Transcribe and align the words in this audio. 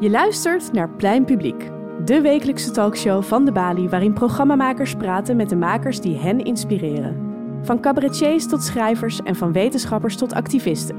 Je 0.00 0.10
luistert 0.10 0.72
naar 0.72 0.90
Plein 0.90 1.24
Publiek, 1.24 1.70
de 2.04 2.20
wekelijkse 2.20 2.70
talkshow 2.70 3.22
van 3.22 3.44
de 3.44 3.52
Bali 3.52 3.88
waarin 3.88 4.12
programmamakers 4.12 4.94
praten 4.94 5.36
met 5.36 5.48
de 5.48 5.56
makers 5.56 6.00
die 6.00 6.18
hen 6.18 6.44
inspireren. 6.44 7.16
Van 7.62 7.80
cabaretiers 7.80 8.48
tot 8.48 8.62
schrijvers 8.62 9.22
en 9.22 9.36
van 9.36 9.52
wetenschappers 9.52 10.16
tot 10.16 10.32
activisten. 10.32 10.96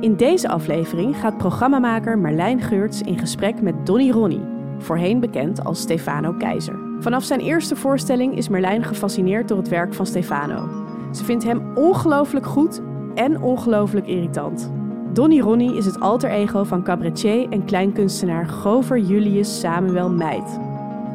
In 0.00 0.16
deze 0.16 0.48
aflevering 0.48 1.16
gaat 1.16 1.38
programmamaker 1.38 2.18
Marlijn 2.18 2.60
Geurts 2.60 3.02
in 3.02 3.18
gesprek 3.18 3.62
met 3.62 3.86
Donny 3.86 4.10
Ronnie, 4.10 4.46
voorheen 4.78 5.20
bekend 5.20 5.64
als 5.64 5.80
Stefano 5.80 6.32
Keizer. 6.32 6.78
Vanaf 7.00 7.24
zijn 7.24 7.40
eerste 7.40 7.76
voorstelling 7.76 8.36
is 8.36 8.48
Marlijn 8.48 8.84
gefascineerd 8.84 9.48
door 9.48 9.58
het 9.58 9.68
werk 9.68 9.94
van 9.94 10.06
Stefano. 10.06 10.68
Ze 11.12 11.24
vindt 11.24 11.44
hem 11.44 11.76
ongelooflijk 11.76 12.46
goed 12.46 12.80
en 13.14 13.42
ongelooflijk 13.42 14.06
irritant. 14.06 14.79
Donny 15.12 15.40
Ronnie 15.40 15.76
is 15.76 15.86
het 15.86 16.00
alter 16.00 16.30
ego 16.30 16.64
van 16.64 16.82
cabaretier 16.82 17.48
en 17.48 17.64
kleinkunstenaar 17.64 18.46
Gover 18.46 18.98
Julius 18.98 19.60
Samuel 19.60 20.10
Meid. 20.10 20.58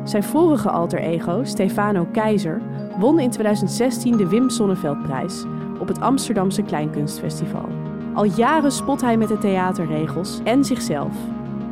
Zijn 0.03 0.23
vorige 0.23 0.69
alter 0.69 0.99
ego, 0.99 1.43
Stefano 1.43 2.07
Keizer, 2.11 2.61
won 2.99 3.19
in 3.19 3.29
2016 3.29 4.17
de 4.17 4.27
Wim 4.27 4.49
Sonneveldprijs 4.49 5.43
op 5.79 5.87
het 5.87 6.01
Amsterdamse 6.01 6.61
Kleinkunstfestival. 6.61 7.69
Al 8.13 8.23
jaren 8.23 8.71
spot 8.71 9.01
hij 9.01 9.17
met 9.17 9.27
de 9.27 9.37
theaterregels 9.37 10.39
en 10.43 10.65
zichzelf. 10.65 11.13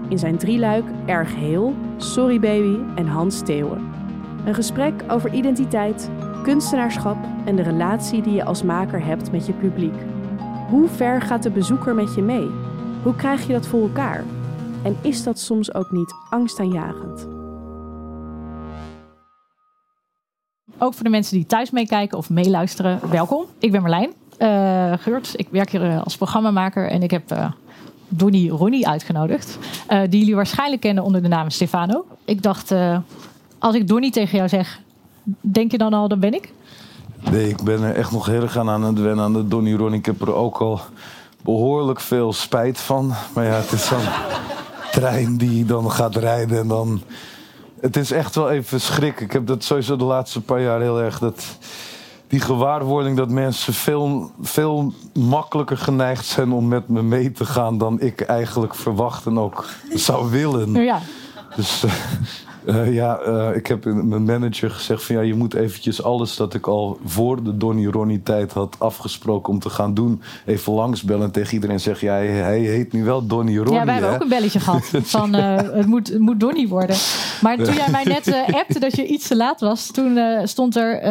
In 0.08 0.20
zijn 0.20 0.38
drieluik 0.38 0.86
Erg 1.06 1.36
Heel, 1.36 1.74
Sorry 1.98 2.40
Baby 2.40 2.78
en 2.96 3.08
Hans 3.08 3.42
Theeuwen. 3.42 3.92
Een 4.46 4.56
gesprek 4.56 5.04
over 5.08 5.34
identiteit, 5.34 6.10
kunstenaarschap 6.44 7.18
en 7.46 7.56
de 7.56 7.64
relatie 7.64 8.22
die 8.22 8.34
je 8.34 8.46
als 8.46 8.64
maker 8.64 9.06
hebt 9.06 9.32
met 9.32 9.46
je 9.46 9.54
publiek. 9.54 10.13
Hoe 10.74 10.88
ver 10.88 11.22
gaat 11.22 11.44
de 11.44 11.50
bezoeker 11.50 11.96
met 11.96 12.16
je 12.16 12.22
mee? 12.22 12.50
Hoe 13.04 13.16
krijg 13.16 13.48
je 13.48 13.54
dat 13.54 13.68
voor 13.68 13.82
elkaar? 13.82 14.24
En 14.84 14.98
is 15.02 15.24
dat 15.24 15.40
soms 15.40 15.74
ook 15.74 15.92
niet 15.92 16.14
angstaanjagend? 16.30 17.28
Ook 20.78 20.94
voor 20.94 21.04
de 21.04 21.10
mensen 21.10 21.38
die 21.38 21.46
thuis 21.46 21.72
meekijken 21.72 22.18
of 22.18 22.30
meeluisteren, 22.30 23.10
welkom. 23.10 23.46
Ik 23.60 23.72
ben 23.72 23.82
Marlijn 23.82 24.14
uh, 24.40 24.94
Geurt. 24.98 25.34
Ik 25.36 25.48
werk 25.52 25.70
hier 25.70 25.84
eh, 25.84 26.04
als 26.04 26.18
programmamaker 26.18 26.90
en 26.90 27.04
ik 27.04 27.12
heb 27.12 27.32
uh, 27.32 27.52
Donny 28.08 28.50
Ronnie 28.50 28.88
uitgenodigd. 28.88 29.58
Die 30.10 30.20
jullie 30.20 30.36
waarschijnlijk 30.36 30.82
kennen 30.82 31.04
onder 31.04 31.22
de 31.22 31.28
naam 31.28 31.50
Stefano. 31.50 32.06
Ik 32.26 32.42
dacht, 32.42 32.74
als 33.60 33.76
ik 33.76 33.88
Donny 33.88 34.12
tegen 34.12 34.38
jou 34.38 34.50
zeg, 34.50 34.80
denk 35.42 35.72
je 35.72 35.78
dan 35.78 35.94
al, 35.94 36.08
dan 36.08 36.20
ben 36.20 36.34
ik? 36.34 36.54
Nee, 37.32 37.50
ik 37.50 37.64
ben 37.64 37.82
er 37.82 37.96
echt 37.96 38.12
nog 38.12 38.26
heel 38.26 38.42
erg 38.42 38.58
aan 38.58 38.84
het 38.84 39.00
wennen 39.00 39.26
aan 39.26 39.34
de 39.34 39.48
Donny 39.48 39.76
Ronnie. 39.76 40.00
Ik 40.00 40.06
heb 40.06 40.22
er 40.22 40.34
ook 40.34 40.58
al 40.58 40.82
behoorlijk 41.42 42.00
veel 42.00 42.34
spijt 42.34 42.80
van. 42.80 43.14
Maar 43.34 43.46
ja, 43.46 43.52
het 43.52 43.72
is 43.72 43.86
zo'n 43.86 44.08
trein 44.92 45.38
die 45.38 45.66
dan 45.66 45.92
gaat 45.92 46.16
rijden 46.16 46.60
en 46.60 46.68
dan... 46.68 47.02
Het 47.82 47.98
is 47.98 48.12
echt 48.12 48.36
wel 48.36 48.50
even 48.50 48.82
schrik. 48.82 49.20
Ik 49.20 49.32
heb 49.32 49.48
dat 49.48 49.64
sowieso 49.64 49.96
de 49.96 50.04
laatste 50.04 50.42
paar 50.42 50.62
jaar 50.62 50.82
heel 50.82 51.02
erg... 51.02 51.20
Dat, 51.20 51.58
die 52.28 52.40
gewaarwording 52.40 53.18
dat 53.18 53.30
mensen 53.30 53.74
veel, 53.74 54.32
veel 54.42 54.94
makkelijker 55.14 55.78
geneigd 55.78 56.26
zijn 56.26 56.52
om 56.52 56.68
met 56.68 56.88
me 56.88 57.02
mee 57.02 57.32
te 57.32 57.46
gaan 57.46 57.78
dan 57.78 58.00
ik 58.00 58.22
eigenlijk 58.22 58.76
verwacht 58.76 59.26
en 59.26 59.38
ook 59.40 59.66
zou 59.94 60.32
willen. 60.32 60.74
Ja. 60.74 61.00
Dus 61.56 61.84
uh, 61.84 61.92
ja, 62.90 63.20
uh, 63.28 63.56
ik 63.56 63.68
heb 63.68 63.86
mijn 63.86 64.24
manager 64.24 64.70
gezegd 64.70 65.04
van 65.04 65.16
ja, 65.16 65.22
je 65.22 65.36
moet 65.36 65.54
eventjes 65.54 66.04
alles 66.04 66.36
dat 66.36 66.54
ik 66.54 66.68
al 66.68 67.00
voor 67.06 67.44
de 67.44 67.58
Donny 67.58 67.88
Ronnie 67.88 68.24
tijd 68.24 68.54
had 68.54 68.76
afgesproken 68.80 69.54
om 69.54 69.60
te 69.60 69.70
gaan 69.70 69.94
doen, 69.94 70.22
even 70.46 70.74
langsbellen 70.74 71.26
en 71.26 71.32
tegen 71.32 71.54
iedereen 71.54 71.80
zeggen, 71.80 72.08
ja, 72.08 72.14
hij, 72.14 72.60
heet 72.60 72.94
nu 72.94 73.04
wel 73.04 73.28
Donny 73.28 73.58
Ronnie. 73.58 73.74
Ja, 73.74 73.86
wij 73.86 73.94
hebben 73.94 74.14
ook 74.14 74.22
een 74.22 74.30
belletje 74.30 74.60
gehad 74.70 74.92
van 75.02 75.36
uh, 75.36 75.56
het, 75.56 75.86
moet, 75.86 76.08
het 76.08 76.20
moet 76.20 76.40
Donny 76.40 76.68
worden. 76.68 76.96
Maar 77.42 77.58
toen 77.58 77.74
jij 77.74 77.90
mij 77.92 78.04
net 78.04 78.46
appte 78.52 78.80
dat 78.80 78.96
je 78.96 79.06
iets 79.06 79.28
te 79.28 79.36
laat 79.36 79.60
was, 79.60 79.92
toen 79.92 80.20
stond 80.44 80.76
er, 80.76 81.02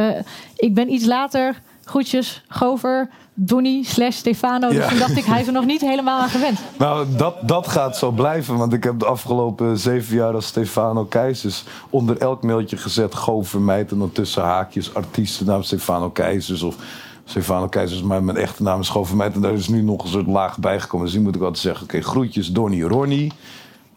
ik 0.57 0.75
ben 0.75 0.93
iets 0.93 1.05
later, 1.05 1.63
groetjes, 1.85 2.43
Gover, 2.49 3.09
Donny 3.35 3.83
slash 3.83 4.17
Stefano. 4.17 4.69
Dus 4.69 4.89
toen 4.89 4.99
dacht 4.99 5.17
ik, 5.17 5.25
hij 5.25 5.41
is 5.41 5.47
er 5.47 5.53
nog 5.53 5.65
niet 5.65 5.81
helemaal 5.81 6.21
aan 6.21 6.29
gewend. 6.29 6.59
Nou, 6.79 7.07
dat, 7.17 7.49
dat 7.49 7.69
gaat 7.69 7.97
zo 7.97 8.11
blijven. 8.11 8.57
Want 8.57 8.73
ik 8.73 8.85
heb 8.85 8.99
de 8.99 9.07
afgelopen 9.07 9.79
zeven 9.79 10.17
jaar 10.17 10.35
als 10.35 10.47
Stefano 10.47 11.05
Keizers... 11.05 11.65
onder 11.91 12.19
elk 12.19 12.43
mailtje 12.43 12.77
gezet, 12.77 13.15
go 13.15 13.43
vermijd. 13.43 13.91
En 13.91 13.99
dan 13.99 14.13
tussen 14.13 14.43
haakjes 14.43 14.95
artiestennaam 14.95 15.63
Stefano 15.63 16.11
Keizers 16.11 16.63
of... 16.63 16.77
Stefano 17.25 17.69
Keizers, 17.69 18.03
maar 18.03 18.23
mijn 18.23 18.37
echte 18.37 18.63
naam 18.63 18.81
is 18.81 18.89
gewoon 18.89 19.07
vermijd. 19.07 19.35
En 19.35 19.41
daar 19.41 19.53
is 19.53 19.69
nu 19.69 19.83
nog 19.83 20.03
een 20.03 20.11
soort 20.11 20.27
laag 20.27 20.59
bijgekomen. 20.59 21.07
Dus 21.07 21.15
nu 21.15 21.23
moet 21.23 21.35
ik 21.35 21.41
altijd 21.41 21.63
zeggen, 21.63 21.85
oké, 21.85 22.01
groetjes 22.01 22.53
Donny 22.53 22.83
Ronnie 22.83 23.33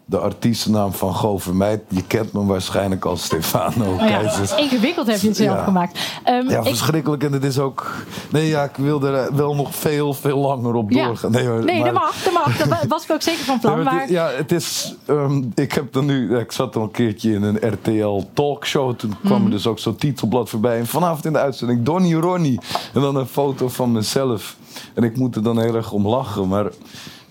de 0.08 0.18
artiestennaam 0.18 0.94
van 0.94 1.14
Govermeid. 1.14 1.82
Je 1.88 2.04
kent 2.04 2.34
me 2.34 2.46
waarschijnlijk 2.46 3.06
als 3.06 3.24
Stefano 3.24 3.94
oh 3.94 4.10
ja, 4.10 4.56
Ingewikkeld 4.58 5.08
heb 5.08 5.20
je 5.20 5.28
het 5.28 5.38
zelf 5.38 5.64
gemaakt. 5.64 6.00
Um, 6.30 6.50
ja, 6.50 6.64
verschrikkelijk. 6.64 7.24
En 7.24 7.32
het 7.32 7.44
is 7.44 7.60
ook... 7.60 7.94
Nee, 8.30 8.48
ja, 8.48 8.64
ik 8.64 8.76
wil 8.76 9.04
er 9.04 9.36
wel 9.36 9.56
nog 9.56 9.76
veel, 9.76 10.14
veel 10.14 10.38
langer 10.38 10.74
op 10.74 10.92
doorgaan. 10.92 11.32
Nee, 11.32 11.48
maar, 11.48 11.64
nee 11.64 11.84
dat 11.84 11.94
mag, 11.94 12.24
dat 12.24 12.34
mag. 12.34 12.58
Daar 12.58 12.86
was 12.88 13.04
ik 13.04 13.12
ook 13.12 13.22
zeker 13.22 13.44
van 13.44 13.60
plan. 13.62 13.84
maar, 13.84 14.12
Ja, 14.12 14.30
het 14.30 14.52
is... 14.52 14.96
Um, 15.08 15.52
ik 15.56 15.72
heb 15.74 15.96
er 15.96 16.04
nu... 16.04 16.38
Ik 16.38 16.52
zat 16.52 16.76
al 16.76 16.82
een 16.82 16.92
keertje 16.92 17.34
in 17.34 17.44
een 17.44 17.74
RTL 17.74 18.24
talkshow. 18.34 18.96
Toen 18.96 19.16
kwam 19.24 19.40
mm. 19.40 19.46
er 19.46 19.52
dus 19.52 19.68
ook 19.68 19.80
zo'n 19.80 19.96
titelblad 19.96 20.50
voorbij. 20.50 20.80
En 20.80 20.88
vanavond 20.88 21.26
in 21.26 21.34
de 21.34 21.40
uitzending 21.40 21.84
Donny 21.84 22.14
Ronnie. 22.14 22.60
En 22.94 23.02
dan 23.02 23.16
een 23.16 23.28
foto 23.28 23.68
van 23.70 23.92
mezelf. 23.92 24.56
En 24.94 25.04
ik 25.04 25.18
moet 25.18 25.36
er 25.36 25.44
dan 25.44 25.60
heel 25.60 25.76
erg 25.76 25.92
om 25.92 26.08
lachen. 26.08 26.48
Maar 26.48 26.66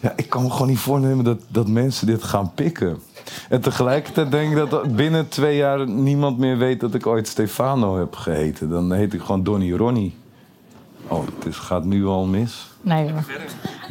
ja, 0.04 0.12
ik 0.16 0.28
kan 0.28 0.42
me 0.42 0.50
gewoon 0.50 0.68
niet 0.68 0.78
voornemen 0.78 1.24
dat, 1.24 1.38
dat 1.48 1.68
mensen 1.68 2.06
dit 2.06 2.22
gaan 2.22 2.52
pikken. 2.54 2.98
En 3.48 3.60
tegelijkertijd 3.60 4.30
denk 4.30 4.56
ik 4.56 4.70
dat 4.70 4.96
binnen 4.96 5.28
twee 5.28 5.56
jaar 5.56 5.88
niemand 5.88 6.38
meer 6.38 6.58
weet 6.58 6.80
dat 6.80 6.94
ik 6.94 7.06
ooit 7.06 7.28
Stefano 7.28 7.98
heb 7.98 8.14
geheten. 8.14 8.68
Dan 8.68 8.92
heet 8.92 9.12
ik 9.12 9.20
gewoon 9.20 9.42
Donny 9.42 9.72
Ronnie. 9.72 10.14
Oh, 11.08 11.24
het 11.44 11.56
gaat 11.56 11.84
nu 11.84 12.06
al 12.06 12.26
mis. 12.26 12.66
Nee 12.80 13.10
hoor. 13.10 13.24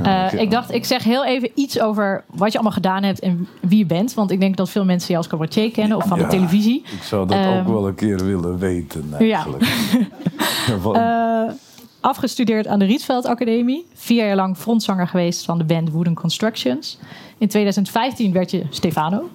Uh, 0.05 0.33
ik 0.33 0.51
dacht, 0.51 0.73
ik 0.73 0.85
zeg 0.85 1.03
heel 1.03 1.25
even 1.25 1.51
iets 1.55 1.79
over 1.79 2.23
wat 2.27 2.51
je 2.51 2.57
allemaal 2.57 2.75
gedaan 2.75 3.03
hebt 3.03 3.19
en 3.19 3.47
wie 3.61 3.77
je 3.77 3.85
bent. 3.85 4.13
Want 4.13 4.31
ik 4.31 4.39
denk 4.39 4.57
dat 4.57 4.69
veel 4.69 4.85
mensen 4.85 5.11
je 5.11 5.17
als 5.17 5.27
cabaretier 5.27 5.71
kennen 5.71 5.97
of 5.97 6.07
van 6.07 6.17
de 6.17 6.27
televisie. 6.27 6.83
Ik 6.85 7.03
zou 7.03 7.27
dat 7.27 7.37
ook 7.37 7.43
ehm, 7.43 7.71
wel 7.71 7.87
een 7.87 7.95
keer 7.95 8.25
willen 8.25 8.57
weten 8.57 9.13
eigenlijk. 9.19 9.63
Ja. 10.67 11.45
uh, 11.45 11.53
afgestudeerd 12.03 12.67
aan 12.67 12.79
de 12.79 12.85
Rietveld 12.85 13.25
Academie. 13.25 13.85
Vier 13.93 14.25
jaar 14.25 14.35
lang 14.35 14.57
frontzanger 14.57 15.07
geweest 15.07 15.45
van 15.45 15.57
de 15.57 15.63
band 15.63 15.89
Wooden 15.89 16.13
Constructions. 16.13 16.97
In 17.37 17.47
2015 17.47 18.33
werd 18.33 18.51
je 18.51 18.63
Stefano. 18.69 19.17
Uh, 19.21 19.27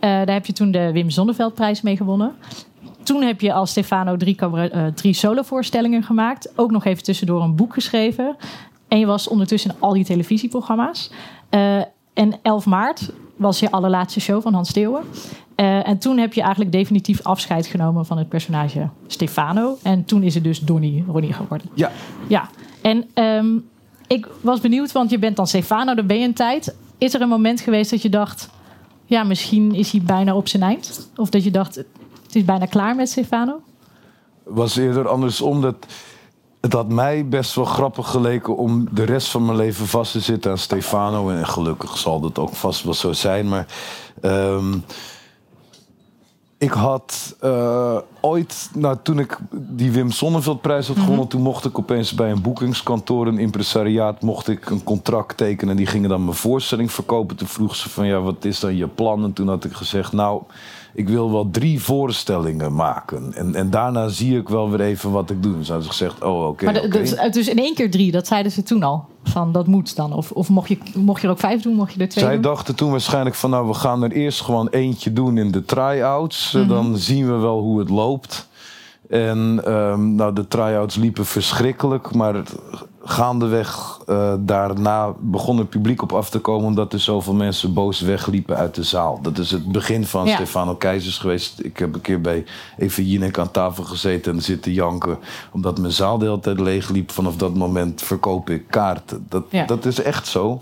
daar 0.00 0.32
heb 0.32 0.46
je 0.46 0.52
toen 0.52 0.70
de 0.70 0.92
Wim 0.92 1.10
Zonneveldprijs 1.10 1.82
mee 1.82 1.96
gewonnen. 1.96 2.34
Toen 3.02 3.22
heb 3.22 3.40
je 3.40 3.52
als 3.52 3.70
Stefano 3.70 4.16
drie, 4.16 4.36
uh, 4.42 4.86
drie 4.86 5.12
solovoorstellingen 5.12 6.02
gemaakt. 6.02 6.52
Ook 6.56 6.70
nog 6.70 6.84
even 6.84 7.02
tussendoor 7.02 7.42
een 7.42 7.56
boek 7.56 7.74
geschreven. 7.74 8.36
En 8.88 8.98
je 8.98 9.06
was 9.06 9.28
ondertussen 9.28 9.70
in 9.70 9.76
al 9.80 9.92
die 9.92 10.04
televisieprogramma's. 10.04 11.10
Uh, 11.50 11.76
en 12.14 12.38
11 12.42 12.66
maart 12.66 13.10
was 13.36 13.60
je 13.60 13.70
allerlaatste 13.70 14.20
show 14.20 14.42
van 14.42 14.54
Hans 14.54 14.68
Steeuwen. 14.68 15.04
Uh, 15.56 15.88
en 15.88 15.98
toen 15.98 16.18
heb 16.18 16.32
je 16.32 16.40
eigenlijk 16.40 16.72
definitief 16.72 17.22
afscheid 17.22 17.66
genomen 17.66 18.06
van 18.06 18.18
het 18.18 18.28
personage 18.28 18.88
Stefano. 19.06 19.78
En 19.82 20.04
toen 20.04 20.22
is 20.22 20.34
het 20.34 20.44
dus 20.44 20.60
Donny 20.60 21.04
Ronnie 21.08 21.32
geworden. 21.32 21.66
Ja. 21.74 21.90
Ja. 22.26 22.48
En 22.82 23.08
um, 23.14 23.68
ik 24.06 24.28
was 24.40 24.60
benieuwd, 24.60 24.92
want 24.92 25.10
je 25.10 25.18
bent 25.18 25.36
dan 25.36 25.46
Stefano, 25.46 25.94
daar 25.94 26.06
ben 26.06 26.18
je 26.18 26.26
een 26.26 26.34
tijd. 26.34 26.74
Is 26.98 27.14
er 27.14 27.20
een 27.20 27.28
moment 27.28 27.60
geweest 27.60 27.90
dat 27.90 28.02
je 28.02 28.08
dacht... 28.08 28.50
ja, 29.04 29.22
misschien 29.22 29.74
is 29.74 29.90
hij 29.90 30.00
bijna 30.02 30.34
op 30.34 30.48
zijn 30.48 30.62
eind? 30.62 31.10
Of 31.16 31.30
dat 31.30 31.44
je 31.44 31.50
dacht, 31.50 31.74
het 31.74 32.34
is 32.34 32.44
bijna 32.44 32.66
klaar 32.66 32.94
met 32.94 33.08
Stefano? 33.08 33.60
was 34.44 34.76
eerder 34.76 35.08
andersom. 35.08 35.60
Dat, 35.60 35.76
het 36.60 36.72
had 36.72 36.88
mij 36.88 37.28
best 37.28 37.54
wel 37.54 37.64
grappig 37.64 38.08
geleken 38.08 38.56
om 38.56 38.88
de 38.90 39.04
rest 39.04 39.28
van 39.28 39.44
mijn 39.44 39.56
leven 39.56 39.86
vast 39.86 40.12
te 40.12 40.20
zitten 40.20 40.50
aan 40.50 40.58
Stefano. 40.58 41.30
En 41.30 41.46
gelukkig 41.46 41.98
zal 41.98 42.20
dat 42.20 42.38
ook 42.38 42.54
vast 42.54 42.82
wel 42.82 42.94
zo 42.94 43.12
zijn. 43.12 43.48
Maar... 43.48 43.66
Um, 44.22 44.84
ik 46.58 46.70
had 46.70 47.36
uh, 47.44 47.98
ooit, 48.26 48.70
nou, 48.74 48.96
toen 49.02 49.18
ik 49.18 49.38
die 49.50 49.90
Wim 49.90 50.10
Sonneveldprijs 50.10 50.86
had 50.86 50.96
gewonnen, 50.96 51.14
mm 51.18 51.24
toen 51.28 51.42
mocht 51.42 51.64
ik 51.64 51.78
opeens 51.78 52.14
bij 52.14 52.30
een 52.30 52.42
boekingskantoor, 52.42 53.26
een 53.26 53.38
impresariaat, 53.38 54.22
mocht 54.22 54.48
ik 54.48 54.70
een 54.70 54.84
contract 54.84 55.36
tekenen. 55.36 55.70
En 55.70 55.76
die 55.76 55.86
gingen 55.86 56.08
dan 56.08 56.24
mijn 56.24 56.36
voorstelling 56.36 56.92
verkopen. 56.92 57.36
Toen 57.36 57.48
vroeg 57.48 57.76
ze 57.76 57.88
van 57.88 58.06
ja, 58.06 58.20
wat 58.20 58.44
is 58.44 58.60
dan 58.60 58.76
je 58.76 58.88
plan? 58.88 59.24
En 59.24 59.32
toen 59.32 59.48
had 59.48 59.64
ik 59.64 59.72
gezegd, 59.72 60.12
nou, 60.12 60.42
ik 60.96 61.08
wil 61.08 61.32
wel 61.32 61.50
drie 61.50 61.82
voorstellingen 61.82 62.74
maken. 62.74 63.32
En, 63.34 63.54
en 63.54 63.70
daarna 63.70 64.08
zie 64.08 64.38
ik 64.38 64.48
wel 64.48 64.70
weer 64.70 64.80
even 64.80 65.10
wat 65.10 65.30
ik 65.30 65.42
doe. 65.42 65.58
Dus 65.58 65.68
hadden 65.68 65.84
ze 65.84 65.90
gezegd, 65.90 66.22
oh 66.22 66.46
oké. 66.46 66.68
Okay, 66.68 66.84
okay. 66.84 67.30
Dus 67.30 67.48
in 67.48 67.58
één 67.58 67.74
keer 67.74 67.90
drie, 67.90 68.10
dat 68.12 68.26
zeiden 68.26 68.52
ze 68.52 68.62
toen 68.62 68.82
al. 68.82 69.04
Van 69.22 69.52
dat 69.52 69.66
moet 69.66 69.96
dan. 69.96 70.12
Of, 70.12 70.30
of 70.30 70.48
mocht, 70.48 70.68
je, 70.68 70.78
mocht 70.94 71.20
je 71.20 71.26
er 71.26 71.32
ook 71.32 71.38
vijf 71.38 71.62
doen, 71.62 71.74
mocht 71.74 71.92
je 71.92 72.00
er 72.00 72.08
twee 72.08 72.24
Zij 72.24 72.32
doen? 72.32 72.42
dachten 72.42 72.74
toen 72.74 72.90
waarschijnlijk 72.90 73.36
van 73.36 73.50
nou, 73.50 73.66
we 73.66 73.74
gaan 73.74 74.02
er 74.02 74.12
eerst 74.12 74.40
gewoon 74.40 74.68
eentje 74.68 75.12
doen 75.12 75.38
in 75.38 75.50
de 75.50 75.64
try-outs. 75.64 76.52
Mm 76.52 76.68
Dan 76.68 76.96
zien 76.96 77.26
we 77.26 77.32
wel 77.32 77.60
hoe 77.60 77.78
het 77.78 77.90
loopt. 77.90 78.15
En 79.08 79.60
ehm, 79.64 80.14
nou, 80.14 80.32
de 80.32 80.48
try-outs 80.48 80.96
liepen 80.96 81.26
verschrikkelijk, 81.26 82.14
maar 82.14 82.42
gaandeweg 83.08 83.98
uh, 84.06 84.34
daarna 84.38 85.12
begon 85.20 85.58
het 85.58 85.68
publiek 85.68 86.02
op 86.02 86.12
af 86.12 86.30
te 86.30 86.38
komen 86.38 86.66
omdat 86.66 86.92
er 86.92 87.00
zoveel 87.00 87.34
mensen 87.34 87.74
boos 87.74 88.00
wegliepen 88.00 88.56
uit 88.56 88.74
de 88.74 88.82
zaal. 88.82 89.18
Dat 89.22 89.38
is 89.38 89.50
het 89.50 89.72
begin 89.72 90.04
van 90.04 90.28
Stefano 90.28 90.74
Keizers 90.74 91.18
geweest. 91.18 91.64
Ik 91.64 91.78
heb 91.78 91.94
een 91.94 92.00
keer 92.00 92.20
bij 92.20 92.44
Eva 92.78 93.02
Jinek 93.02 93.38
aan 93.38 93.50
tafel 93.50 93.84
gezeten 93.84 94.34
en 94.34 94.42
zitten 94.42 94.72
janken 94.72 95.18
omdat 95.52 95.78
mijn 95.78 95.92
zaal 95.92 96.18
de 96.18 96.24
hele 96.24 96.40
tijd 96.40 96.60
leeg 96.60 96.90
liep. 96.90 97.10
Vanaf 97.10 97.36
dat 97.36 97.54
moment 97.54 98.02
verkoop 98.02 98.50
ik 98.50 98.66
kaarten. 98.70 99.26
Dat, 99.28 99.44
dat 99.66 99.84
is 99.84 100.02
echt 100.02 100.26
zo. 100.26 100.58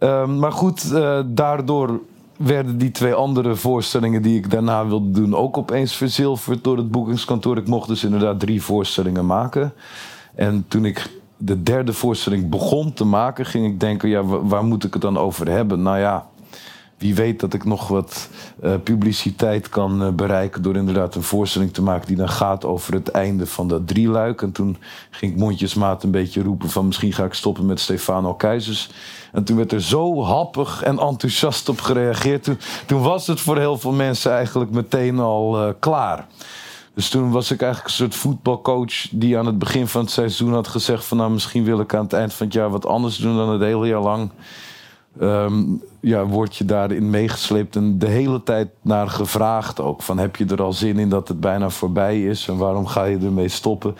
Um, 0.00 0.38
maar 0.38 0.52
goed, 0.52 0.84
uh, 0.92 1.20
daardoor 1.26 2.00
werden 2.38 2.78
die 2.78 2.90
twee 2.90 3.14
andere 3.14 3.56
voorstellingen 3.56 4.22
die 4.22 4.36
ik 4.36 4.50
daarna 4.50 4.86
wilde 4.86 5.10
doen 5.10 5.34
ook 5.34 5.56
opeens 5.56 5.96
verzilverd 5.96 6.64
door 6.64 6.76
het 6.76 6.90
boekingskantoor. 6.90 7.56
Ik 7.56 7.66
mocht 7.66 7.88
dus 7.88 8.04
inderdaad 8.04 8.40
drie 8.40 8.62
voorstellingen 8.62 9.26
maken. 9.26 9.72
En 10.34 10.64
toen 10.68 10.84
ik 10.84 11.10
de 11.36 11.62
derde 11.62 11.92
voorstelling 11.92 12.48
begon 12.48 12.92
te 12.92 13.04
maken, 13.04 13.46
ging 13.46 13.66
ik 13.66 13.80
denken: 13.80 14.08
ja, 14.08 14.24
waar 14.24 14.64
moet 14.64 14.84
ik 14.84 14.92
het 14.92 15.02
dan 15.02 15.18
over 15.18 15.48
hebben? 15.48 15.82
Nou 15.82 15.98
ja, 15.98 16.26
wie 16.98 17.14
weet 17.14 17.40
dat 17.40 17.54
ik 17.54 17.64
nog 17.64 17.88
wat 17.88 18.28
uh, 18.62 18.74
publiciteit 18.84 19.68
kan 19.68 20.02
uh, 20.02 20.08
bereiken 20.08 20.62
door 20.62 20.76
inderdaad 20.76 21.14
een 21.14 21.22
voorstelling 21.22 21.72
te 21.72 21.82
maken 21.82 22.06
die 22.06 22.16
dan 22.16 22.28
gaat 22.28 22.64
over 22.64 22.94
het 22.94 23.08
einde 23.08 23.46
van 23.46 23.68
dat 23.68 23.86
drieluik. 23.86 24.42
En 24.42 24.52
toen 24.52 24.76
ging 25.10 25.32
ik 25.32 25.38
mondjesmaat 25.38 26.02
een 26.02 26.10
beetje 26.10 26.42
roepen 26.42 26.70
van 26.70 26.86
misschien 26.86 27.12
ga 27.12 27.24
ik 27.24 27.34
stoppen 27.34 27.66
met 27.66 27.80
Stefano 27.80 28.34
Keizers. 28.34 28.90
En 29.32 29.44
toen 29.44 29.56
werd 29.56 29.72
er 29.72 29.82
zo 29.82 30.22
happig 30.22 30.82
en 30.82 30.98
enthousiast 30.98 31.68
op 31.68 31.80
gereageerd. 31.80 32.50
Toen, 32.86 33.02
was 33.02 33.26
het 33.26 33.40
voor 33.40 33.58
heel 33.58 33.78
veel 33.78 33.92
mensen 33.92 34.32
eigenlijk 34.32 34.70
meteen 34.70 35.18
al 35.18 35.66
uh, 35.66 35.72
klaar. 35.78 36.26
Dus 36.94 37.08
toen 37.08 37.30
was 37.30 37.50
ik 37.50 37.62
eigenlijk 37.62 37.90
een 37.90 37.96
soort 37.96 38.14
voetbalcoach 38.14 39.08
die 39.10 39.38
aan 39.38 39.46
het 39.46 39.58
begin 39.58 39.88
van 39.88 40.00
het 40.00 40.10
seizoen 40.10 40.52
had 40.52 40.68
gezegd 40.68 41.04
van 41.04 41.16
nou 41.16 41.30
misschien 41.30 41.64
wil 41.64 41.80
ik 41.80 41.94
aan 41.94 42.02
het 42.02 42.12
eind 42.12 42.34
van 42.34 42.46
het 42.46 42.54
jaar 42.54 42.70
wat 42.70 42.86
anders 42.86 43.16
doen 43.16 43.36
dan 43.36 43.48
het 43.48 43.60
hele 43.60 43.86
jaar 43.86 44.00
lang. 44.00 44.30
Um, 45.20 45.82
ja, 46.00 46.26
word 46.26 46.56
je 46.56 46.64
daarin 46.64 47.10
meegesleept 47.10 47.76
en 47.76 47.98
de 47.98 48.06
hele 48.06 48.42
tijd 48.42 48.68
naar 48.82 49.08
gevraagd 49.08 49.80
ook. 49.80 50.02
Van 50.02 50.18
heb 50.18 50.36
je 50.36 50.44
er 50.44 50.62
al 50.62 50.72
zin 50.72 50.98
in 50.98 51.08
dat 51.08 51.28
het 51.28 51.40
bijna 51.40 51.70
voorbij 51.70 52.22
is 52.24 52.48
en 52.48 52.56
waarom 52.56 52.86
ga 52.86 53.04
je 53.04 53.18
ermee 53.18 53.48
stoppen? 53.48 53.96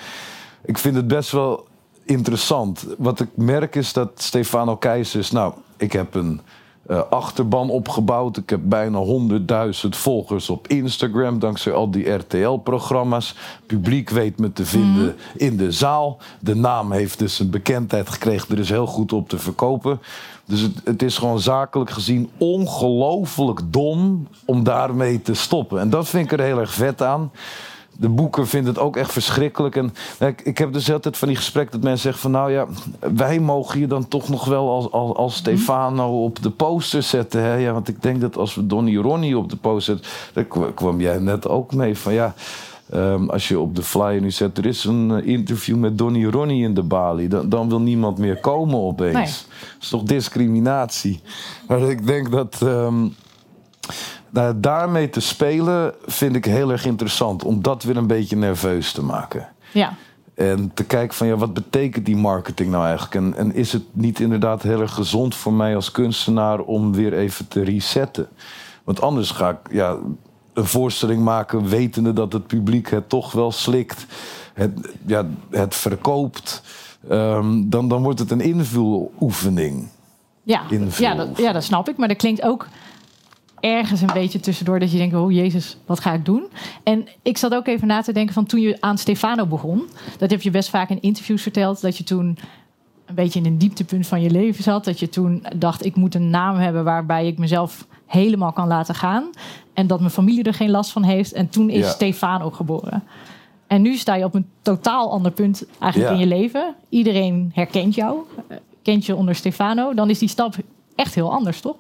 Ik 0.64 0.78
vind 0.78 0.96
het 0.96 1.08
best 1.08 1.30
wel 1.30 1.66
interessant. 2.04 2.86
Wat 2.98 3.20
ik 3.20 3.28
merk 3.34 3.74
is 3.74 3.92
dat 3.92 4.10
Stefano 4.14 4.76
Keizers, 4.76 5.30
nou, 5.30 5.52
ik 5.76 5.92
heb 5.92 6.14
een 6.14 6.40
uh, 6.88 7.02
achterban 7.10 7.70
opgebouwd. 7.70 8.36
Ik 8.36 8.50
heb 8.50 8.60
bijna 8.62 9.04
100.000 9.04 9.72
volgers 9.88 10.50
op 10.50 10.68
Instagram 10.68 11.38
dankzij 11.38 11.72
al 11.72 11.90
die 11.90 12.10
RTL-programma's. 12.10 13.34
Publiek 13.66 14.10
weet 14.10 14.38
me 14.38 14.52
te 14.52 14.64
vinden 14.64 15.04
mhm. 15.04 15.44
in 15.44 15.56
de 15.56 15.72
zaal. 15.72 16.18
De 16.40 16.54
naam 16.54 16.92
heeft 16.92 17.18
dus 17.18 17.38
een 17.38 17.50
bekendheid 17.50 18.08
gekregen. 18.08 18.50
Er 18.50 18.58
is 18.58 18.68
heel 18.68 18.86
goed 18.86 19.12
op 19.12 19.28
te 19.28 19.38
verkopen. 19.38 20.00
Dus 20.44 20.60
het, 20.60 20.80
het 20.84 21.02
is 21.02 21.18
gewoon 21.18 21.40
zakelijk 21.40 21.90
gezien 21.90 22.30
ongelooflijk 22.36 23.60
dom 23.64 24.28
om 24.44 24.64
daarmee 24.64 25.22
te 25.22 25.34
stoppen. 25.34 25.80
En 25.80 25.90
dat 25.90 26.08
vind 26.08 26.32
ik 26.32 26.38
er 26.38 26.44
heel 26.44 26.60
erg 26.60 26.72
vet 26.72 27.02
aan 27.02 27.30
de 28.00 28.08
boeken 28.08 28.46
vinden 28.46 28.74
het 28.74 28.82
ook 28.82 28.96
echt 28.96 29.12
verschrikkelijk. 29.12 29.76
En 29.76 29.94
ik, 30.18 30.40
ik 30.40 30.58
heb 30.58 30.72
dus 30.72 30.92
altijd 30.92 31.16
van 31.16 31.28
die 31.28 31.36
gesprekken 31.36 31.72
dat 31.72 31.82
mensen 31.82 32.02
zeggen 32.02 32.20
van... 32.20 32.30
nou 32.30 32.52
ja, 32.52 32.66
wij 33.14 33.38
mogen 33.38 33.80
je 33.80 33.86
dan 33.86 34.08
toch 34.08 34.28
nog 34.28 34.44
wel 34.44 34.70
als, 34.70 34.90
als, 34.90 35.16
als 35.16 35.32
mhm. 35.32 35.40
Stefano 35.40 36.24
op 36.24 36.42
de 36.42 36.50
poster 36.50 37.02
zetten. 37.02 37.42
Hè? 37.42 37.54
Ja, 37.54 37.72
want 37.72 37.88
ik 37.88 38.02
denk 38.02 38.20
dat 38.20 38.36
als 38.36 38.54
we 38.54 38.66
Donny 38.66 38.96
Ronnie 38.96 39.38
op 39.38 39.50
de 39.50 39.56
poster 39.56 39.96
zetten... 39.96 40.12
daar 40.32 40.72
kwam 40.72 41.00
jij 41.00 41.18
net 41.18 41.48
ook 41.48 41.74
mee 41.74 41.98
van 41.98 42.12
ja... 42.12 42.34
Um, 42.94 43.30
als 43.30 43.48
je 43.48 43.58
op 43.58 43.76
de 43.76 43.82
flyer 43.82 44.20
nu 44.20 44.30
zet, 44.30 44.58
er 44.58 44.66
is 44.66 44.84
een 44.84 45.10
eh, 45.10 45.26
interview 45.26 45.76
met 45.76 45.98
Donny 45.98 46.24
Ronnie 46.26 46.64
in 46.64 46.74
de 46.74 46.82
Bali. 46.82 47.28
Dan, 47.28 47.48
dan 47.48 47.68
wil 47.68 47.80
niemand 47.80 48.18
meer 48.18 48.40
komen 48.40 48.78
opeens. 48.78 49.14
Nee. 49.14 49.24
Dat 49.24 49.80
is 49.80 49.88
toch 49.88 50.02
discriminatie? 50.02 51.20
Maar 51.66 51.80
ik 51.80 52.06
denk 52.06 52.30
dat... 52.30 52.60
Um, 52.62 53.14
nou, 54.30 54.60
daarmee 54.60 55.10
te 55.10 55.20
spelen 55.20 55.94
vind 56.06 56.36
ik 56.36 56.44
heel 56.44 56.70
erg 56.70 56.84
interessant. 56.84 57.44
Om 57.44 57.62
dat 57.62 57.82
weer 57.82 57.96
een 57.96 58.06
beetje 58.06 58.36
nerveus 58.36 58.92
te 58.92 59.02
maken. 59.04 59.48
Ja. 59.72 59.94
En 60.34 60.70
te 60.74 60.84
kijken 60.84 61.16
van 61.16 61.26
ja, 61.26 61.36
wat 61.36 61.54
betekent 61.54 62.06
die 62.06 62.16
marketing 62.16 62.70
nou 62.70 62.84
eigenlijk? 62.84 63.14
En, 63.14 63.34
en 63.36 63.54
is 63.54 63.72
het 63.72 63.82
niet 63.92 64.20
inderdaad 64.20 64.62
heel 64.62 64.80
erg 64.80 64.94
gezond 64.94 65.34
voor 65.34 65.52
mij 65.52 65.74
als 65.74 65.90
kunstenaar 65.90 66.60
om 66.60 66.92
weer 66.92 67.12
even 67.12 67.48
te 67.48 67.64
resetten? 67.64 68.28
Want 68.84 69.00
anders 69.00 69.30
ga 69.30 69.50
ik 69.50 69.58
ja, 69.70 69.96
een 70.52 70.66
voorstelling 70.66 71.22
maken 71.22 71.68
wetende 71.68 72.12
dat 72.12 72.32
het 72.32 72.46
publiek 72.46 72.90
het 72.90 73.08
toch 73.08 73.32
wel 73.32 73.52
slikt. 73.52 74.06
Het, 74.54 74.94
ja, 75.06 75.26
het 75.50 75.74
verkoopt. 75.74 76.62
Um, 77.10 77.70
dan, 77.70 77.88
dan 77.88 78.02
wordt 78.02 78.18
het 78.18 78.30
een 78.30 78.40
invuloefening. 78.40 79.88
Ja, 80.42 80.62
ja, 80.98 81.14
dat, 81.14 81.28
ja, 81.36 81.52
dat 81.52 81.64
snap 81.64 81.88
ik. 81.88 81.96
Maar 81.96 82.08
dat 82.08 82.16
klinkt 82.16 82.42
ook 82.42 82.66
ergens 83.60 84.00
een 84.00 84.12
beetje 84.12 84.40
tussendoor 84.40 84.78
dat 84.78 84.92
je 84.92 84.98
denkt: 84.98 85.14
oh 85.14 85.32
jezus, 85.32 85.76
wat 85.86 86.00
ga 86.00 86.12
ik 86.12 86.24
doen? 86.24 86.46
En 86.82 87.08
ik 87.22 87.38
zat 87.38 87.54
ook 87.54 87.66
even 87.66 87.86
na 87.86 88.02
te 88.02 88.12
denken 88.12 88.34
van 88.34 88.46
toen 88.46 88.60
je 88.60 88.76
aan 88.80 88.98
Stefano 88.98 89.46
begon. 89.46 89.88
Dat 90.18 90.30
heb 90.30 90.42
je 90.42 90.50
best 90.50 90.68
vaak 90.68 90.90
in 90.90 91.02
interviews 91.02 91.42
verteld. 91.42 91.80
Dat 91.80 91.96
je 91.96 92.04
toen 92.04 92.38
een 93.06 93.14
beetje 93.14 93.38
in 93.38 93.46
een 93.46 93.58
dieptepunt 93.58 94.06
van 94.06 94.20
je 94.20 94.30
leven 94.30 94.62
zat. 94.62 94.84
Dat 94.84 95.00
je 95.00 95.08
toen 95.08 95.46
dacht: 95.56 95.84
ik 95.84 95.96
moet 95.96 96.14
een 96.14 96.30
naam 96.30 96.56
hebben 96.56 96.84
waarbij 96.84 97.26
ik 97.26 97.38
mezelf 97.38 97.86
helemaal 98.06 98.52
kan 98.52 98.68
laten 98.68 98.94
gaan. 98.94 99.30
En 99.74 99.86
dat 99.86 99.98
mijn 99.98 100.10
familie 100.10 100.44
er 100.44 100.54
geen 100.54 100.70
last 100.70 100.90
van 100.90 101.02
heeft. 101.02 101.32
En 101.32 101.48
toen 101.48 101.70
is 101.70 101.90
Stefano 101.90 102.50
geboren. 102.50 103.02
En 103.66 103.82
nu 103.82 103.96
sta 103.96 104.14
je 104.14 104.24
op 104.24 104.34
een 104.34 104.46
totaal 104.62 105.10
ander 105.10 105.32
punt 105.32 105.66
eigenlijk 105.78 106.12
in 106.12 106.18
je 106.18 106.26
leven. 106.26 106.74
Iedereen 106.88 107.50
herkent 107.54 107.94
jou, 107.94 108.18
eh, 108.48 108.56
kent 108.82 109.06
je 109.06 109.16
onder 109.16 109.34
Stefano. 109.34 109.94
Dan 109.94 110.10
is 110.10 110.18
die 110.18 110.28
stap 110.28 110.54
echt 110.94 111.14
heel 111.14 111.32
anders, 111.32 111.60
toch? 111.60 111.76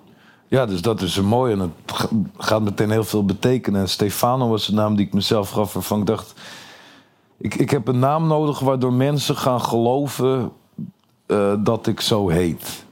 Ja, 0.48 0.66
dus 0.66 0.82
dat 0.82 1.00
is 1.00 1.20
mooi 1.20 1.52
en 1.52 1.60
het 1.60 1.72
gaat 2.36 2.62
meteen 2.62 2.90
heel 2.90 3.04
veel 3.04 3.24
betekenen. 3.24 3.80
En 3.80 3.88
Stefano 3.88 4.48
was 4.48 4.66
de 4.66 4.72
naam 4.72 4.96
die 4.96 5.06
ik 5.06 5.12
mezelf 5.12 5.50
gaf 5.50 5.72
waarvan 5.72 6.00
ik 6.00 6.06
dacht... 6.06 6.34
Ik, 7.38 7.54
ik 7.54 7.70
heb 7.70 7.88
een 7.88 7.98
naam 7.98 8.26
nodig 8.26 8.58
waardoor 8.58 8.92
mensen 8.92 9.36
gaan 9.36 9.60
geloven 9.60 10.52
uh, 11.26 11.54
dat 11.58 11.86
ik 11.86 12.00
zo 12.00 12.28
heet. 12.28 12.86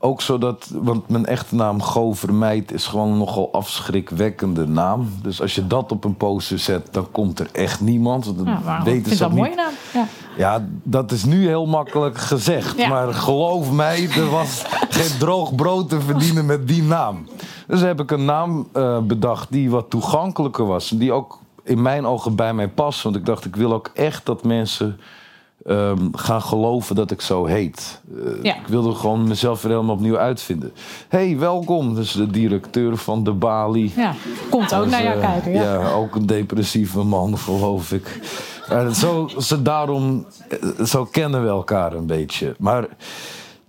Ook 0.00 0.22
zodat, 0.22 0.70
want 0.72 1.08
mijn 1.08 1.26
echte 1.26 1.54
naam 1.54 1.82
Go 1.82 2.12
Vermijd 2.12 2.72
is 2.72 2.86
gewoon 2.86 3.10
een 3.10 3.18
nogal 3.18 3.52
afschrikwekkende 3.52 4.68
naam. 4.68 5.10
Dus 5.22 5.40
als 5.40 5.54
je 5.54 5.66
dat 5.66 5.92
op 5.92 6.04
een 6.04 6.16
poster 6.16 6.58
zet, 6.58 6.88
dan 6.90 7.10
komt 7.10 7.40
er 7.40 7.48
echt 7.52 7.80
niemand. 7.80 8.24
Want 8.24 8.40
ja, 8.44 8.82
weten 8.84 9.12
ze 9.12 9.18
dat 9.18 9.30
een 9.30 9.36
mooie 9.36 9.54
naam. 9.54 9.72
Ja. 9.92 10.06
ja. 10.36 10.66
dat 10.82 11.12
is 11.12 11.24
nu 11.24 11.46
heel 11.46 11.66
makkelijk 11.66 12.18
gezegd. 12.18 12.88
Maar 12.88 13.14
geloof 13.14 13.72
mij, 13.72 14.08
er 14.10 14.30
was 14.30 14.64
geen 14.88 15.18
droog 15.18 15.54
brood 15.54 15.88
te 15.88 16.00
verdienen 16.00 16.46
met 16.46 16.68
die 16.68 16.82
naam. 16.82 17.28
Dus 17.66 17.80
heb 17.80 18.00
ik 18.00 18.10
een 18.10 18.24
naam 18.24 18.68
uh, 18.76 18.98
bedacht 18.98 19.52
die 19.52 19.70
wat 19.70 19.90
toegankelijker 19.90 20.66
was. 20.66 20.90
En 20.90 20.98
die 20.98 21.12
ook 21.12 21.38
in 21.62 21.82
mijn 21.82 22.06
ogen 22.06 22.34
bij 22.34 22.54
mij 22.54 22.68
past. 22.68 23.02
Want 23.02 23.16
ik 23.16 23.26
dacht, 23.26 23.44
ik 23.44 23.56
wil 23.56 23.72
ook 23.72 23.90
echt 23.94 24.26
dat 24.26 24.44
mensen 24.44 25.00
um, 25.68 26.10
gaan 26.12 26.42
geloven 26.42 26.94
dat 26.94 27.10
ik 27.10 27.20
zo 27.20 27.44
heet. 27.44 28.00
Uh, 28.14 28.42
ja. 28.42 28.56
Ik 28.56 28.66
wilde 28.66 28.94
gewoon 28.94 29.28
mezelf 29.28 29.62
weer 29.62 29.72
helemaal 29.72 29.94
opnieuw 29.94 30.18
uitvinden. 30.18 30.72
hey, 31.08 31.38
welkom. 31.38 31.94
Dus 31.94 32.12
de 32.12 32.26
directeur 32.26 32.96
van 32.96 33.24
de 33.24 33.32
Bali. 33.32 33.92
Ja, 33.96 34.14
komt 34.50 34.74
ook 34.74 34.86
naar 34.86 35.02
jou 35.02 35.16
uh, 35.16 35.24
kijken. 35.24 35.52
Ja. 35.52 35.80
ja. 35.80 35.90
ook 35.90 36.14
een 36.14 36.26
depressieve 36.26 37.02
man, 37.02 37.38
geloof 37.38 37.92
ik. 37.92 38.20
Uh, 38.72 38.90
zo, 38.90 39.28
zo, 39.38 39.62
daarom, 39.62 40.26
eh, 40.48 40.84
zo 40.84 41.04
kennen 41.04 41.42
we 41.42 41.48
elkaar 41.48 41.92
een 41.92 42.06
beetje. 42.06 42.54
Maar 42.58 42.86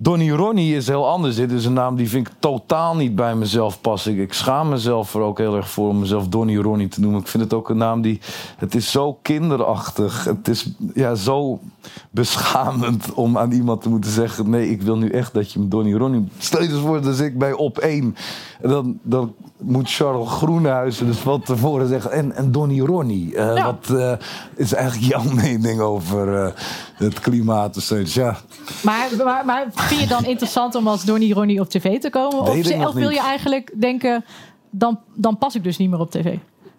Donny 0.02 0.32
Ronnie 0.32 0.76
is 0.76 0.88
heel 0.88 1.08
anders. 1.08 1.36
Dit 1.36 1.52
is 1.52 1.66
een 1.66 1.74
naam 1.74 1.96
die 1.96 2.10
vind 2.10 2.28
ik 2.28 2.34
totaal 2.40 2.96
niet 2.96 3.16
bij 3.16 3.36
mezelf 3.36 3.82
passen. 3.82 4.20
Ik, 4.20 4.34
schaam 4.34 4.70
mezelf 4.70 5.14
er 5.14 5.22
ook 5.22 5.38
heel 5.38 5.56
erg 5.56 5.70
voor 5.70 5.90
om 5.90 6.00
mezelf 6.00 6.28
Donny 6.28 6.58
Ronnie 6.58 6.88
te 6.88 7.02
noemen. 7.02 7.20
Ik 7.22 7.28
vind 7.28 7.44
het 7.44 7.54
ook 7.54 7.70
een 7.70 7.78
naam 7.78 8.02
die... 8.02 8.20
Het 8.58 8.76
is 8.76 8.92
zo 8.92 9.20
kinderachtig. 9.22 10.24
Het 10.24 10.48
is 10.48 10.72
ja, 10.94 11.16
zo 11.16 11.60
beschamend 12.10 13.14
om 13.14 13.38
aan 13.38 13.52
iemand 13.52 13.82
te 13.82 13.90
moeten 13.90 14.12
zeggen... 14.12 14.50
nee, 14.50 14.70
ik 14.70 14.82
wil 14.82 14.98
nu 14.98 15.10
echt 15.10 15.34
dat 15.34 15.52
je 15.52 15.60
me 15.60 15.68
Donny 15.68 15.94
Ronnie... 15.94 16.28
Stel 16.38 16.62
je 16.62 16.70
eens 16.70 16.80
voor 16.80 17.02
dat 17.02 17.20
ik 17.20 17.38
bij 17.38 17.54
op 17.54 17.78
één... 17.78 18.16
dan, 18.62 19.00
dan 19.04 19.34
moet 19.60 19.92
Charles 19.92 20.30
Groenhuizen 20.30 21.06
dus 21.06 21.24
wat 21.24 21.46
tevoren 21.46 21.88
zeggen. 21.88 22.12
En, 22.12 22.36
en 22.36 22.52
Donny 22.52 22.82
Ronnie, 22.82 23.34
uh, 23.34 23.66
wat 23.66 23.88
uh, 23.92 24.12
is 24.56 24.74
eigenlijk 24.74 25.12
jouw 25.12 25.34
mening 25.44 25.80
over 25.80 26.46
uh, 26.46 26.52
het 26.96 27.20
klimaat? 27.20 27.74
Dus 27.74 28.14
ja. 28.14 28.38
Maar, 28.84 29.10
maar, 29.24 29.46
maar 29.46 29.68
vind 29.90 30.02
je 30.02 30.16
het 30.16 30.24
dan 30.24 30.32
interessant 30.32 30.76
om 30.76 30.88
als 30.88 31.06
Donny 31.06 31.32
Ronnie 31.32 31.60
op 31.60 31.70
tv 31.70 32.00
te 32.00 32.10
komen? 32.10 32.40
Of, 32.40 32.86
of 32.88 32.94
wil 32.94 33.10
je 33.10 33.22
eigenlijk 33.22 33.74
denken, 33.80 34.26
dan, 34.70 35.00
dan 35.14 35.38
pas 35.38 35.56
ik 35.56 35.64
dus 35.64 35.78
niet 35.78 35.90
meer 35.90 36.00
op 36.00 36.12
tv? 36.12 36.36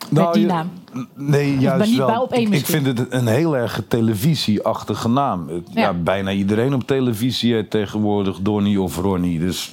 Nou, 0.08 0.26
met 0.26 0.34
die 0.34 0.46
naam. 0.46 0.70
Nee, 1.14 1.58
juist 1.58 1.96
wel. 1.96 2.34
Ik, 2.34 2.66
vind 2.66 2.86
het 2.86 3.12
een 3.12 3.26
heel 3.26 3.56
erg 3.56 3.82
televisieachtige 3.88 5.08
naam. 5.08 5.48
Ja. 5.50 5.62
ja. 5.80 5.92
bijna 5.92 6.30
iedereen 6.30 6.74
op 6.74 6.86
televisie 6.86 7.54
heeft 7.54 7.70
tegenwoordig 7.70 8.38
Donny 8.40 8.76
of 8.76 8.96
Ronnie. 8.96 9.38
Dus 9.38 9.72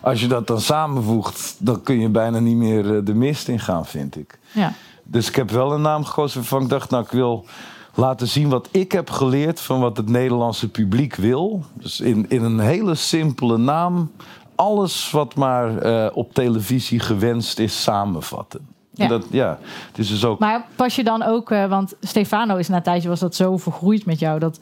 als 0.00 0.20
je 0.20 0.26
dat 0.26 0.46
dan 0.46 0.60
samenvoegt, 0.60 1.56
dan 1.58 1.82
kun 1.82 2.00
je 2.00 2.08
bijna 2.08 2.38
niet 2.38 2.56
meer 2.56 2.96
eh, 2.96 3.04
de 3.04 3.14
mist 3.14 3.48
in 3.48 3.60
gaan, 3.60 3.86
vind 3.86 4.16
ik. 4.16 4.38
Ja. 4.52 4.72
dus 5.02 5.28
ik 5.28 5.36
heb 5.36 5.50
wel 5.50 5.72
een 5.72 5.82
naam 5.82 6.04
gekozen 6.04 6.40
waarvan 6.40 6.62
ik 6.62 6.68
dacht, 6.68 6.90
nou, 6.90 7.04
ik 7.04 7.10
wil 7.10 7.44
laten 7.94 8.28
zien 8.28 8.48
wat 8.48 8.68
ik 8.70 8.92
heb 8.92 9.10
geleerd 9.10 9.60
van 9.60 9.80
wat 9.80 9.96
het 9.96 10.08
Nederlandse 10.08 10.68
publiek 10.68 11.14
wil. 11.14 11.64
Dus 11.72 12.00
in, 12.00 12.26
in 12.28 12.42
een 12.42 12.60
hele 12.60 12.94
simpele 12.94 13.58
naam 13.58 14.10
alles 14.54 15.10
wat 15.10 15.34
maar 15.34 15.78
eh, 15.78 16.16
op 16.16 16.34
televisie 16.34 17.00
gewenst 17.00 17.58
is 17.58 17.82
samenvatten. 17.82 18.66
Ja. 18.90 19.08
Dat, 19.08 19.24
ja, 19.30 19.58
het 19.88 19.98
is 19.98 20.08
dus 20.08 20.24
ook. 20.24 20.38
Maar 20.38 20.66
pas 20.76 20.96
je 20.96 21.04
dan 21.04 21.22
ook, 21.22 21.50
eh, 21.50 21.66
want 21.66 21.94
Stefano 22.00 22.56
is 22.56 22.68
na 22.68 22.76
een 22.76 22.82
tijdje 22.82 23.08
was 23.08 23.20
dat 23.20 23.34
zo 23.34 23.56
vergroeid 23.56 24.06
met 24.06 24.18
jou 24.18 24.38
dat 24.38 24.60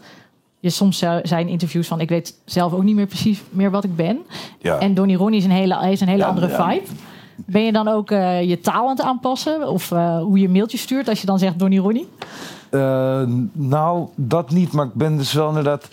je 0.61 0.71
soms 0.71 0.99
zijn 1.23 1.49
interviews 1.49 1.87
van 1.87 2.01
ik 2.01 2.09
weet 2.09 2.39
zelf 2.45 2.73
ook 2.73 2.83
niet 2.83 2.95
meer 2.95 3.07
precies 3.07 3.43
meer 3.51 3.71
wat 3.71 3.85
ik 3.85 3.97
ben. 3.97 4.19
Ja. 4.59 4.79
En 4.79 4.95
Donny 4.95 5.15
Ronnie 5.15 5.39
is 5.39 5.45
een 5.45 5.51
hele, 5.51 5.91
is 5.91 6.01
een 6.01 6.09
hele 6.09 6.23
Ja, 6.23 6.29
andere 6.29 6.49
vibe. 6.49 6.87
Ben 7.37 7.63
je 7.63 7.73
dan 7.73 7.89
ook 7.89 8.11
eh, 8.11 8.43
je 8.43 8.61
taal 8.61 8.83
aan 8.83 8.97
het 8.97 9.01
aanpassen? 9.01 9.69
Of 9.69 9.89
hoe 10.21 10.39
je 10.39 10.49
mailtjes 10.49 10.81
stuurt 10.81 11.09
als 11.09 11.21
je 11.21 11.27
dan 11.27 11.39
zegt 11.39 11.59
Donny 11.59 11.79
Ronnie? 11.79 12.09
Eh, 12.73 13.23
nou, 13.53 14.07
dat 14.15 14.51
niet, 14.51 14.73
maar 14.73 14.87
ik 14.87 14.95
ben 14.95 15.17
dus 15.17 15.33
wel 15.33 15.49
inderdaad. 15.49 15.89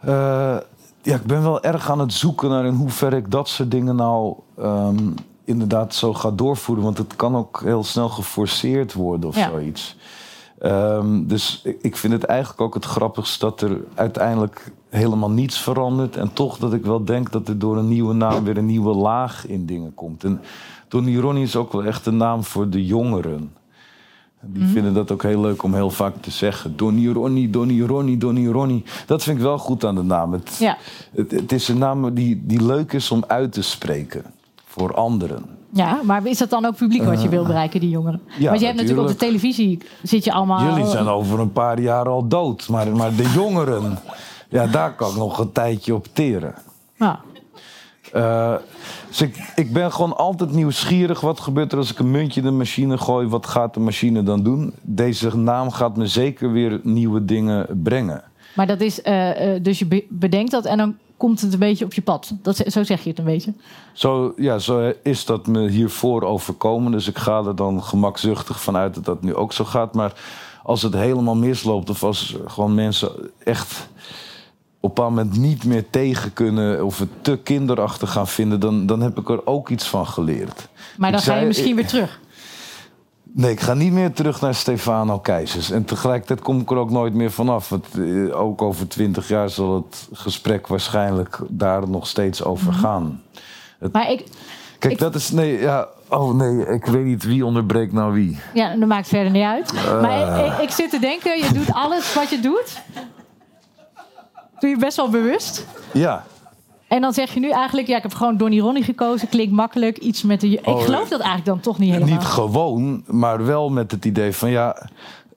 eh, 0.00 0.56
ja, 1.02 1.14
ik 1.14 1.24
ben 1.24 1.42
wel 1.42 1.62
erg 1.62 1.90
aan 1.90 1.98
het 1.98 2.12
zoeken 2.12 2.48
naar 2.50 2.64
in 2.66 2.74
hoeverre 2.74 3.16
ik 3.16 3.30
dat 3.30 3.48
soort 3.48 3.70
dingen 3.70 3.96
nou 3.96 4.34
ehm, 4.58 4.96
inderdaad 5.44 5.94
zo 5.94 6.12
ga 6.14 6.30
doorvoeren. 6.30 6.84
Want 6.84 6.98
het 6.98 7.16
kan 7.16 7.36
ook 7.36 7.60
heel 7.64 7.84
snel 7.84 8.08
geforceerd 8.08 8.92
worden 8.92 9.28
of 9.28 9.36
Ja. 9.36 9.48
zoiets. 9.48 9.96
Ehm, 10.58 11.26
dus 11.26 11.62
ik- 11.80 11.96
vind 11.96 12.12
het 12.12 12.24
eigenlijk 12.24 12.60
ook 12.60 12.74
het 12.74 12.84
grappigst 12.84 13.40
dat 13.40 13.60
er 13.60 13.80
uiteindelijk 13.94 14.72
helemaal 14.88 15.30
niets 15.30 15.58
verandert. 15.58 16.16
En 16.16 16.32
toch 16.32 16.58
dat 16.58 16.72
ik 16.72 16.84
wel 16.84 17.04
denk 17.04 17.32
dat 17.32 17.48
er 17.48 17.58
door 17.58 17.76
een 17.76 17.88
nieuwe 17.88 18.14
naam 18.14 18.44
weer 18.44 18.56
een 18.56 18.66
nieuwe 18.66 18.94
laag 18.94 19.46
in 19.46 19.66
dingen 19.66 19.94
komt. 19.94 20.24
En 20.24 20.40
Donny 20.88 21.18
Ronnie 21.18 21.42
is 21.42 21.56
ook 21.56 21.72
wel 21.72 21.84
echt 21.84 22.06
een 22.06 22.16
naam 22.16 22.44
voor 22.44 22.68
de 22.70 22.84
jongeren. 22.86 23.52
Die 24.42 24.66
vinden 24.66 24.94
dat 24.94 25.10
ook 25.10 25.22
heel 25.22 25.40
leuk 25.40 25.62
om 25.62 25.74
heel 25.74 25.90
vaak 25.90 26.14
te 26.20 26.30
zeggen. 26.30 26.76
Donny 26.76 27.08
Ronnie, 27.12 27.50
Donny 27.50 27.82
Ronnie, 27.82 28.16
Donny 28.16 28.46
Ronnie. 28.48 28.84
Dat 29.06 29.22
vind 29.22 29.36
ik 29.36 29.42
wel 29.42 29.58
goed 29.58 29.84
aan 29.84 29.94
de 29.94 30.02
naam. 30.02 30.32
Het, 30.32 30.56
Ja. 30.58 30.76
het, 31.14 31.30
het 31.30 31.52
is 31.52 31.68
een 31.68 31.78
naam 31.78 32.14
die, 32.14 32.42
die 32.44 32.64
leuk 32.64 32.92
is 32.92 33.10
om 33.10 33.24
uit 33.26 33.52
te 33.52 33.62
spreken. 33.62 34.24
Voor 34.64 34.94
anderen. 34.94 35.44
Ja, 35.72 36.00
maar 36.04 36.26
is 36.26 36.38
dat 36.38 36.50
dan 36.50 36.64
ook 36.64 36.76
publiek 36.76 37.02
wat 37.02 37.22
je 37.22 37.28
wil 37.28 37.44
bereiken, 37.44 37.80
die 37.80 37.90
jongeren? 37.90 38.20
Eh. 38.28 38.38
ja, 38.40 38.48
Want 38.48 38.60
je 38.60 38.66
hebt 38.66 38.78
natuurlijk 38.78 39.08
op 39.08 39.12
de 39.12 39.26
televisie 39.26 39.78
zit 40.02 40.24
je 40.24 40.32
allemaal. 40.32 40.68
Jullie 40.68 40.90
zijn 40.90 41.06
over 41.08 41.40
een 41.40 41.52
paar 41.52 41.80
jaar 41.80 42.08
al 42.08 42.28
dood. 42.28 42.68
Maar, 42.68 42.96
maar 42.96 43.14
de 43.14 43.30
jongeren, 43.34 43.98
ja, 44.48 44.66
daar 44.66 44.94
kan 44.94 45.10
ik 45.10 45.16
nog 45.16 45.38
een 45.38 45.52
tijdje 45.52 45.94
op 45.94 46.06
teren. 46.12 46.54
Ja. 46.96 47.20
Eh, 48.12 48.54
dus 49.08 49.20
ik, 49.20 49.52
ik 49.54 49.72
ben 49.72 49.92
gewoon 49.92 50.16
altijd 50.16 50.52
nieuwsgierig. 50.52 51.20
Wat 51.20 51.40
gebeurt 51.40 51.72
er 51.72 51.78
als 51.78 51.90
ik 51.90 51.98
een 51.98 52.10
muntje 52.10 52.40
in 52.40 52.46
de 52.46 52.52
machine 52.52 52.98
gooi? 52.98 53.26
Wat 53.28 53.46
gaat 53.46 53.74
de 53.74 53.80
machine 53.80 54.22
dan 54.22 54.42
doen? 54.42 54.72
Deze 54.82 55.36
naam 55.36 55.70
gaat 55.70 55.96
me 55.96 56.06
zeker 56.06 56.52
weer 56.52 56.80
nieuwe 56.82 57.24
dingen 57.24 57.66
brengen. 57.82 58.22
Maar 58.54 58.66
dat 58.66 58.80
is, 58.80 59.02
eh, 59.02 59.54
eh, 59.54 59.62
dus 59.62 59.78
je 59.78 59.86
be- 59.86 60.06
bedenkt 60.08 60.50
dat 60.50 60.64
en 60.64 60.76
dan 60.78 60.96
komt 61.16 61.40
het 61.40 61.52
een 61.52 61.58
beetje 61.58 61.84
op 61.84 61.92
je 61.92 62.02
pad. 62.02 62.32
Dat, 62.42 62.56
zo 62.56 62.82
zeg 62.84 63.02
je 63.02 63.08
het 63.08 63.18
een 63.18 63.24
beetje. 63.24 63.52
Zo, 63.92 64.32
ja, 64.36 64.58
zo 64.58 64.92
is 65.02 65.24
dat 65.24 65.46
me 65.46 65.68
hiervoor 65.68 66.22
overkomen. 66.22 66.92
Dus 66.92 67.08
ik 67.08 67.18
ga 67.18 67.42
er 67.44 67.56
dan 67.56 67.82
gemakzuchtig 67.82 68.60
vanuit 68.60 68.94
dat 68.94 69.04
dat 69.04 69.22
nu 69.22 69.34
ook 69.34 69.52
zo 69.52 69.64
gaat. 69.64 69.94
Maar 69.94 70.12
als 70.62 70.82
het 70.82 70.94
helemaal 70.94 71.36
misloopt 71.36 71.90
of 71.90 72.02
als 72.02 72.36
gewoon 72.46 72.74
mensen 72.74 73.10
echt 73.44 73.88
op 74.80 74.98
een 74.98 75.04
moment 75.04 75.36
niet 75.36 75.64
meer 75.64 75.90
tegen 75.90 76.32
kunnen... 76.32 76.84
of 76.84 76.98
het 76.98 77.08
te 77.22 77.36
kinderachtig 77.42 78.12
gaan 78.12 78.28
vinden... 78.28 78.60
dan, 78.60 78.86
dan 78.86 79.00
heb 79.00 79.18
ik 79.18 79.28
er 79.28 79.46
ook 79.46 79.68
iets 79.68 79.88
van 79.88 80.06
geleerd. 80.06 80.68
Maar 80.96 81.10
dan 81.10 81.20
Ik 81.20 81.26
ga 81.26 81.36
je 81.36 81.46
misschien 81.46 81.74
weer 81.76 81.86
terug. 81.86 82.20
Nee, 83.32 83.50
ik 83.50 83.60
ga 83.60 83.74
niet 83.74 83.92
meer 83.92 84.12
terug 84.12 84.40
naar 84.40 84.54
Stefano 84.54 85.18
Keizers. 85.18 85.70
En 85.70 85.84
tegelijkertijd 85.84 86.40
kom 86.40 86.60
ik 86.60 86.70
er 86.70 86.76
ook 86.76 86.90
nooit 86.90 87.14
meer 87.14 87.30
vanaf. 87.30 87.68
Want 87.68 87.86
eh, 87.98 88.40
ook 88.40 88.62
over 88.62 88.88
twintig 88.88 89.28
jaar 89.28 89.50
zal 89.50 89.74
het 89.74 90.08
gesprek 90.12 90.66
waarschijnlijk 90.66 91.38
daar 91.48 91.88
nog 91.88 92.06
steeds 92.06 92.44
over 92.44 92.72
gaan. 92.72 93.22
Maar 93.92 94.10
ik, 94.10 94.24
Kijk, 94.78 94.92
Ik- 94.92 94.98
dat 94.98 95.14
is. 95.14 95.30
Nee, 95.30 95.60
ja. 95.60 95.88
Oh 96.08 96.34
nee, 96.34 96.66
ik 96.66 96.84
weet 96.84 97.04
niet 97.04 97.24
wie 97.24 97.44
onderbreekt 97.46 97.92
nou 97.92 98.12
wie. 98.12 98.38
ja, 98.54 98.76
dat 98.76 98.88
maakt 98.88 99.08
verder 99.08 99.32
niet 99.32 99.44
uit. 99.44 99.72
Eh. 99.72 100.00
Maar 100.00 100.44
ik, 100.46 100.52
ik, 100.52 100.58
ik 100.58 100.70
zit 100.70 100.90
te 100.90 100.98
denken, 100.98 101.38
je 101.38 101.52
doet 101.52 101.72
alles 101.72 102.14
wat 102.14 102.30
je 102.30 102.40
doet. 102.40 102.80
Doe 104.60 104.70
je 104.70 104.76
best 104.76 104.96
wel 104.96 105.08
bewust. 105.08 105.66
Ja. 105.92 106.24
En 106.88 107.00
dan 107.00 107.12
zeg 107.12 107.34
je 107.34 107.40
nu 107.40 107.50
eigenlijk, 107.50 107.88
ja, 107.88 107.96
ik 107.96 108.02
heb 108.02 108.14
gewoon 108.14 108.36
Donny 108.36 108.60
Ronnie 108.60 108.82
gekozen. 108.82 109.28
Klinkt 109.28 109.52
makkelijk, 109.52 109.98
iets 109.98 110.22
met 110.22 110.40
de... 110.40 110.48
Ik 110.48 110.66
Oh, 110.66 110.82
geloof 110.82 111.08
dat 111.08 111.20
eigenlijk 111.20 111.44
dan 111.44 111.60
toch 111.60 111.78
niet 111.78 111.92
helemaal. 111.92 112.14
Niet 112.14 112.24
gewoon, 112.24 113.02
maar 113.06 113.46
wel 113.46 113.70
met 113.70 113.90
het 113.90 114.04
idee 114.04 114.32
van 114.32 114.50
ja. 114.50 114.88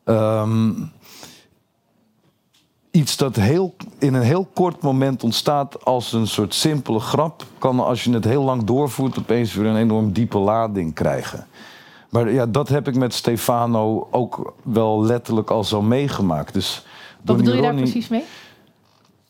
ehm, 0.04 0.72
iets 2.92 3.18
dat 3.18 3.36
heel, 3.36 3.76
in 4.00 4.14
een 4.14 4.22
heel 4.22 4.48
kort 4.54 4.82
moment 4.82 5.24
ontstaat 5.24 5.86
als 5.86 6.14
een 6.14 6.28
soort 6.28 6.54
simpele 6.54 7.00
grap, 7.00 7.44
kan 7.58 7.80
als 7.80 8.04
je 8.04 8.12
het 8.14 8.24
heel 8.24 8.44
lang 8.44 8.64
doorvoert 8.64 9.20
opeens 9.20 9.54
weer 9.54 9.66
een 9.66 9.76
enorm 9.78 10.12
diepe 10.12 10.38
lading 10.38 10.94
krijgen. 10.94 11.48
Maar 12.10 12.32
ja, 12.32 12.46
dat 12.46 12.70
heb 12.70 12.88
ik 12.88 12.96
met 12.96 13.14
Stefano 13.14 14.08
ook 14.12 14.54
wel 14.64 15.04
letterlijk 15.04 15.50
al 15.50 15.64
zo 15.64 15.82
meegemaakt. 15.82 16.54
Dus 16.54 16.86
Wat 17.22 17.38
bedoel 17.38 17.56
je 17.56 17.62
daar 17.62 17.76
precies 17.76 18.08
mee? 18.08 18.24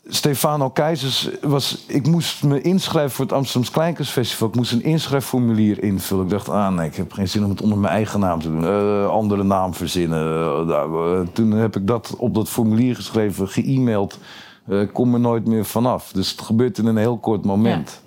Stefano 0.07 0.69
Keizers 0.69 1.29
was. 1.41 1.83
Ik 1.87 2.07
moest 2.07 2.43
me 2.43 2.61
inschrijven 2.61 3.11
voor 3.11 3.25
het 3.25 3.33
Amsterdams 3.33 3.71
Kleinkunstfestival. 3.71 4.47
Ik 4.47 4.55
moest 4.55 4.71
een 4.71 4.83
inschrijfformulier 4.83 5.83
invullen. 5.83 6.23
Ik 6.23 6.29
dacht, 6.29 6.49
ah 6.49 6.73
nee, 6.73 6.87
ik 6.87 6.95
heb 6.95 7.11
geen 7.11 7.29
zin 7.29 7.43
om 7.43 7.49
het 7.49 7.61
onder 7.61 7.77
mijn 7.77 7.93
eigen 7.93 8.19
naam 8.19 8.39
te 8.39 8.47
doen. 8.47 8.65
Eh, 8.65 9.07
andere 9.07 9.43
naam 9.43 9.73
verzinnen. 9.73 10.19
Eh, 10.19 10.81
eh, 10.81 11.27
toen 11.33 11.51
heb 11.51 11.75
ik 11.75 11.87
dat 11.87 12.15
op 12.17 12.35
dat 12.35 12.49
formulier 12.49 12.95
geschreven, 12.95 13.47
ge-mailed. 13.47 14.19
Ik 14.67 14.93
kom 14.93 15.13
er 15.13 15.19
nooit 15.19 15.47
meer 15.47 15.65
vanaf. 15.65 16.11
Dus 16.11 16.31
het 16.31 16.41
gebeurt 16.41 16.77
in 16.77 16.85
een 16.85 16.97
heel 16.97 17.17
kort 17.17 17.45
moment. 17.45 18.01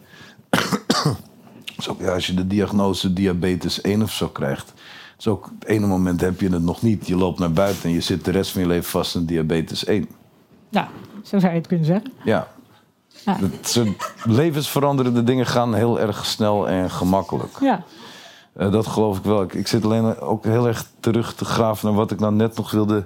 dus 1.77 1.89
ook 1.91 2.01
ja, 2.01 2.15
als 2.15 2.27
je 2.27 2.35
de 2.35 2.47
diagnose 2.47 3.13
diabetes 3.13 3.81
1 3.81 4.03
of 4.03 4.13
zo 4.13 4.29
krijgt. 4.29 4.73
Dus 5.17 5.27
ook 5.27 5.51
het 5.59 5.69
ene 5.69 5.87
moment 5.87 6.21
heb 6.21 6.41
je 6.41 6.49
het 6.49 6.63
nog 6.63 6.83
niet. 6.83 7.07
Je 7.07 7.17
loopt 7.17 7.39
naar 7.39 7.53
buiten 7.53 7.83
en 7.83 7.91
je 7.91 8.01
zit 8.01 8.25
de 8.25 8.31
rest 8.31 8.51
van 8.51 8.61
je 8.61 8.67
leven 8.67 8.91
vast 8.91 9.15
in 9.15 9.25
diabetes 9.25 9.85
1. 9.85 10.09
Ja, 10.69 10.89
zo 11.31 11.39
zou 11.39 11.53
je 11.53 11.59
het 11.59 11.67
kunnen 11.67 11.87
zeggen. 11.87 12.13
Ja. 12.25 12.49
Ja. 13.25 13.37
Dat 13.41 13.51
soort 13.69 14.13
levensveranderende 14.25 15.25
dingen 15.25 15.47
gaan 15.47 15.75
heel 15.75 16.01
erg 16.01 16.27
snel 16.27 16.69
en 16.69 16.91
gemakkelijk. 16.91 17.59
Ja. 17.61 17.83
Eh, 18.53 18.73
dat 18.73 18.87
geloof 18.87 19.19
ik 19.19 19.25
wel. 19.25 19.43
Ik, 19.43 19.55
ik 19.55 19.67
zit 19.67 19.85
alleen 19.85 20.21
ook 20.21 20.45
heel 20.45 20.67
erg 20.67 20.87
terug 21.01 21.35
te 21.35 21.45
graven 21.45 21.87
naar 21.89 21.97
wat 21.97 22.11
ik 22.11 22.21
nou 22.21 22.35
net 22.35 22.57
nog 22.57 22.71
wilde 22.71 23.05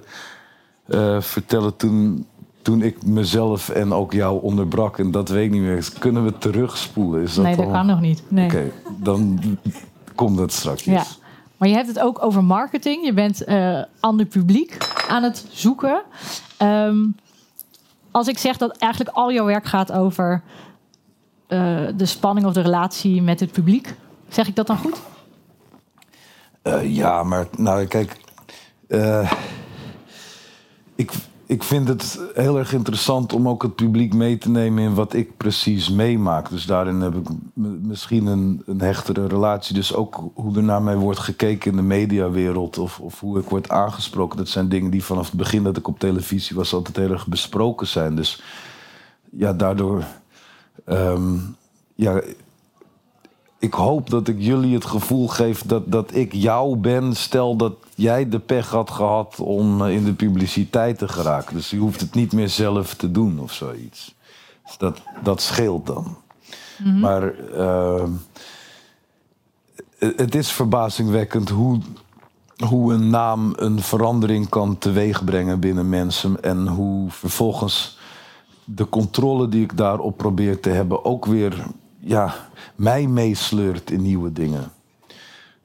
eh, 0.87 1.21
vertellen 1.21 1.75
toen, 1.75 2.25
toen 2.61 2.81
ik 2.81 3.03
mezelf 3.05 3.69
en 3.69 3.93
ook 3.93 4.13
jou 4.13 4.41
onderbrak. 4.41 4.97
En 4.99 5.11
dat 5.11 5.29
weet 5.29 5.45
ik 5.45 5.51
niet 5.51 5.61
meer. 5.61 5.89
Kunnen 5.99 6.23
we 6.23 6.37
terugspoelen? 6.37 7.21
Is 7.21 7.33
dat 7.35 7.45
nee, 7.45 7.55
dat 7.55 7.65
al- 7.65 7.71
kan 7.71 7.85
nog 7.85 8.01
niet. 8.01 8.23
Nee. 8.27 8.45
Oké, 8.45 8.71
dan 8.97 9.39
komt 10.15 10.37
dat 10.37 10.51
straks. 10.51 10.83
Ja. 10.83 11.03
Maar 11.57 11.69
je 11.69 11.75
hebt 11.75 11.87
het 11.87 11.99
ook 11.99 12.23
over 12.23 12.43
marketing. 12.43 13.05
Je 13.05 13.13
bent 13.13 13.43
eh 13.43 13.81
ander 13.99 14.25
publiek 14.25 14.77
aan 15.07 15.23
het 15.23 15.45
zoeken. 15.49 16.01
Ehm, 16.57 16.97
als 18.11 18.27
ik 18.27 18.37
zeg 18.37 18.57
dat 18.57 18.77
eigenlijk 18.77 19.15
al 19.15 19.31
jouw 19.31 19.45
werk 19.45 19.65
gaat 19.65 19.91
over 19.91 20.41
eh, 21.47 21.87
de 21.95 22.05
spanning 22.05 22.47
of 22.47 22.53
de 22.53 22.61
relatie 22.61 23.21
met 23.21 23.39
het 23.39 23.51
publiek, 23.51 23.95
zeg 24.29 24.47
ik 24.47 24.55
dat 24.55 24.67
dan 24.67 24.77
goed? 24.77 25.01
Eh, 26.61 26.95
ja, 26.95 27.23
maar 27.23 27.47
nou 27.57 27.85
kijk, 27.85 28.17
eh, 28.87 29.31
ik, 30.95 31.11
ik 31.51 31.63
vind 31.63 31.87
het 31.87 32.19
heel 32.33 32.57
erg 32.57 32.73
interessant 32.73 33.33
om 33.33 33.47
ook 33.49 33.61
het 33.61 33.75
publiek 33.75 34.13
mee 34.13 34.37
te 34.37 34.49
nemen 34.49 34.83
in 34.83 34.93
wat 34.93 35.13
ik 35.13 35.37
precies 35.37 35.89
meemaak. 35.89 36.49
Dus 36.49 36.65
daarin 36.65 37.01
heb 37.01 37.15
ik 37.15 37.27
misschien 37.81 38.25
een, 38.25 38.63
een 38.65 38.81
hechtere 38.81 39.27
relatie. 39.27 39.73
Dus 39.73 39.93
ook 39.93 40.31
hoe 40.33 40.55
er 40.55 40.63
naar 40.63 40.81
mij 40.81 40.95
wordt 40.95 41.19
gekeken 41.19 41.71
in 41.71 41.77
de 41.77 41.83
mediawereld 41.83 42.77
of, 42.77 42.99
of 42.99 43.19
hoe 43.19 43.39
ik 43.39 43.49
word 43.49 43.69
aangesproken. 43.69 44.37
Dat 44.37 44.47
zijn 44.47 44.69
dingen 44.69 44.91
die 44.91 45.03
vanaf 45.03 45.25
het 45.25 45.37
begin 45.37 45.63
dat 45.63 45.77
ik 45.77 45.87
op 45.87 45.99
televisie 45.99 46.55
was 46.55 46.73
altijd 46.73 46.95
heel 46.95 47.11
erg 47.11 47.27
besproken 47.27 47.87
zijn. 47.87 48.15
Dus 48.15 48.41
ja, 49.31 49.53
daardoor. 49.53 50.03
ehm, 50.85 51.37
ja, 51.95 52.21
ik 53.61 53.73
hoop 53.73 54.09
dat 54.09 54.27
ik 54.27 54.35
jullie 54.39 54.73
het 54.73 54.85
gevoel 54.85 55.27
geef 55.27 55.61
dat, 55.63 55.91
dat 55.91 56.15
ik 56.15 56.33
jou 56.33 56.75
ben. 56.77 57.15
Stel 57.15 57.55
dat 57.55 57.73
jij 57.95 58.29
de 58.29 58.39
pech 58.39 58.69
had 58.69 58.89
gehad 58.89 59.39
om 59.39 59.81
eh, 59.85 59.93
in 59.95 60.03
de 60.03 60.13
publiciteit 60.13 60.97
te 60.97 61.07
geraken. 61.07 61.55
Dus 61.55 61.69
je 61.69 61.77
hoeft 61.77 62.01
het 62.01 62.13
niet 62.13 62.33
meer 62.33 62.49
zelf 62.49 62.93
te 62.93 63.11
doen 63.11 63.39
of 63.39 63.51
zoiets. 63.53 64.15
Dus 64.65 64.77
dat, 64.77 65.01
dat 65.23 65.41
scheelt 65.41 65.85
dan. 65.85 66.17
Maar 66.99 67.33
eh, 67.39 68.03
het- 69.97 70.19
het 70.19 70.35
is 70.35 70.51
verbazingwekkend 70.51 71.49
hoe, 71.49 71.79
hoe 72.67 72.93
een 72.93 73.09
naam 73.09 73.53
een 73.55 73.79
verandering 73.81 74.49
kan 74.49 74.77
teweegbrengen 74.77 75.59
binnen 75.59 75.89
mensen. 75.89 76.43
En 76.43 76.67
hoe 76.67 77.09
vervolgens 77.11 77.97
de 78.65 78.89
controle 78.89 79.49
die 79.49 79.63
ik 79.63 79.77
daarop 79.77 80.17
probeer 80.17 80.59
te 80.59 80.69
hebben 80.69 81.05
ook 81.05 81.25
weer 81.25 81.65
ja, 82.03 82.33
mij 82.75 83.07
meesleurt 83.07 83.91
in 83.91 84.01
nieuwe 84.01 84.31
dingen. 84.33 84.71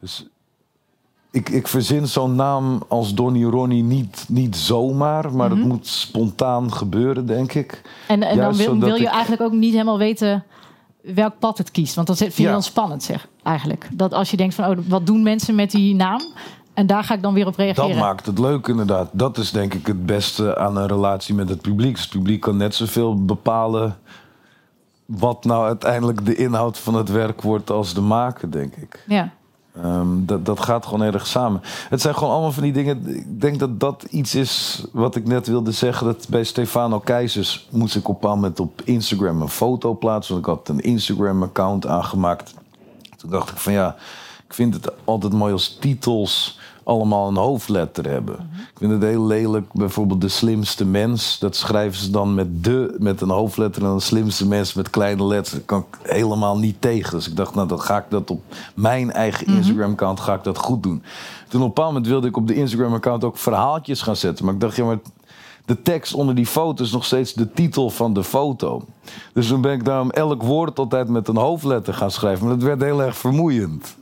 Dus 0.01 0.27
ik, 1.31 1.49
ik 1.49 1.69
verzin 1.69 2.07
zo'n 2.09 2.35
naam 2.35 2.83
als 2.89 3.15
Donny 3.15 3.45
Ronnie 3.45 3.83
niet, 3.83 4.25
niet 4.29 4.57
zomaar, 4.57 5.33
maar 5.35 5.51
het 5.51 5.59
moet 5.65 5.87
spontaan 5.87 6.73
gebeuren, 6.73 7.27
denk 7.27 7.53
ik. 7.53 7.83
En, 8.09 8.23
en 8.23 8.37
dan 8.37 8.55
wil, 8.57 8.95
je 8.95 9.01
ik- 9.03 9.07
eigenlijk 9.09 9.43
ook 9.43 9.53
niet 9.53 9.73
helemaal 9.73 9.99
weten 9.99 10.45
welk 11.01 11.39
pad 11.39 11.59
het 11.59 11.71
kiest. 11.71 11.95
Want 11.95 12.07
dat 12.07 12.17
vind 12.17 12.37
je 12.37 12.43
Ja. 12.43 12.53
dan 12.53 12.63
spannend, 12.63 13.03
zeg, 13.03 13.29
eigenlijk. 13.43 13.89
Dat 13.93 14.13
als 14.13 14.31
je 14.31 14.37
denkt 14.37 14.55
van, 14.55 14.65
oh, 14.71 14.77
wat 14.89 15.07
doen 15.07 15.23
mensen 15.23 15.55
met 15.55 15.71
die 15.71 15.95
naam? 15.95 16.21
En 16.75 16.87
daar 16.87 17.05
ga 17.05 17.15
ik 17.15 17.23
dan 17.23 17.35
weer 17.35 17.47
op 17.47 17.57
reageren. 17.57 17.89
Dat 17.91 17.99
maakt 17.99 18.27
het 18.27 18.39
leuk, 18.39 18.67
inderdaad. 18.69 19.09
Dat 19.13 19.39
is 19.39 19.51
denk 19.51 19.75
ik 19.75 19.87
het 19.87 20.07
beste 20.07 20.59
aan 20.59 20.77
een 20.77 20.87
relatie 20.87 21.35
met 21.35 21.49
het 21.49 21.61
publiek. 21.61 21.99
Het 21.99 22.09
publiek 22.09 22.41
kan 22.41 22.57
net 22.57 22.75
zoveel 22.75 23.25
bepalen 23.25 23.97
wat 25.07 25.45
nou 25.45 25.67
uiteindelijk 25.67 26.27
de 26.27 26.35
inhoud 26.35 26.79
van 26.79 26.95
het 26.95 27.09
werk 27.09 27.43
wordt 27.43 27.71
als 27.71 27.95
de 27.95 28.01
maker, 28.01 28.51
denk 28.51 28.75
ik. 28.75 29.05
Ja. 29.07 29.33
Ehm, 29.83 30.25
dat, 30.25 30.47
dat 30.47 30.61
gaat 30.61 30.87
gewoon 30.87 31.03
erg 31.03 31.27
samen. 31.27 31.61
Het 31.89 32.01
zijn 32.01 32.15
gewoon 32.15 32.33
allemaal 32.33 32.53
van 32.53 32.63
die 32.63 32.73
dingen. 32.73 33.17
Ik 33.17 33.41
denk 33.41 33.59
dat 33.59 33.81
dat 33.81 34.03
iets 34.11 34.35
is 34.35 34.85
wat 34.93 35.17
ik 35.17 35.27
net 35.27 35.47
wilde 35.47 35.73
zeggen. 35.73 36.07
Dat 36.07 36.27
bij 36.29 36.45
Stefano 36.45 36.99
Keizers 36.99 37.69
moest 37.71 37.97
ik 37.97 38.09
op 38.09 38.25
een 38.25 38.31
moment 38.31 38.61
op 38.61 38.83
Instagram 38.85 39.43
een 39.43 39.49
foto 39.49 39.95
plaatsen. 39.95 40.35
Want 40.35 40.47
ik 40.47 40.53
had 40.53 40.69
een 40.69 40.81
Instagram-account 40.81 41.87
aangemaakt. 41.87 42.55
Toen 43.17 43.31
dacht 43.31 43.51
ik 43.51 43.57
van 43.57 43.73
ja, 43.73 43.97
ik 44.47 44.55
vind 44.55 44.75
het 44.75 44.93
altijd 45.05 45.33
mooi 45.33 45.53
als 45.53 45.77
titels 45.81 46.59
allemaal 46.87 47.29
een 47.29 47.37
hoofdletter 47.37 48.09
hebben. 48.09 48.35
Ik 48.55 48.79
vind 48.79 48.93
het 48.93 49.03
heel 49.03 49.27
lelijk, 49.27 49.73
bijvoorbeeld 49.73 50.21
de 50.21 50.29
slimste 50.29 50.85
mens. 50.85 51.39
Dat 51.39 51.57
schrijven 51.57 52.01
ze 52.01 52.11
dan 52.11 52.35
met 52.35 52.65
de, 52.65 52.97
met 52.99 53.21
een 53.21 53.31
hoofdletter... 53.31 53.85
en 53.85 53.95
de 53.95 54.01
slimste 54.01 54.47
mens 54.47 54.75
met 54.75 54.91
kleine 54.91 55.25
letters. 55.25 55.55
Dat 55.55 55.65
kan 55.65 55.79
ik 55.79 56.11
helemaal 56.11 56.59
niet 56.59 56.81
tegen. 56.81 57.17
Dus 57.17 57.29
ik 57.29 57.37
dacht, 57.37 57.55
nou, 57.55 57.69
dan 57.69 57.81
ga 57.81 57.99
ik 57.99 58.05
dat 58.09 58.31
op 58.31 58.43
mijn 58.75 59.13
eigen 59.13 59.47
Instagram-account 59.47 60.21
ga 60.21 60.35
ik 60.35 60.45
dat 60.45 60.59
goed 60.59 60.83
doen. 60.83 61.03
Toen 61.49 61.61
op 61.61 61.67
een 61.67 61.75
bepaald 61.75 61.93
moment 61.93 62.07
wilde 62.07 62.27
ik 62.27 62.37
op 62.37 62.47
de 62.47 62.55
Instagram-account 62.55 63.25
ook 63.25 63.39
verhaaltjes 63.39 64.03
gaan 64.03 64.17
zetten. 64.17 64.45
Maar 64.45 64.55
ik 64.55 64.61
dacht, 64.61 64.77
ja, 64.77 64.85
maar 64.85 64.99
de 65.65 65.83
tekst 65.83 66.15
onder 66.15 66.35
die 66.35 66.47
foto 66.47 66.85
is 66.85 66.93
nog 66.93 67.05
steeds 67.05 67.33
de 67.33 67.53
titel 67.53 67.91
van 67.91 68.13
de 68.13 68.25
foto. 68.25 68.85
Dus 69.33 69.49
toen 69.49 69.61
ben 69.61 69.73
ik 69.73 69.85
daarom 69.85 70.11
elk 70.11 70.43
woord 70.43 70.79
altijd 70.79 71.09
met 71.09 71.29
een 71.29 71.37
hoofdletter 71.37 71.95
gaan 71.95 72.11
schrijven. 72.11 72.47
Maar 72.47 72.55
dat 72.55 72.65
werd 72.65 72.83
heel 72.83 73.03
erg 73.03 73.17
vermoeiend. 73.17 73.97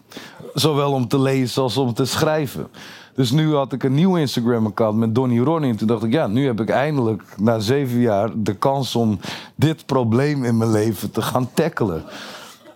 Zowel 0.55 0.93
om 0.93 1.09
te 1.09 1.19
lezen 1.21 1.63
als 1.63 1.77
om 1.77 1.95
te 1.95 2.05
schrijven. 2.05 2.67
Dus 3.15 3.31
nu 3.31 3.55
had 3.55 3.73
ik 3.73 3.83
een 3.83 3.95
nieuw 3.95 4.17
Instagram-account 4.17 4.99
met 4.99 5.15
Donny 5.15 5.39
Ronnie. 5.41 5.71
En 5.71 5.77
toen 5.77 5.87
dacht 5.87 6.03
ik, 6.03 6.13
ja, 6.13 6.27
nu 6.27 6.47
heb 6.47 6.61
ik 6.61 6.69
eindelijk 6.71 7.23
na 7.37 7.59
zeven 7.59 7.99
jaar 8.01 8.31
de 8.37 8.55
kans 8.55 8.95
om 8.97 9.19
dit 9.55 9.87
probleem 9.87 10.45
in 10.45 10.57
mijn 10.57 10.71
leven 10.71 11.11
te 11.11 11.23
gaan 11.23 11.49
tackelen. 11.55 12.03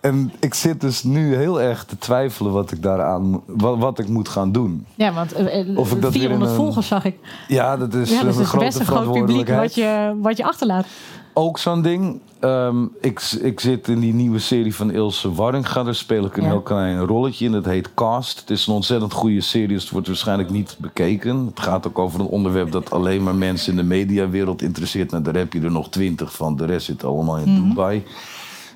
En 0.01 0.31
ik 0.39 0.53
zit 0.53 0.81
dus 0.81 1.03
nu 1.03 1.35
heel 1.35 1.61
erg 1.61 1.83
te 1.85 1.97
twijfelen 1.97 2.51
wat 2.51 2.71
ik 2.71 2.81
daaraan, 2.83 3.41
wat, 3.45 3.77
wat 3.77 3.99
ik 3.99 4.07
moet 4.07 4.29
gaan 4.29 4.51
doen. 4.51 4.85
Ja, 4.95 5.13
want 5.13 5.33
eh, 5.33 5.77
Of 5.77 5.91
ik 5.91 6.01
dat 6.01 6.11
weer 6.11 6.21
400 6.21 6.51
in 6.51 6.57
een- 6.57 6.63
volgers 6.63 6.87
zag 6.87 7.05
ik. 7.05 7.17
Ja, 7.47 7.77
dat 7.77 7.93
is 7.93 8.09
Ja, 8.11 8.23
dus 8.23 8.37
een 8.37 8.45
grote 8.45 8.65
best 8.65 8.79
een 8.79 8.85
groot 8.85 9.11
publiek 9.11 9.47
wat 9.49 9.75
je, 9.75 10.15
wat 10.21 10.37
je 10.37 10.43
achterlaat. 10.45 10.85
Ook 11.33 11.57
zo'n 11.59 11.81
ding. 11.81 12.19
Ehm, 12.39 12.83
ik, 13.01 13.21
ik 13.41 13.59
zit 13.59 13.87
in 13.87 13.99
die 13.99 14.13
nieuwe 14.13 14.39
serie 14.39 14.75
van 14.75 14.91
Ilse 14.91 15.33
Warringa. 15.33 15.83
Daar 15.83 15.95
speel 15.95 16.25
ik 16.25 16.37
een 16.37 16.43
Ja. 16.43 16.49
heel 16.49 16.61
klein 16.61 16.99
rolletje 17.05 17.45
in. 17.45 17.51
Dat 17.51 17.65
heet 17.65 17.93
Cast. 17.93 18.39
Het 18.39 18.49
is 18.49 18.67
een 18.67 18.73
ontzettend 18.73 19.13
goede 19.13 19.41
serie. 19.41 19.67
Dus 19.67 19.81
het 19.83 19.91
wordt 19.91 20.07
waarschijnlijk 20.07 20.49
niet 20.49 20.75
bekeken. 20.79 21.45
Het 21.45 21.59
gaat 21.59 21.87
ook 21.87 21.99
over 21.99 22.19
een 22.19 22.25
onderwerp 22.25 22.71
dat 22.71 22.91
alleen 22.91 23.23
maar 23.23 23.35
mensen 23.35 23.71
in 23.71 23.77
de 23.77 23.83
mediawereld 23.83 24.61
interesseert. 24.61 25.11
Nou, 25.11 25.23
daar 25.23 25.35
heb 25.35 25.53
je 25.53 25.61
er 25.61 25.71
nog 25.71 25.89
twintig 25.89 26.33
van. 26.33 26.55
De 26.55 26.65
rest 26.65 26.85
zit 26.85 27.03
allemaal 27.03 27.37
in 27.37 27.53
Mhm. 27.53 27.67
Dubai. 27.69 28.03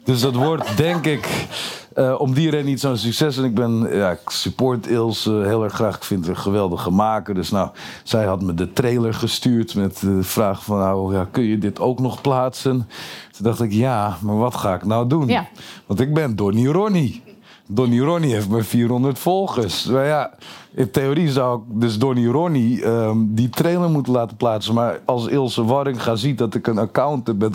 Dus 0.03 0.21
dat 0.21 0.35
wordt, 0.35 0.77
denk 0.77 1.05
ik, 1.05 1.47
eh, 1.93 2.15
om 2.17 2.33
die 2.33 2.49
reden 2.49 2.65
niet 2.65 2.79
zo'n 2.79 2.97
succes. 2.97 3.37
En 3.37 3.43
ik 3.43 3.53
ben, 3.53 3.95
ja, 3.95 4.11
ik 4.11 4.29
support 4.29 4.87
Ilse 4.87 5.31
heel 5.31 5.63
erg 5.63 5.73
graag. 5.73 5.95
Ik 5.95 6.03
vind 6.03 6.25
haar 6.25 6.35
een 6.35 6.41
geweldige 6.41 6.89
maker. 6.89 7.33
Dus 7.33 7.51
nou, 7.51 7.69
zij 8.03 8.25
had 8.25 8.41
me 8.41 8.53
de 8.53 8.73
trailer 8.73 9.13
gestuurd 9.13 9.75
met 9.75 9.99
de 9.99 10.23
vraag 10.23 10.63
van, 10.63 10.77
nou, 10.77 11.15
ja, 11.15 11.27
kun 11.31 11.43
je 11.43 11.57
dit 11.57 11.79
ook 11.79 11.99
nog 11.99 12.21
plaatsen? 12.21 12.89
Toen 13.31 13.45
dacht 13.45 13.61
ik, 13.61 13.71
ja, 13.71 14.17
maar 14.21 14.37
wat 14.37 14.55
ga 14.55 14.73
ik 14.73 14.85
nou 14.85 15.07
doen? 15.07 15.27
Ja. 15.27 15.47
Want 15.85 15.99
ik 15.99 16.13
ben 16.13 16.35
Donny 16.35 16.67
Ronnie. 16.67 17.23
Donny 17.67 17.99
Ronnie 17.99 18.33
heeft 18.33 18.49
maar 18.49 18.63
400 18.63 19.19
volgers. 19.19 19.85
Maar 19.85 20.05
ja, 20.05 20.31
in 20.75 20.91
theorie 20.91 21.31
zou 21.31 21.57
ik 21.57 21.63
dus 21.81 21.97
Donny 21.97 22.27
Ronnie 22.27 22.83
ehm, 22.83 23.17
die 23.19 23.49
trailer 23.49 23.89
moeten 23.89 24.13
laten 24.13 24.37
plaatsen. 24.37 24.73
Maar 24.73 24.99
als 25.05 25.27
Ilse 25.27 25.65
Warringa 25.65 26.15
ziet 26.15 26.37
dat 26.37 26.55
ik 26.55 26.67
een 26.67 26.77
account 26.77 27.27
heb 27.27 27.37
met 27.37 27.53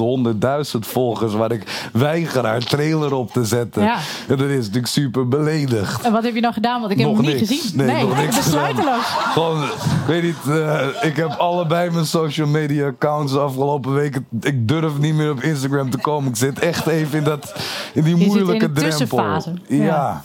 100.000 0.74 0.78
volgers... 0.78 1.32
waar 1.32 1.52
ik 1.52 1.90
weiger 1.92 2.46
haar 2.46 2.64
trailer 2.64 3.14
op 3.14 3.32
te 3.32 3.44
zetten... 3.44 3.82
Ja. 3.82 3.96
en 4.28 4.36
dan 4.36 4.46
is 4.46 4.54
het 4.54 4.56
natuurlijk 4.56 4.86
super 4.86 5.28
beledigd. 5.28 6.02
En 6.02 6.12
wat 6.12 6.22
heb 6.22 6.34
je 6.34 6.40
dan 6.40 6.52
gedaan? 6.52 6.80
Want 6.80 6.92
ik 6.92 6.98
heb 6.98 7.06
Nog 7.08 7.16
hem 7.16 7.26
niet 7.26 7.38
gezien. 7.46 7.86
Nee, 7.86 8.06
nog 8.06 8.16
niks 8.22 8.36
besluiteloos. 8.36 9.04
Gewoon, 9.04 9.62
ik 9.64 10.06
weet 10.06 10.22
niet, 10.22 10.36
eh, 10.48 10.86
ik 11.02 11.16
heb 11.16 11.30
allebei 11.30 11.90
mijn 11.90 12.06
social 12.06 12.46
media 12.46 12.86
accounts 12.86 13.32
de 13.32 13.38
afgelopen 13.38 13.94
weken. 13.94 14.26
Ik 14.40 14.68
durf 14.68 14.98
niet 14.98 15.14
meer 15.14 15.30
op 15.30 15.42
Instagram 15.42 15.90
te 15.90 15.98
komen. 15.98 16.28
Ik 16.30 16.36
zit 16.36 16.58
echt 16.58 16.86
even 16.86 17.18
in, 17.18 17.24
dat, 17.24 17.54
in 17.94 18.02
die 18.02 18.16
in 18.16 18.26
moeilijke 18.26 18.64
een 18.64 18.72
drempel. 18.72 18.98
tussenfase. 18.98 19.52
Ja. 19.68 19.84
Ja. 19.84 20.24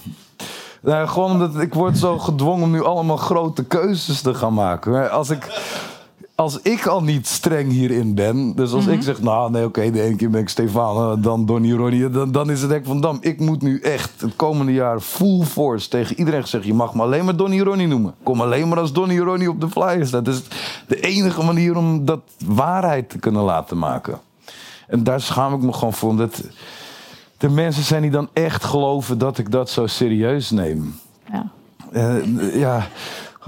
Nou, 0.84 1.08
gewoon 1.08 1.32
omdat 1.32 1.62
ik 1.62 1.74
word 1.74 1.98
zo 1.98 2.18
gedwongen 2.18 2.64
om 2.64 2.72
nu 2.72 2.84
allemaal 2.84 3.18
grote 3.18 3.64
keuzes 3.64 4.22
te 4.22 4.34
gaan 4.34 4.54
maken. 4.54 5.12
Als 5.12 5.30
ik, 5.30 5.62
als 6.36 6.60
ik 6.62 6.86
al 6.86 7.04
niet 7.04 7.28
streng 7.28 7.72
hierin 7.72 8.16
ben, 8.16 8.56
dus 8.56 8.74
als 8.74 8.88
ik 8.88 9.02
zeg, 9.02 9.22
nou 9.22 9.52
nee, 9.52 9.66
oké, 9.66 9.92
de 9.92 10.02
ene 10.02 10.16
keer 10.16 10.30
ben 10.30 10.42
ik 10.42 10.50
Stefan, 10.50 11.22
dan 11.22 11.46
Donny 11.46 11.74
Ronnie, 11.74 12.10
dan, 12.10 12.32
dan 12.32 12.50
is 12.50 12.62
het 12.62 12.72
echt 12.72 12.86
van 12.86 13.02
Dam. 13.02 13.18
Ik 13.22 13.40
moet 13.40 13.62
nu 13.62 13.80
echt 13.80 14.22
het 14.22 14.36
komende 14.36 14.74
jaar 14.74 15.00
full 15.00 15.44
force 15.44 15.90
tegen 15.90 16.20
iedereen 16.20 16.48
zeggen: 16.48 16.70
je 16.70 16.76
mag 16.76 16.94
me 16.94 17.02
alleen 17.02 17.26
maar 17.26 17.36
Donny 17.36 17.60
Ronnie 17.60 17.88
noemen. 17.88 18.14
Kom 18.24 18.42
alleen 18.42 18.68
maar 18.68 18.80
als 18.80 18.94
Donny 18.94 19.20
Ronnie 19.20 19.50
op 19.50 19.62
de 19.62 19.70
flyer 19.70 20.08
staat. 20.08 20.26
Dat 20.26 20.34
is 20.34 20.44
de 20.88 21.00
enige 21.00 21.44
manier 21.44 21.76
om 21.78 22.06
dat 22.06 22.22
waarheid 22.46 23.10
te 23.10 23.20
kunnen 23.20 23.44
laten 23.44 23.78
maken. 23.78 24.20
En 24.88 25.04
daar 25.04 25.22
schaam 25.22 25.54
ik 25.54 25.62
me 25.62 25.74
gewoon 25.74 25.94
voor, 25.94 26.10
omdat 26.10 26.42
er 27.44 27.52
mensen 27.52 27.84
zijn 27.84 28.02
die 28.02 28.12
dan 28.12 28.30
echt 28.34 28.64
geloven 28.64 29.18
dat 29.18 29.38
ik 29.38 29.52
dat 29.52 29.70
zo 29.70 29.88
serieus 29.88 30.50
neem. 30.52 31.00
Ja. 31.32 31.46
Eh, 31.92 32.56
ja, 32.60 32.88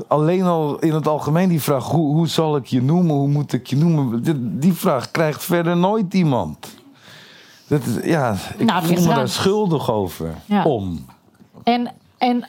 alleen 0.07 0.43
al 0.43 0.79
in 0.79 0.93
het 0.93 1.07
algemeen 1.07 1.49
die 1.49 1.61
vraag: 1.61 1.85
hoe, 1.89 2.15
hoe 2.15 2.27
zal 2.27 2.55
ik 2.55 2.65
je 2.65 2.81
noemen? 2.81 3.15
Hoe 3.15 3.27
moet 3.27 3.53
ik 3.53 3.67
je 3.67 3.75
noemen? 3.77 4.23
Die, 4.23 4.33
die 4.37 4.73
vraag 4.73 5.11
krijgt 5.11 5.43
verder 5.43 5.77
nooit 5.77 6.13
iemand. 6.13 6.67
Dat, 7.67 7.81
is- 7.85 8.09
ja, 8.09 8.35
ik 8.57 8.65
Nou, 8.65 8.85
voel 8.85 9.07
me 9.07 9.13
daar 9.13 9.29
schuldig 9.29 9.91
over. 9.91 10.33
Ja. 10.45 10.63
Om. 10.63 11.05
En, 11.63 11.91
en 12.17 12.47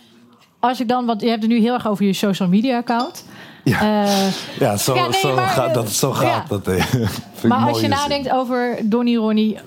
als 0.60 0.80
ik 0.80 0.88
dan, 0.88 1.06
want 1.06 1.20
je 1.20 1.28
hebt 1.28 1.42
het 1.42 1.50
nu 1.50 1.60
heel 1.60 1.74
erg 1.74 1.88
over 1.88 2.04
je 2.04 2.12
social 2.12 2.48
media 2.48 2.76
account. 2.76 3.24
Ja. 3.64 3.80
Eh, 3.80 4.32
Ja, 4.58 4.76
zo, 4.76 4.94
Ja, 4.94 5.02
nee, 5.08 5.20
zo, 5.20 5.34
maar, 5.34 5.46
gaat, 5.48 5.68
eh, 5.68 5.74
dat, 5.74 5.88
zo 5.90 6.08
ja. 6.08 6.14
gaat 6.14 6.48
dat. 6.48 6.66
maar 7.48 7.68
als 7.68 7.80
je 7.80 7.88
nadenkt 7.88 8.30
over 8.30 8.78
Donny 8.84 9.16
Ronnie 9.16 9.58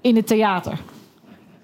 in 0.00 0.16
het 0.16 0.26
theater. 0.26 0.78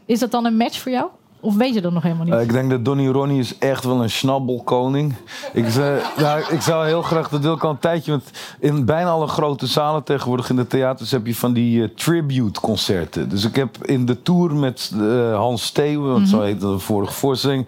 Is 0.07 0.18
dat 0.18 0.31
dan 0.31 0.44
een 0.44 0.57
match 0.57 0.81
voor 0.81 0.92
jou? 0.92 1.07
Of 1.44 1.57
weet 1.57 1.75
je 1.75 1.81
dat 1.81 1.92
nog 1.92 2.03
helemaal 2.03 2.25
niet? 2.25 2.35
Eh, 2.35 2.40
ik 2.40 2.53
denk 2.53 2.70
dat 2.70 2.85
Donny 2.85 3.09
Ronnie 3.09 3.38
is 3.38 3.59
echt 3.59 3.85
wel 3.85 4.03
een 4.03 4.11
snabbelkoning. 4.11 5.14
Ik, 5.53 5.75
nou, 6.16 6.42
ik 6.55 6.61
zou 6.61 6.87
heel 6.87 7.03
graag, 7.03 7.29
dat 7.29 7.40
wil 7.40 7.55
ik 7.55 7.64
al 7.64 7.70
een 7.70 7.79
tijdje... 7.79 8.11
want 8.11 8.31
in 8.59 8.85
bijna 8.85 9.11
alle 9.11 9.27
grote 9.27 9.66
zalen 9.66 10.03
tegenwoordig 10.03 10.51
in 10.51 10.57
de 10.57 10.66
theaters... 10.66 11.11
heb 11.11 11.27
je 11.27 11.35
van 11.35 11.53
die 11.53 11.83
eh, 11.83 11.88
tribute-concerten. 11.88 13.29
Dus 13.29 13.44
ik 13.44 13.57
heb 13.57 13.85
in 13.85 14.07
de 14.07 14.23
tour 14.23 14.55
met 14.55 14.92
eh, 14.94 15.37
Hans 15.37 15.64
Steeuwen... 15.64 16.12
want 16.12 16.29
zo 16.29 16.40
heette 16.40 16.66
de 16.66 16.79
vorige 16.79 17.12
voorstelling... 17.12 17.66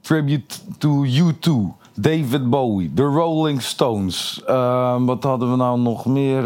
Tribute 0.00 0.54
to 0.78 1.04
U2... 1.06 1.82
David 1.96 2.50
Bowie, 2.50 2.92
The 2.94 3.02
Rolling 3.02 3.62
Stones. 3.62 4.42
Eh, 4.46 4.96
wat 4.98 5.24
hadden 5.24 5.50
we 5.50 5.56
nou 5.56 5.80
nog 5.80 6.06
meer? 6.06 6.44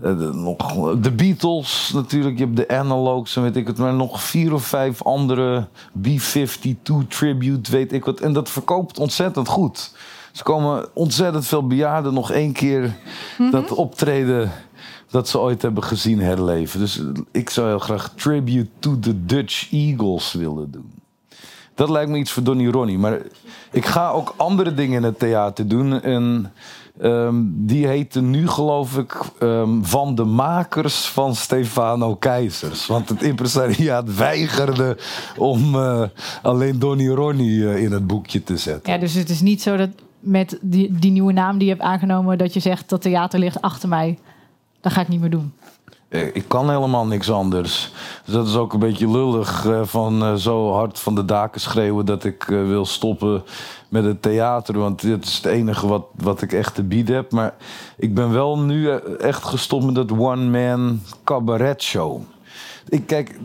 Eh, 0.00 0.10
eh, 0.10 0.18
de, 0.18 0.32
nog, 0.32 0.96
de 1.00 1.12
Beatles 1.12 1.90
natuurlijk, 1.94 2.38
je 2.38 2.44
hebt 2.44 2.56
de 2.56 2.68
Analogs 2.68 3.36
en 3.36 3.42
weet 3.42 3.56
ik 3.56 3.66
het, 3.66 3.78
maar 3.78 3.94
nog 3.94 4.22
vier 4.22 4.52
of 4.52 4.64
vijf 4.64 5.02
andere 5.02 5.66
B-52 6.00 7.06
tribute, 7.08 7.70
weet 7.70 7.92
ik 7.92 8.04
wat. 8.04 8.20
En 8.20 8.32
dat 8.32 8.50
verkoopt 8.50 8.98
ontzettend 8.98 9.48
goed. 9.48 9.92
Ze 10.32 10.42
komen 10.42 10.88
ontzettend 10.94 11.46
veel 11.46 11.66
bejaarden 11.66 12.14
nog 12.14 12.30
één 12.30 12.52
keer 12.52 12.96
dat 13.50 13.70
optreden 13.70 14.52
dat 15.10 15.28
ze 15.28 15.38
ooit 15.38 15.62
hebben 15.62 15.82
gezien 15.82 16.20
herleven. 16.20 16.80
Dus 16.80 17.02
ik 17.30 17.50
zou 17.50 17.68
heel 17.68 17.78
graag 17.78 18.12
Tribute 18.16 18.68
to 18.78 18.98
the 18.98 19.24
Dutch 19.24 19.72
Eagles 19.72 20.32
willen 20.32 20.70
doen. 20.70 20.92
Dat 21.74 21.88
lijkt 21.88 22.10
me 22.10 22.18
iets 22.18 22.30
voor 22.30 22.42
Donny 22.42 22.68
Ronnie. 22.68 22.98
Maar 22.98 23.20
ik 23.70 23.86
ga 23.86 24.10
ook 24.10 24.34
andere 24.36 24.74
dingen 24.74 24.96
in 24.96 25.02
het 25.02 25.18
theater 25.18 25.68
doen. 25.68 26.02
En 26.02 26.52
ehm, 27.00 27.42
die 27.44 27.86
heten 27.86 28.30
nu, 28.30 28.48
geloof 28.48 28.98
ik, 28.98 29.20
ehm, 29.38 29.82
van 29.82 30.14
de 30.14 30.24
makers 30.24 31.06
van 31.06 31.34
Stefano 31.34 32.16
Keizers. 32.16 32.86
Want 32.86 33.08
het 33.08 33.22
impresariaat 33.22 34.14
weigerde 34.16 34.96
om 35.36 35.74
eh, 35.74 36.02
alleen 36.42 36.78
Donny 36.78 37.08
Ronnie 37.08 37.68
eh, 37.68 37.82
in 37.82 37.92
het 37.92 38.06
boekje 38.06 38.42
te 38.42 38.56
zetten. 38.56 38.92
Ja, 38.92 38.98
dus 38.98 39.14
het 39.14 39.30
is 39.30 39.40
niet 39.40 39.62
zo 39.62 39.76
dat 39.76 39.90
met 40.20 40.58
die, 40.60 40.98
die 40.98 41.10
nieuwe 41.10 41.32
naam 41.32 41.58
die 41.58 41.66
je 41.66 41.72
hebt 41.72 41.84
aangenomen... 41.84 42.38
dat 42.38 42.54
je 42.54 42.60
zegt, 42.60 42.88
dat 42.88 43.02
theater 43.02 43.38
ligt 43.38 43.60
achter 43.60 43.88
mij. 43.88 44.18
Dat 44.80 44.92
ga 44.92 45.00
ik 45.00 45.08
niet 45.08 45.20
meer 45.20 45.30
doen. 45.30 45.52
Eh, 46.08 46.26
ik 46.34 46.44
kan 46.48 46.70
helemaal 46.70 47.06
niks 47.06 47.30
anders. 47.30 47.92
Dus 48.24 48.34
dat 48.34 48.46
is 48.46 48.56
ook 48.56 48.72
een 48.72 48.78
beetje 48.78 49.10
lullig 49.10 49.66
eh, 49.66 49.80
van 49.84 50.22
eh, 50.22 50.34
zo 50.34 50.72
hard 50.72 50.98
van 50.98 51.14
de 51.14 51.24
daken 51.24 51.60
schreeuwen 51.60 52.06
dat 52.06 52.24
ik 52.24 52.44
wil 52.44 52.86
stoppen 52.86 53.42
met 53.88 54.04
het 54.04 54.22
theater. 54.22 54.78
Want 54.78 55.00
dit 55.00 55.24
is 55.24 55.36
het 55.36 55.44
enige 55.44 55.86
wat, 55.86 56.06
wat 56.14 56.42
ik 56.42 56.52
echt 56.52 56.74
te 56.74 56.82
bieden 56.82 57.14
heb. 57.14 57.32
Maar 57.32 57.54
ik 57.96 58.14
ben 58.14 58.32
wel 58.32 58.58
nu 58.58 58.90
echt 59.18 59.44
gestopt 59.44 59.84
met 59.84 59.94
dat 59.94 60.12
one-man 60.18 61.00
cabaret 61.24 61.82
show. 61.82 62.20
Ik 62.88 63.06
kijk, 63.06 63.38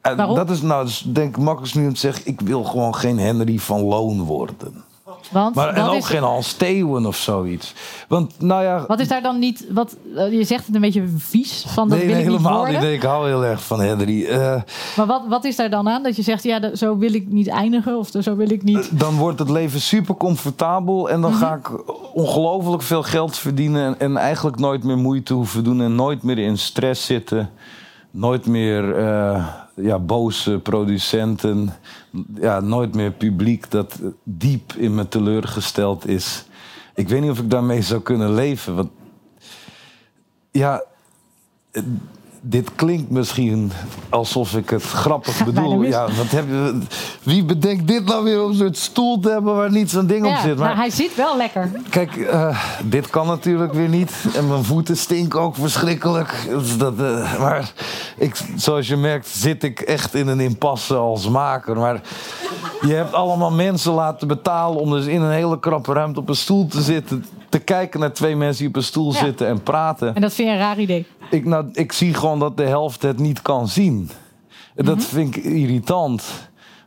Waarom? 0.00 0.34
dat 0.34 0.50
is 0.50 0.62
nou, 0.62 0.84
dus 0.84 1.00
denk 1.06 1.36
ik 1.36 1.42
makkelijk 1.42 1.74
nu 1.74 1.86
om 1.86 1.92
te 1.92 2.00
zeggen: 2.00 2.26
ik 2.26 2.40
wil 2.40 2.64
gewoon 2.64 2.94
geen 2.94 3.18
Henry 3.18 3.58
van 3.58 3.82
Loon 3.82 4.22
worden. 4.22 4.84
Want 5.30 5.54
Maar, 5.54 5.74
en 5.74 5.84
ook 5.84 5.94
is, 5.94 6.06
geen 6.06 6.22
Hans 6.22 6.48
Steeuwen 6.48 7.06
of 7.06 7.16
zoiets. 7.16 7.74
Want 8.08 8.40
nou 8.40 8.62
ja, 8.62 8.84
wat 8.86 9.00
is 9.00 9.08
daar 9.08 9.22
dan 9.22 9.38
niet... 9.38 9.66
Wat, 9.70 9.96
eh, 10.16 10.32
je 10.32 10.44
zegt 10.44 10.66
het 10.66 10.74
een 10.74 10.80
beetje 10.80 11.04
vies 11.16 11.64
van 11.68 11.88
dat 11.88 11.98
nee, 11.98 12.06
wil 12.06 12.16
nee, 12.16 12.24
ik 12.24 12.30
niet 12.30 12.38
helemaal 12.40 12.62
worden. 12.62 12.80
niet. 12.82 12.90
Ik 12.92 13.02
hou 13.02 13.26
heel 13.26 13.44
erg 13.44 13.64
van 13.64 13.80
Henry. 13.80 14.24
Eh, 14.26 14.62
Maar 14.96 15.06
wat, 15.06 15.22
wat 15.28 15.44
is 15.44 15.56
daar 15.56 15.70
dan 15.70 15.88
aan? 15.88 16.02
Dat 16.02 16.16
je 16.16 16.22
zegt, 16.22 16.42
ja, 16.42 16.74
zo 16.76 16.98
wil 16.98 17.14
ik 17.14 17.26
niet 17.28 17.48
eindigen. 17.48 17.98
Of 17.98 18.08
zo 18.20 18.36
wil 18.36 18.50
ik 18.50 18.62
niet... 18.62 18.98
dan 18.98 19.16
wordt 19.16 19.38
het 19.38 19.50
leven 19.50 19.80
super 19.80 20.14
comfortabel. 20.16 21.10
En 21.10 21.20
dan 21.20 21.30
Mhm. 21.30 21.40
ga 21.40 21.54
ik 21.54 21.70
ongelooflijk 22.14 22.82
veel 22.82 23.02
geld 23.02 23.36
verdienen. 23.36 23.84
En, 23.86 23.98
en 23.98 24.16
eigenlijk 24.16 24.58
nooit 24.58 24.84
meer 24.84 24.98
moeite 24.98 25.34
hoeven 25.34 25.64
doen. 25.64 25.80
En 25.82 25.94
nooit 25.94 26.22
meer 26.22 26.38
in 26.38 26.58
stress 26.58 27.06
zitten. 27.06 27.50
Nooit 28.10 28.46
meer 28.46 28.96
eh, 28.96 29.46
ja, 29.74 29.98
boze 29.98 30.58
producenten. 30.58 31.72
Ja, 32.34 32.60
nooit 32.60 32.94
meer 32.94 33.10
publiek 33.10 33.70
dat 33.70 34.00
diep 34.22 34.72
in 34.72 34.94
me 34.94 35.08
teleurgesteld 35.08 36.06
is. 36.06 36.44
Ik 36.94 37.08
weet 37.08 37.20
niet 37.20 37.30
of 37.30 37.38
ik 37.38 37.50
daarmee 37.50 37.82
zou 37.82 38.00
kunnen 38.00 38.34
leven. 38.34 38.74
Want 38.74 38.90
ja, 40.50 40.82
dit 42.46 42.70
klinkt 42.74 43.10
misschien 43.10 43.72
alsof 44.08 44.54
ik 44.54 44.70
het 44.70 44.82
grappig 44.82 45.36
Gaat 45.36 45.46
bedoel. 45.46 45.82
Ja, 45.82 46.06
wat 46.16 46.30
heb 46.30 46.48
je, 46.48 46.78
wie 47.22 47.44
bedenkt 47.44 47.86
dit 47.86 48.04
nou 48.04 48.24
weer 48.24 48.44
om 48.44 48.54
soort 48.54 48.76
stoel 48.76 49.20
te 49.20 49.30
hebben 49.30 49.56
waar 49.56 49.70
niet 49.70 49.90
zo'n 49.90 50.06
ding 50.06 50.26
op 50.26 50.36
zit? 50.36 50.58
maar 50.58 50.76
hij 50.76 50.90
zit 50.90 51.14
wel 51.16 51.36
lekker. 51.36 51.70
Kijk, 51.90 52.16
eh, 52.16 52.58
dit 52.82 53.10
kan 53.10 53.26
natuurlijk 53.26 53.72
weer 53.72 53.88
niet. 53.88 54.12
En 54.36 54.48
mijn 54.48 54.64
voeten 54.64 54.96
stinken 54.96 55.40
ook 55.40 55.54
verschrikkelijk. 55.54 56.46
Dus 56.48 56.78
Dat, 56.78 57.00
eh, 57.00 57.38
maar 57.38 57.72
ik, 58.16 58.36
zoals 58.56 58.88
je 58.88 58.96
merkt 58.96 59.28
zit 59.28 59.62
ik 59.62 59.80
echt 59.80 60.14
in 60.14 60.28
een 60.28 60.40
impasse 60.40 60.94
als 60.94 61.28
maker. 61.28 61.76
Maar 61.76 62.00
je 62.80 62.94
hebt 62.94 63.12
allemaal 63.12 63.52
mensen 63.52 63.92
laten 63.92 64.28
betalen... 64.28 64.80
om 64.80 64.90
dus 64.90 65.06
in 65.06 65.22
een 65.22 65.32
hele 65.32 65.58
krappe 65.58 65.92
ruimte 65.92 66.20
op 66.20 66.28
een 66.28 66.36
stoel 66.36 66.66
te 66.66 66.82
zitten... 66.82 67.24
te 67.58 67.60
kijken 67.64 68.00
naar 68.00 68.12
twee 68.12 68.36
mensen 68.36 68.58
die 68.58 68.68
op 68.68 68.76
een 68.76 68.82
stoel 68.82 69.12
Ja. 69.12 69.18
zitten 69.18 69.46
en 69.46 69.62
praten. 69.62 70.14
En 70.14 70.20
dat 70.20 70.34
vind 70.34 70.48
je 70.48 70.54
een 70.54 70.60
raar 70.60 70.78
idee. 70.78 71.06
Ik, 71.30 71.44
nou, 71.44 71.68
ik 71.72 71.92
zie 71.92 72.14
gewoon 72.14 72.38
dat 72.38 72.56
de 72.56 72.62
helft 72.62 73.02
het 73.02 73.18
niet 73.18 73.42
kan 73.42 73.68
zien. 73.68 74.10
En 74.74 74.84
Dat 74.84 75.04
vind 75.04 75.36
ik 75.36 75.44
irritant. 75.44 76.22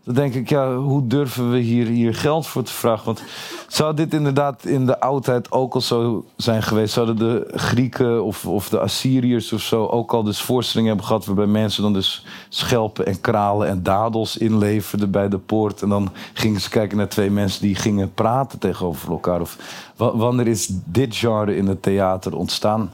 Dan 0.07 0.15
denk 0.15 0.33
ik, 0.33 0.49
ja, 0.49 0.75
hoe 0.75 1.07
durven 1.07 1.51
we 1.51 1.57
hier, 1.57 1.85
hier 1.87 2.15
geld 2.15 2.47
voor 2.47 2.63
te 2.63 2.73
vragen? 2.73 3.05
Want 3.05 3.23
zou 3.67 3.95
dit 3.95 4.13
inderdaad 4.13 4.65
in 4.65 4.85
de 4.85 4.99
oudheid 4.99 5.51
ook 5.51 5.73
al 5.73 5.81
zo 5.81 6.25
zijn 6.37 6.63
geweest? 6.63 6.93
Zouden 6.93 7.15
de 7.17 7.51
Grieken 7.55 8.23
of, 8.23 8.45
of 8.45 8.69
de 8.69 8.79
Assyriërs 8.79 9.53
of 9.53 9.61
zo 9.61 9.85
ook 9.85 10.13
al 10.13 10.23
dus 10.23 10.41
voorstellingen 10.41 10.89
hebben 10.89 11.07
gehad... 11.07 11.25
waarbij 11.25 11.45
mensen 11.45 11.83
dan 11.83 11.93
dus 11.93 12.25
schelpen 12.49 13.05
en 13.05 13.21
kralen 13.21 13.67
en 13.67 13.83
dadels 13.83 14.37
inleverden 14.37 15.11
bij 15.11 15.29
de 15.29 15.37
poort... 15.37 15.81
en 15.81 15.89
dan 15.89 16.09
gingen 16.33 16.61
ze 16.61 16.69
kijken 16.69 16.97
naar 16.97 17.09
twee 17.09 17.31
mensen 17.31 17.61
die 17.61 17.75
gingen 17.75 18.13
praten 18.13 18.59
tegenover 18.59 19.11
elkaar? 19.11 19.41
Of 19.41 19.57
wa- 19.95 20.15
wanneer 20.15 20.47
is 20.47 20.69
dit 20.85 21.15
genre 21.15 21.55
in 21.55 21.67
het 21.67 21.81
theater 21.81 22.35
ontstaan? 22.35 22.93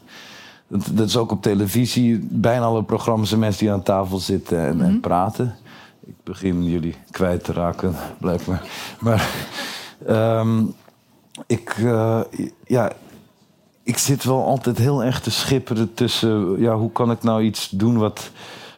Dat, 0.67 1.07
is 1.07 1.17
ook 1.17 1.31
op 1.31 1.41
televisie. 1.41 2.27
Bijna 2.29 2.65
alle 2.65 2.83
programma's 2.83 3.27
zijn 3.27 3.39
mensen 3.39 3.59
die 3.59 3.71
aan 3.71 3.83
tafel 3.83 4.17
zitten 4.17 4.59
en, 4.67 4.81
en 4.81 4.99
praten. 4.99 5.55
Ik 6.05 6.15
begin 6.23 6.63
jullie 6.63 6.95
kwijt 7.11 7.43
te 7.43 7.53
raken, 7.53 7.95
blijkbaar. 8.19 8.67
Maar 8.99 9.29
ehm, 10.07 10.65
ik, 11.47 11.69
eh, 11.69 12.21
ja, 12.65 12.91
ik 13.83 13.97
zit 13.97 14.23
wel 14.23 14.45
altijd 14.45 14.77
heel 14.77 15.03
erg 15.03 15.21
te 15.21 15.31
schipperen 15.31 15.93
tussen... 15.93 16.59
Ja, 16.59 16.75
hoe 16.75 16.91
kan 16.91 17.11
ik 17.11 17.23
nou 17.23 17.43
iets 17.43 17.69
doen 17.69 17.97
wat, 17.97 18.31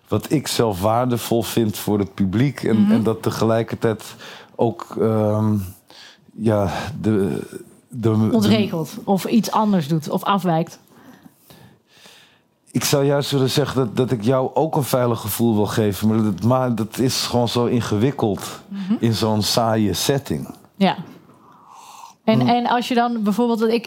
wat 0.07 0.31
ik 0.31 0.47
zelf 0.47 0.81
waardevol 0.81 1.43
vind 1.43 1.77
voor 1.77 1.99
het 1.99 2.13
publiek... 2.13 2.63
en, 2.63 2.87
en 2.91 3.03
dat 3.03 3.21
tegelijkertijd 3.23 4.15
ook... 4.55 4.95
ehm, 4.99 5.57
ja, 6.35 6.71
de, 7.01 7.41
de, 7.87 8.27
de, 8.27 8.29
Ontregelt. 8.31 8.97
Of 9.03 9.25
iets 9.25 9.51
anders 9.51 9.87
doet. 9.87 10.09
Of 10.09 10.23
afwijkt. 10.23 10.79
Ik 12.75 12.83
zou 12.83 13.05
juist 13.05 13.31
willen 13.31 13.49
zeggen 13.49 13.75
dat, 13.75 13.97
dat 13.97 14.11
ik 14.11 14.23
jou 14.23 14.49
ook 14.53 14.75
een 14.75 14.83
veilig 14.83 15.19
gevoel 15.19 15.55
wil 15.55 15.65
geven. 15.65 16.07
Maar 16.07 16.23
dat, 16.23 16.43
maar 16.43 16.75
dat 16.75 16.97
is 16.97 17.21
gewoon 17.21 17.47
zo 17.47 17.65
ingewikkeld 17.65 18.61
in 18.99 19.13
zo'n 19.13 19.41
saaie 19.41 19.93
setting. 19.93 20.55
Ja. 20.75 20.95
En, 22.23 22.39
Hmm. 22.39 22.49
en 22.49 22.67
als 22.67 22.87
je 22.87 22.95
dan 22.95 23.23
bijvoorbeeld, 23.23 23.61
ik, 23.61 23.85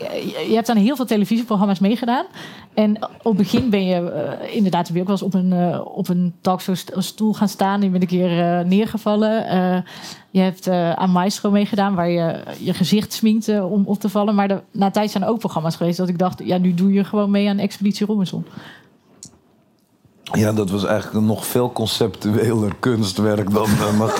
je 0.48 0.54
hebt 0.54 0.68
aan 0.68 0.76
heel 0.76 0.96
veel 0.96 1.04
televisieprogramma's 1.04 1.78
meegedaan. 1.78 2.26
En 2.74 3.02
op 3.02 3.24
het 3.24 3.36
begin 3.36 3.70
ben 3.70 3.84
je 3.84 4.10
eh, 4.10 4.56
inderdaad 4.56 4.86
heb 4.86 4.96
je 4.96 5.02
ook 5.02 5.08
wel 5.08 5.16
eens 5.16 5.26
op 5.26 5.34
een, 5.34 5.52
eh, 5.52 5.80
op 5.96 6.08
een 6.08 6.34
talkshow-stoel 6.40 7.34
gaan 7.34 7.48
staan. 7.48 7.82
Je 7.82 7.88
bent 7.88 8.02
een 8.02 8.08
keer 8.08 8.58
eh, 8.58 8.64
neergevallen. 8.64 9.84
Je 10.30 10.40
hebt 10.40 10.68
aan 10.68 11.10
Maestro 11.10 11.50
meegedaan, 11.50 11.94
waar 11.94 12.10
je 12.10 12.42
je 12.58 12.74
gezicht 12.74 13.12
sminkte 13.12 13.64
om 13.64 13.84
op 13.86 14.00
te 14.00 14.08
vallen. 14.08 14.34
Maar 14.34 14.48
de, 14.48 14.62
na 14.70 14.90
tijd 14.90 15.10
zijn 15.10 15.22
er 15.22 15.28
ook 15.28 15.38
programma's 15.38 15.76
geweest 15.76 15.98
dat 15.98 16.08
ik 16.08 16.18
dacht, 16.18 16.42
ja, 16.44 16.58
nu 16.58 16.74
doe 16.74 16.92
je 16.92 17.04
gewoon 17.04 17.30
mee 17.30 17.48
aan 17.48 17.58
Expeditie 17.58 18.06
Robinson. 18.06 18.44
Ja, 20.32 20.52
dat 20.52 20.70
was 20.70 20.84
eigenlijk 20.84 21.16
een 21.16 21.26
nog 21.26 21.46
veel 21.46 21.72
conceptueler 21.72 22.74
kunstwerk 22.80 23.52
dan 23.52 23.68
uh, 23.70 23.98
mijn 23.98 24.10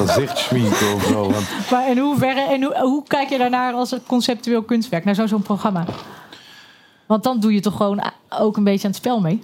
of 0.97 1.05
zo. 1.09 1.31
Want 1.31 1.47
Maar 1.71 1.91
in 1.91 1.99
hoeverre, 1.99 2.41
en 2.41 2.63
hoe, 2.63 2.79
hoe 2.81 3.03
kijk 3.07 3.29
je 3.29 3.39
daarnaar 3.39 3.73
als 3.73 3.91
een 3.91 4.03
conceptueel 4.07 4.63
kunstwerk, 4.63 5.05
naar 5.05 5.15
zo'n 5.15 5.29
zo'n 5.29 5.43
programma? 5.43 5.85
Want 7.07 7.23
dan 7.23 7.41
doe 7.41 7.53
je 7.55 7.61
toch 7.61 7.77
gewoon 7.77 8.03
ook 8.29 8.57
een 8.57 8.65
beetje 8.65 8.85
aan 8.87 8.91
het 8.93 9.01
spel 9.01 9.21
mee? 9.21 9.43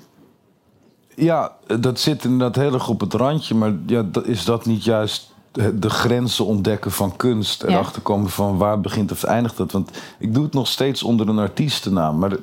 ja, 1.16 1.53
dat 1.81 2.00
zit 2.00 2.24
inderdaad 2.24 2.57
heel 2.62 2.72
erg 2.74 2.88
op 2.88 3.00
het 3.00 3.14
randje. 3.14 3.55
Maar 3.55 3.72
ja, 3.87 4.03
dat- 4.03 4.27
is 4.27 4.44
dat 4.44 4.66
niet 4.66 4.85
juist 4.85 5.33
de 5.53 5.79
de 5.79 5.90
grenzen 5.90 6.44
ontdekken 6.46 6.90
van 6.90 7.16
kunst? 7.16 7.62
Erachter 7.62 8.03
komen 8.03 8.31
van 8.31 8.57
waar 8.57 8.81
begint 8.81 9.12
of 9.12 9.22
eindigt 9.24 9.59
het? 9.59 9.72
Want 9.72 9.90
ik 10.18 10.35
doe 10.35 10.44
het 10.44 10.53
nog 10.53 10.66
steeds 10.68 11.03
onder 11.03 11.29
een 11.29 11.38
artiestennaam. 11.38 12.18
Maar, 12.18 12.37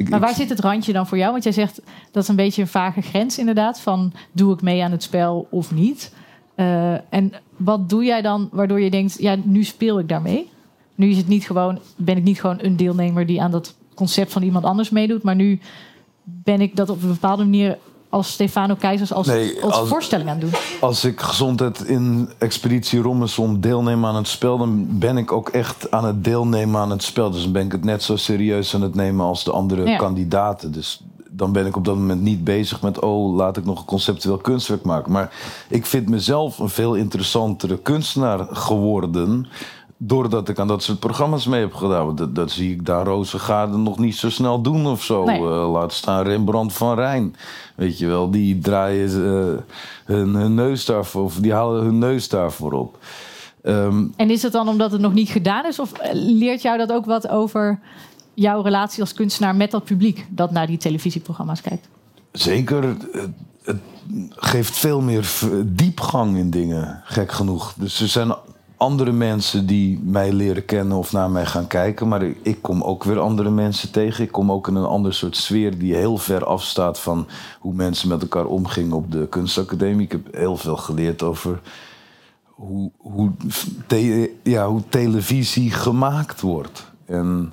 ik, 0.00 0.08
Maar 0.08 0.18
ik- 0.18 0.24
waar 0.24 0.34
zit 0.34 0.48
het 0.48 0.60
randje 0.60 0.92
dan 0.92 1.06
voor 1.06 1.18
jou? 1.18 1.30
Want 1.32 1.44
jij 1.44 1.52
zegt 1.52 1.80
dat 2.10 2.22
is 2.22 2.28
een 2.28 2.36
beetje 2.36 2.62
een 2.62 2.68
vage 2.68 3.00
grens 3.00 3.38
inderdaad. 3.38 3.80
Van 3.80 4.12
doe 4.32 4.54
ik 4.54 4.62
mee 4.62 4.82
aan 4.84 4.90
het 4.90 5.02
spel 5.02 5.46
of 5.50 5.72
niet? 5.72 6.14
Eh, 6.54 6.92
en 7.14 7.32
wat 7.56 7.88
doe 7.88 8.04
jij 8.04 8.22
dan 8.22 8.48
waardoor 8.52 8.80
je 8.80 8.90
denkt, 8.90 9.16
ja, 9.18 9.36
nu 9.42 9.64
speel 9.64 9.98
ik 9.98 10.08
daarmee? 10.08 10.48
Nu 10.94 11.08
is 11.08 11.16
het 11.16 11.28
niet 11.28 11.44
gewoon, 11.46 11.78
ben 11.96 12.16
ik 12.16 12.22
niet 12.22 12.40
gewoon 12.40 12.58
een 12.60 12.76
deelnemer 12.76 13.26
die 13.26 13.42
aan 13.42 13.50
dat 13.50 13.76
concept 13.94 14.32
van 14.32 14.42
iemand 14.42 14.64
anders 14.64 14.90
meedoet. 14.90 15.22
Maar 15.22 15.34
nu 15.36 15.58
ben 16.24 16.60
ik 16.60 16.76
dat 16.76 16.88
op 16.90 17.02
een 17.02 17.08
bepaalde 17.08 17.42
manier 17.44 17.78
als 18.10 18.32
Stefano 18.32 18.74
Keizers 18.74 19.12
als, 19.12 19.26
Nee, 19.26 19.62
als, 19.62 19.74
als- 19.74 19.88
voorstelling 19.88 20.28
aan 20.28 20.38
doen. 20.38 20.50
Als 20.80 21.04
ik 21.04 21.20
gezondheid 21.20 21.80
in 21.80 22.30
Expeditie 22.38 23.00
Robinson 23.02 23.60
deelneem 23.60 24.04
aan 24.06 24.16
het 24.16 24.28
spel, 24.28 24.58
dan 24.58 24.86
ben 24.98 25.16
ik 25.16 25.32
ook 25.32 25.48
echt 25.48 25.90
aan 25.90 26.04
het 26.04 26.24
deelnemen 26.24 26.80
aan 26.80 26.90
het 26.90 27.02
spel. 27.02 27.30
Dus 27.30 27.42
dan 27.42 27.52
ben 27.52 27.64
ik 27.64 27.72
het 27.72 27.84
net 27.84 28.02
zo 28.02 28.16
serieus 28.16 28.74
aan 28.74 28.82
het 28.82 28.94
nemen 28.94 29.26
als 29.26 29.44
de 29.44 29.50
andere 29.52 29.84
Ja. 29.88 29.96
kandidaten. 29.96 30.72
Dus 30.72 31.00
dan 31.32 31.52
ben 31.52 31.66
ik 31.66 31.76
op 31.76 31.84
dat 31.84 31.94
moment 31.96 32.20
niet 32.22 32.44
bezig 32.44 32.82
met, 32.82 32.98
oh, 33.00 33.34
laat 33.36 33.56
ik 33.56 33.64
nog 33.64 33.78
een 33.78 33.84
conceptueel 33.84 34.36
kunstwerk 34.36 34.82
maken. 34.84 35.12
Maar 35.12 35.32
ik 35.68 35.86
vind 35.86 36.08
mezelf 36.08 36.58
een 36.58 36.68
veel 36.68 36.94
interessantere 36.94 37.78
kunstenaar 37.78 38.46
geworden. 38.50 39.46
Doordat 40.02 40.48
ik 40.48 40.58
aan 40.58 40.68
dat 40.68 40.82
soort 40.82 40.98
programma's 40.98 41.46
mee 41.46 41.60
heb 41.60 41.74
gedaan. 41.74 42.14
Dat, 42.16 42.34
dat 42.34 42.50
zie 42.50 42.72
ik 42.72 42.86
daar 42.86 43.04
Rozengaarden 43.04 43.82
nog 43.82 43.98
niet 43.98 44.16
zo 44.16 44.30
snel 44.30 44.60
doen 44.62 44.86
of 44.86 45.02
zo. 45.02 45.24
Nee. 45.24 45.36
Eh, 45.36 45.70
laat 45.72 45.92
staan 45.92 46.22
Rembrandt 46.22 46.72
van 46.72 46.94
Rijn. 46.94 47.36
Weet 47.76 47.98
je 47.98 48.06
wel, 48.06 48.30
die 48.30 48.58
draaien 48.58 49.08
eh, 49.08 49.62
hun, 50.14 50.34
hun 50.34 50.54
neus 50.54 50.84
daarvoor, 50.84 51.22
of 51.22 51.34
die 51.34 51.52
halen 51.52 51.84
hun 51.84 51.98
neus 51.98 52.28
daarvoor 52.28 52.72
op. 52.72 52.98
Ehm, 53.62 54.04
En 54.16 54.30
is 54.30 54.42
het 54.42 54.52
dan 54.52 54.68
omdat 54.68 54.92
het 54.92 55.00
nog 55.00 55.12
niet 55.12 55.28
gedaan 55.28 55.66
is? 55.66 55.78
Of 55.78 55.92
eh, 55.92 56.10
leert 56.12 56.62
jou 56.62 56.78
dat 56.78 56.92
ook 56.92 57.04
wat 57.04 57.28
over 57.28 57.80
jouw 58.34 58.62
relatie 58.62 59.00
als 59.00 59.14
kunstenaar 59.14 59.56
met 59.56 59.70
dat 59.70 59.84
publiek 59.84 60.26
dat 60.30 60.50
naar 60.50 60.66
die 60.66 60.78
televisieprogramma's 60.78 61.60
kijkt? 61.60 61.88
zeker, 62.32 62.82
het, 62.82 63.06
het 63.62 63.80
geeft 64.30 64.78
veel 64.78 65.00
meer 65.00 65.30
diepgang 65.64 66.36
in 66.36 66.50
dingen, 66.50 67.00
gek 67.04 67.32
genoeg. 67.32 67.74
Dus 67.76 68.00
er 68.00 68.08
zijn 68.08 68.34
andere 68.80 69.12
mensen 69.12 69.66
die 69.66 70.00
mij 70.02 70.32
leren 70.32 70.64
kennen 70.64 70.96
of 70.96 71.12
naar 71.12 71.30
mij 71.30 71.46
gaan 71.46 71.66
kijken. 71.66 72.08
Maar 72.08 72.22
ik, 72.42 72.58
kom 72.62 72.82
ook 72.82 73.04
weer 73.04 73.18
andere 73.18 73.50
mensen 73.50 73.90
tegen. 73.90 74.24
Ik 74.24 74.32
kom 74.32 74.52
ook 74.52 74.68
in 74.68 74.74
een 74.74 74.84
ander 74.84 75.14
soort 75.14 75.36
sfeer 75.36 75.78
die 75.78 75.94
heel 75.94 76.16
ver 76.16 76.44
afstaat 76.44 77.00
van 77.00 77.26
hoe 77.58 77.74
mensen 77.74 78.08
met 78.08 78.22
elkaar 78.22 78.44
omgingen 78.46 78.96
op 78.96 79.12
de 79.12 79.26
kunstacademie. 79.28 80.04
Ik 80.04 80.12
heb 80.12 80.34
heel 80.34 80.56
veel 80.56 80.76
geleerd 80.76 81.22
over 81.22 81.60
hoe, 82.44 82.90
hoe, 82.96 83.30
te- 83.86 84.32
ja, 84.42 84.68
hoe 84.68 84.82
televisie 84.88 85.70
gemaakt 85.70 86.40
wordt. 86.40 86.90
En 87.06 87.52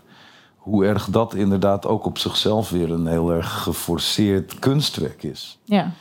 hoe 0.58 0.86
erg 0.86 1.06
dat 1.10 1.34
inderdaad 1.34 1.86
ook 1.86 2.06
op 2.06 2.18
zichzelf 2.18 2.70
weer 2.70 2.92
een 2.92 3.08
heel 3.08 3.32
erg 3.32 3.64
geforceerd 3.64 4.60
kunstwerk 4.60 5.24
is. 5.24 5.60
Ja. 5.64 5.92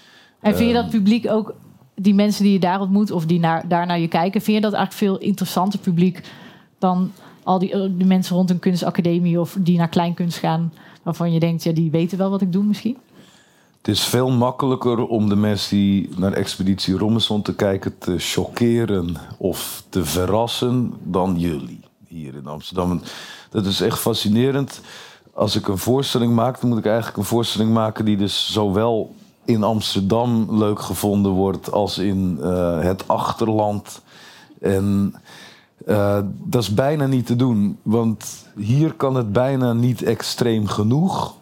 En 0.41 0.57
vind 0.57 0.69
je 0.69 0.75
dat 0.75 0.91
publiek 0.91 1.31
ook, 1.31 1.55
die 1.97 2.15
mensen 2.15 2.43
die 2.43 2.53
je 2.53 2.59
daar 2.59 2.81
ontmoet 2.81 3.11
of 3.11 3.27
die 3.27 3.39
naar, 3.39 3.69
daar 3.69 3.87
naar 3.87 4.01
je 4.01 4.09
kijken, 4.09 4.41
vind 4.41 4.57
je 4.57 4.63
dat 4.63 4.73
eigenlijk 4.73 5.05
veel 5.05 5.29
interessanter 5.29 5.79
publiek 5.79 6.21
dan 6.79 7.13
al 7.43 7.59
die, 7.59 7.73
eh, 7.73 7.81
die 7.91 8.07
mensen 8.07 8.37
rond 8.37 8.51
een 8.51 8.59
kunstacademie 8.59 9.41
of 9.41 9.57
die 9.59 9.79
naar 9.79 9.89
kleinkunst 9.89 10.39
gaan, 10.39 10.73
waarvan 11.03 11.33
je 11.33 11.41
denkt, 11.41 11.63
ja, 11.63 11.73
die 11.73 11.91
weten 11.91 12.19
wel 12.19 12.31
wat 12.31 12.41
ik 12.41 12.53
doe 12.53 12.65
misschien? 12.65 12.97
Het 13.79 13.95
is 13.95 14.05
veel 14.05 14.31
makkelijker 14.31 15.07
om 15.07 15.29
de 15.29 15.37
mensen 15.37 15.77
die 15.77 16.09
naar 16.17 16.33
Expeditie 16.33 16.99
Robinson 16.99 17.43
te 17.43 17.55
kijken 17.55 17.99
te 17.99 18.15
chockeren 18.19 19.17
of 19.39 19.85
te 19.89 20.05
verrassen 20.05 20.93
dan 21.03 21.39
jullie 21.39 21.81
hier 22.07 22.35
in 22.35 22.47
Amsterdam. 22.47 23.01
Dat 23.51 23.67
is 23.67 23.81
echt 23.81 23.99
fascinerend. 23.99 24.81
Als 25.35 25.57
ik 25.57 25.69
een 25.69 25.79
voorstelling 25.79 26.35
maak, 26.35 26.61
dan 26.61 26.69
moet 26.69 26.79
ik 26.79 26.87
eigenlijk 26.87 27.17
een 27.17 27.25
voorstelling 27.25 27.73
maken 27.73 28.05
die 28.05 28.17
dus 28.17 28.53
zowel 28.53 29.15
in 29.47 29.63
Amsterdam 29.63 30.47
leuk 30.59 30.81
gevonden 30.81 31.33
wordt 31.33 31.73
als 31.73 31.99
in 31.99 32.39
uh, 32.41 32.81
het 32.81 33.09
achterland. 33.09 34.01
En 34.61 35.15
uh, 35.87 36.19
dat 36.33 36.63
is 36.63 36.75
bijna 36.75 37.07
niet 37.07 37.27
te 37.27 37.37
doen, 37.37 37.79
want 37.83 38.47
hier 38.57 38.93
kan 38.93 39.15
het 39.15 39.33
bijna 39.33 39.73
niet 39.73 40.03
extreem 40.03 40.67
genoeg. 40.67 41.35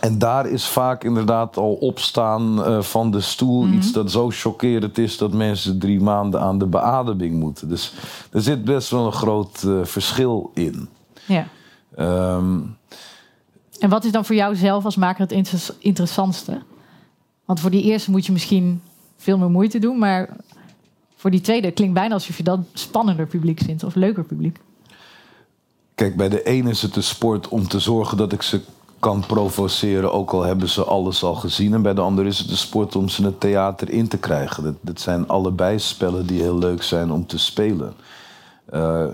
En 0.00 0.18
daar 0.18 0.46
is 0.46 0.66
vaak 0.66 1.04
inderdaad 1.04 1.56
al 1.56 1.72
opstaan 1.72 2.58
uh, 2.58 2.82
van 2.82 3.10
de 3.10 3.20
stoel 3.20 3.62
mm-hmm. 3.62 3.78
iets 3.78 3.92
dat 3.92 4.10
zo 4.10 4.30
chockerend 4.30 4.98
is 4.98 5.18
dat 5.18 5.32
mensen 5.32 5.78
drie 5.78 6.00
maanden 6.00 6.40
aan 6.40 6.58
de 6.58 6.66
beademing 6.66 7.40
moeten. 7.40 7.68
Dus 7.68 7.94
er 8.32 8.40
zit 8.40 8.64
best 8.64 8.90
wel 8.90 9.06
een 9.06 9.12
groot 9.12 9.66
verschil 9.82 10.50
in. 10.54 10.88
Ja. 11.26 11.46
Um, 12.36 12.76
en 13.78 13.88
wat 13.88 14.04
is 14.04 14.12
dan 14.12 14.24
voor 14.24 14.34
jou 14.34 14.56
zelf 14.56 14.84
als 14.84 14.96
maker 14.96 15.20
het 15.20 15.32
inter 15.32 15.60
interessantste? 15.78 16.62
Want 17.52 17.64
voor 17.64 17.72
die 17.72 17.82
eerste 17.82 18.10
moet 18.10 18.26
je 18.26 18.32
misschien 18.32 18.82
veel 19.16 19.38
meer 19.38 19.50
moeite 19.50 19.78
doen, 19.78 19.98
maar 19.98 20.36
voor 21.16 21.30
die 21.30 21.40
tweede 21.40 21.70
klinkt 21.70 21.94
bijna 21.94 22.14
alsof 22.14 22.36
je 22.36 22.42
dat 22.42 22.60
spannender 22.72 23.26
publiek 23.26 23.60
vindt 23.60 23.84
of 23.84 23.94
leuker 23.94 24.24
publiek. 24.24 24.60
Kijk, 25.94 26.16
bij 26.16 26.28
de 26.28 26.42
ene 26.42 26.70
is 26.70 26.82
het 26.82 26.94
de 26.94 27.00
sport 27.00 27.48
om 27.48 27.68
te 27.68 27.78
zorgen 27.78 28.16
dat 28.16 28.32
ik 28.32 28.42
ze 28.42 28.60
kan 28.98 29.24
provoceren, 29.26 30.12
ook 30.12 30.30
al 30.30 30.42
hebben 30.42 30.68
ze 30.68 30.84
alles 30.84 31.22
al 31.22 31.34
gezien. 31.34 31.74
En 31.74 31.82
bij 31.82 31.94
de 31.94 32.00
ander 32.00 32.26
is 32.26 32.38
het 32.38 32.48
de 32.48 32.56
sport 32.56 32.96
om 32.96 33.08
ze 33.08 33.24
het 33.24 33.40
theater 33.40 33.90
in 33.90 34.08
te 34.08 34.18
krijgen. 34.18 34.62
Dat, 34.62 34.76
dat 34.80 35.00
zijn 35.00 35.28
allebei 35.28 35.78
spellen 35.78 36.26
die 36.26 36.40
heel 36.40 36.58
leuk 36.58 36.82
zijn 36.82 37.10
om 37.10 37.26
te 37.26 37.38
spelen. 37.38 37.94
Uh, 38.74 39.04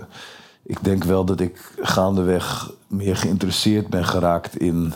ik 0.63 0.83
denk 0.83 1.03
wel 1.03 1.25
dat 1.25 1.39
ik 1.39 1.73
gaandeweg 1.79 2.71
meer 2.87 3.15
geïnteresseerd 3.15 3.87
ben 3.87 4.05
geraakt 4.05 4.57
in, 4.57 4.93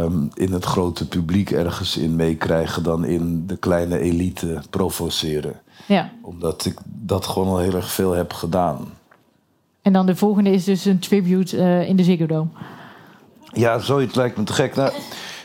um, 0.00 0.30
in 0.34 0.52
het 0.52 0.64
grote 0.64 1.08
publiek 1.08 1.50
ergens 1.50 1.96
in 1.96 2.16
meekrijgen 2.16 2.82
dan 2.82 3.04
in 3.04 3.46
de 3.46 3.56
kleine 3.56 3.98
elite 3.98 4.62
provoceren. 4.70 5.60
Ja. 5.86 6.10
Omdat 6.22 6.64
ik 6.64 6.78
dat 6.84 7.26
gewoon 7.26 7.48
al 7.48 7.58
heel 7.58 7.74
erg 7.74 7.90
veel 7.90 8.12
heb 8.12 8.32
gedaan. 8.32 8.78
En 9.82 9.92
dan 9.92 10.06
de 10.06 10.16
volgende 10.16 10.50
is 10.50 10.64
dus 10.64 10.84
een 10.84 10.98
tribute 10.98 11.56
uh, 11.56 11.88
in 11.88 11.96
de 11.96 12.04
Ziggo 12.04 12.26
Dome. 12.26 12.48
Ja, 13.52 13.78
zoiets 13.78 14.14
lijkt 14.14 14.36
me 14.36 14.44
te 14.44 14.52
gek. 14.52 14.74
Nou, 14.74 14.92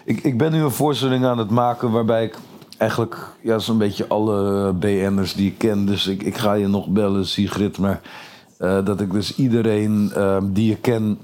ik, 0.06 0.24
ik 0.24 0.38
ben 0.38 0.52
nu 0.52 0.62
een 0.62 0.72
voorstelling 0.72 1.26
aan 1.26 1.38
het 1.38 1.50
maken 1.50 1.92
waarbij 1.92 2.24
ik 2.24 2.38
eigenlijk 2.78 3.36
ja, 3.42 3.60
zo'n 3.60 3.78
beetje 3.78 4.08
alle 4.08 4.74
BN'ers 4.74 5.34
die 5.34 5.48
ik 5.48 5.58
ken. 5.58 5.86
Dus 5.86 6.08
ik, 6.08 6.24
ik 6.24 6.38
ga 6.38 6.54
je 6.54 6.68
nog 6.68 6.88
bellen, 6.88 7.26
Sigrid. 7.26 7.78
Maar 7.78 8.02
uh, 8.60 8.86
dat 8.86 9.02
ik 9.02 9.12
dus 9.12 9.36
iedereen 9.36 10.12
uh, 10.16 10.38
die 10.44 10.70
je 10.70 10.76
ken 10.76 11.18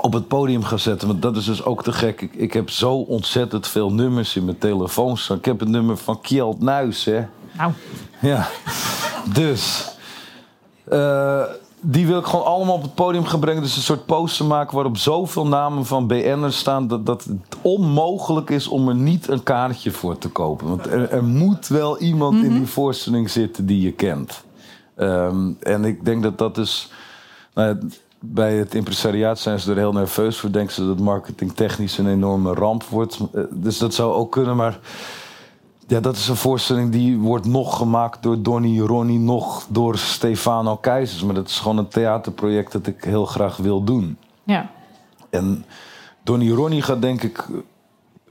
op 0.00 0.12
het 0.12 0.28
podium 0.28 0.62
ga 0.62 0.76
zetten. 0.76 1.08
Want 1.08 1.22
dat 1.22 1.36
is 1.36 1.44
dus 1.44 1.64
ook 1.64 1.82
te 1.82 1.92
gek. 1.92 2.20
Ik, 2.20 2.34
ik 2.34 2.52
heb 2.52 2.70
zo 2.70 2.94
ontzettend 2.94 3.68
veel 3.68 3.92
nummers 3.92 4.36
in 4.36 4.44
mijn 4.44 4.58
telefoon 4.58 5.16
staan. 5.16 5.36
Ik 5.36 5.44
heb 5.44 5.60
het 5.60 5.68
nummer 5.68 5.96
van 5.96 6.20
Kjeld 6.20 6.60
Nuis, 6.60 7.04
hè. 7.04 7.24
Nou. 7.52 7.72
Ja. 8.20 8.48
Dus... 9.32 9.88
Uh, 10.92 11.42
die 11.82 12.06
wil 12.06 12.18
ik 12.18 12.24
gewoon 12.24 12.44
allemaal 12.44 12.74
op 12.74 12.82
het 12.82 12.94
podium 12.94 13.24
gaan 13.24 13.40
brengen. 13.40 13.62
Dus 13.62 13.76
een 13.76 13.82
soort 13.82 14.06
poster 14.06 14.46
maken 14.46 14.74
waarop 14.74 14.96
zoveel 14.96 15.46
namen 15.46 15.86
van 15.86 16.06
BN'ers 16.06 16.58
staan... 16.58 16.88
Dat, 16.88 17.06
dat 17.06 17.24
het 17.24 17.56
onmogelijk 17.62 18.50
is 18.50 18.68
om 18.68 18.88
er 18.88 18.94
niet 18.94 19.28
een 19.28 19.42
kaartje 19.42 19.90
voor 19.90 20.18
te 20.18 20.28
kopen. 20.28 20.68
Want 20.68 20.86
er, 20.86 21.10
er 21.10 21.24
moet 21.24 21.68
wel 21.68 21.98
iemand 21.98 22.32
mm 22.32 22.40
-hmm. 22.40 22.50
in 22.50 22.56
die 22.56 22.66
voorstelling 22.66 23.30
zitten 23.30 23.66
die 23.66 23.80
je 23.80 23.92
kent. 23.92 24.44
Um, 24.96 25.56
en 25.60 25.84
ik 25.84 26.04
denk 26.04 26.22
dat 26.22 26.38
dat 26.38 26.58
is... 26.58 26.90
Nou, 27.54 27.78
bij 28.20 28.56
het 28.56 28.74
impresariaat 28.74 29.38
zijn 29.38 29.60
ze 29.60 29.70
er 29.70 29.76
heel 29.76 29.92
nerveus 29.92 30.38
voor. 30.38 30.52
Denken 30.52 30.74
ze 30.74 30.86
dat 30.86 30.98
marketingtechnisch 30.98 31.98
een 31.98 32.08
enorme 32.08 32.54
ramp 32.54 32.84
wordt. 32.84 33.18
Dus 33.50 33.78
dat 33.78 33.94
zou 33.94 34.12
ook 34.12 34.32
kunnen, 34.32 34.56
maar... 34.56 34.78
Ja, 35.86 36.00
dat 36.00 36.16
is 36.16 36.28
een 36.28 36.36
voorstelling 36.36 36.90
die 36.90 37.18
wordt 37.18 37.46
nog 37.46 37.76
gemaakt 37.76 38.22
door 38.22 38.42
Donny 38.42 38.80
Ronnie, 38.80 39.18
nog 39.18 39.66
door 39.68 39.98
Stefano 39.98 40.76
Keizers. 40.76 41.22
Maar 41.22 41.34
dat 41.34 41.48
is 41.48 41.58
gewoon 41.58 41.78
een 41.78 41.88
theaterproject 41.88 42.72
dat 42.72 42.86
ik 42.86 43.04
heel 43.04 43.26
graag 43.26 43.56
wil 43.56 43.84
doen. 43.84 44.18
Ja. 44.44 44.70
En 45.30 45.64
Donny 46.22 46.50
Ronnie 46.50 46.82
gaat 46.82 47.02
denk 47.02 47.22
ik 47.22 47.46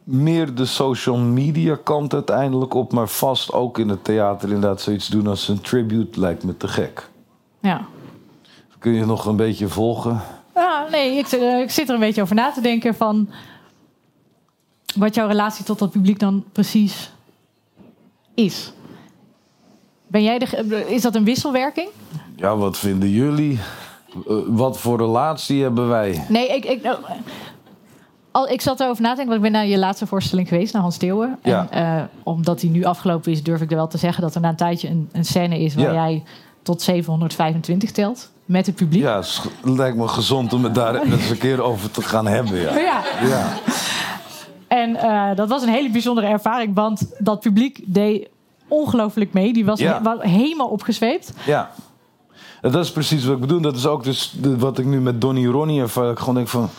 meer 0.04 0.56
de 0.56 0.66
social 0.66 1.18
media 1.18 1.80
kant 1.84 2.14
uiteindelijk 2.14 2.74
op, 2.74 2.94
maar 2.94 3.08
vast 3.08 3.54
ook 3.54 3.78
in 3.80 3.90
het 3.90 4.04
theater 4.04 4.48
inderdaad 4.48 4.82
zoiets 4.82 5.08
doen 5.08 5.28
als 5.28 5.48
een 5.48 5.62
tribute 5.62 6.20
lijkt 6.20 6.44
me 6.44 6.58
te 6.58 6.68
gek. 6.68 7.10
Ja. 7.60 7.86
Kun 8.80 8.94
je 8.94 9.06
nog 9.06 9.26
een 9.26 9.36
beetje 9.36 9.68
volgen? 9.68 10.22
Nee, 10.92 11.18
ik, 11.18 11.28
ik 11.62 11.72
zit 11.72 11.88
er 11.88 11.94
een 11.94 12.00
beetje 12.00 12.22
over 12.22 12.36
na 12.36 12.52
te 12.52 12.62
denken 12.62 12.96
van 12.96 13.30
wat 14.96 15.16
jouw 15.16 15.28
relatie 15.28 15.66
tot 15.66 15.80
dat 15.80 15.92
publiek 15.92 16.20
dan 16.20 16.44
precies 16.52 17.12
is. 18.34 18.72
Ben 20.08 20.24
jij 20.24 20.40
de, 20.40 20.86
is 20.88 21.02
dat 21.02 21.16
een 21.16 21.24
wisselwerking? 21.24 21.90
Ja, 22.36 22.58
wat 22.58 22.78
vinden 22.78 23.10
jullie? 23.10 23.60
Wat 24.48 24.80
voor 24.80 24.98
relatie 24.98 25.62
hebben 25.62 25.88
wij? 25.88 26.26
Nee, 26.28 26.48
ik, 26.48 26.66
ik, 26.66 26.84
nou, 26.84 26.98
al, 28.32 28.48
ik 28.48 28.62
zat 28.62 28.80
erover 28.80 29.02
na 29.02 29.10
te 29.10 29.16
denken, 29.16 29.34
want 29.34 29.46
ik 29.46 29.52
ben 29.52 29.62
naar 29.62 29.70
je 29.70 29.78
laatste 29.78 30.08
voorstelling 30.08 30.48
geweest, 30.48 30.74
naar 30.74 30.82
Hans 30.82 30.96
Steeuwen. 30.96 31.40
Ja. 31.44 31.68
En 31.70 31.98
uh, 31.98 32.04
omdat 32.24 32.60
die 32.60 32.70
nu 32.70 32.84
afgelopen 32.84 33.32
is, 33.32 33.44
durf 33.44 33.62
ik 33.62 33.70
er 33.70 33.76
wel 33.76 33.88
te 33.88 33.98
zeggen 33.98 34.22
dat 34.22 34.36
er 34.36 34.42
na 34.42 34.50
een 34.50 34.56
tijdje 34.56 34.90
een, 34.90 35.10
een 35.12 35.26
scène 35.26 35.60
is 35.60 35.76
waar 35.76 35.94
ja. 35.94 35.94
jij 35.94 36.24
tot 36.62 36.82
725 36.82 37.92
telt 37.92 38.32
met 38.50 38.66
het 38.66 38.76
publiek. 38.76 39.02
Ja, 39.02 39.16
het 39.18 39.42
lijkt 39.64 39.98
me 39.98 40.08
gezond 40.08 40.54
om 40.54 40.64
het 40.64 40.76
daar 40.76 40.96
eens 41.04 41.30
een 41.30 41.38
keer 41.38 41.62
over 41.62 41.92
te 41.92 42.02
gaan 42.02 42.28
hebben. 42.28 42.60
Ja. 42.60 42.78
ja. 42.78 43.02
ja. 43.28 43.54
En 44.68 44.90
uh, 44.90 45.36
dat 45.36 45.50
was 45.50 45.62
een 45.64 45.70
hele 45.70 45.90
bijzondere 45.92 46.28
ervaring, 46.28 46.76
want 46.76 47.06
dat 47.18 47.40
publiek 47.40 47.80
deed 47.86 48.28
ongelooflijk 48.68 49.34
mee. 49.34 49.54
Die 49.54 49.66
was, 49.66 49.80
Ja. 49.80 49.94
he- 49.98 50.02
was 50.04 50.18
helemaal 50.22 50.68
opgezweept. 50.68 51.34
Ja. 51.46 51.72
En 52.62 52.72
dat 52.72 52.84
is 52.86 52.92
precies 52.92 53.26
wat 53.26 53.36
ik 53.36 53.42
bedoel. 53.42 53.62
Dat 53.62 53.76
is 53.76 53.86
ook 53.86 54.04
dus 54.04 54.36
wat 54.58 54.80
ik 54.80 54.86
nu 54.86 55.00
met 55.02 55.22
Donny 55.22 55.46
Ronnie 55.48 55.82
ervaar. 55.82 56.12
Ik 56.12 56.20
gewoon 56.20 56.36
denk 56.36 56.48
van... 56.48 56.70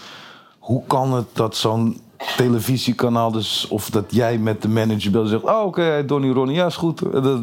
Hoe 0.58 0.82
kan 0.86 1.12
het 1.14 1.26
dat 1.32 1.56
zo'n 1.56 2.00
televisiekanaal 2.36 3.30
dus... 3.32 3.66
Of 3.68 3.90
dat 3.90 4.04
jij 4.08 4.38
met 4.38 4.62
de 4.62 4.68
manager 4.68 5.10
belt 5.10 5.28
zegt... 5.28 5.42
Oh, 5.42 5.62
oké, 5.64 6.02
Donny 6.06 6.30
Ronnie, 6.30 6.56
ja, 6.56 6.66
is 6.66 6.76
goed. 6.76 6.98
Dat- 7.12 7.40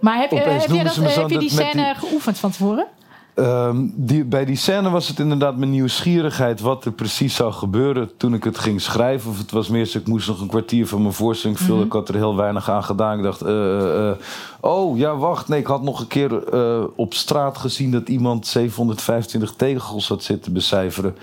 Maar 0.00 0.18
heb, 0.18 0.30
je- 0.30 0.36
heb, 0.36 0.70
je, 0.70 0.82
dat, 0.84 0.94
heb 1.14 1.28
je 1.30 1.38
die 1.38 1.50
scène 1.50 1.72
die- 1.72 1.94
geoefend 2.08 2.38
van 2.38 2.50
tevoren? 2.50 2.86
Ehm, 3.34 3.76
die, 3.94 4.24
bij 4.24 4.44
die 4.44 4.56
scène 4.56 4.90
was 4.90 5.08
het 5.08 5.18
inderdaad 5.18 5.56
mijn 5.56 5.70
nieuwsgierigheid 5.70 6.60
wat 6.60 6.84
er 6.84 6.92
precies 6.92 7.34
zou 7.34 7.52
gebeuren 7.52 8.10
toen 8.16 8.34
ik 8.34 8.44
het 8.44 8.58
ging 8.58 8.80
schrijven. 8.80 9.30
Of 9.30 9.38
het 9.38 9.50
was 9.50 9.68
meer 9.68 9.84
zo, 9.86 9.98
ik 9.98 10.06
moest 10.06 10.28
nog 10.28 10.40
een 10.40 10.46
kwartier 10.48 10.86
van 10.86 11.02
mijn 11.02 11.14
voorstelling 11.14 11.58
vullen. 11.58 11.76
Mhm. 11.76 11.86
Ik 11.86 11.92
had 11.92 12.08
er 12.08 12.14
heel 12.14 12.36
weinig 12.36 12.70
aan 12.70 12.84
gedaan. 12.84 13.16
Ik 13.18 13.24
dacht, 13.24 13.42
eh, 13.42 13.50
eh, 13.50 14.08
eh, 14.10 14.16
oh 14.60 14.98
ja, 14.98 15.16
wacht. 15.16 15.48
Nee, 15.48 15.60
ik 15.60 15.66
had 15.66 15.82
nog 15.82 16.00
een 16.00 16.06
keer 16.06 16.52
op 16.96 17.14
straat 17.14 17.58
gezien 17.58 17.90
dat 17.90 18.08
iemand 18.08 18.46
725 18.46 19.52
tegels 19.56 20.08
had 20.08 20.22
zitten 20.22 20.52
becijferen. 20.52 21.16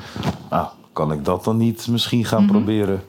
Nou, 0.49 0.67
kan 0.93 1.11
ik 1.11 1.25
dat 1.25 1.43
dan 1.43 1.57
niet 1.57 1.87
misschien 1.87 2.25
gaan 2.25 2.43
Mhm. 2.43 2.51
proberen? 2.51 3.01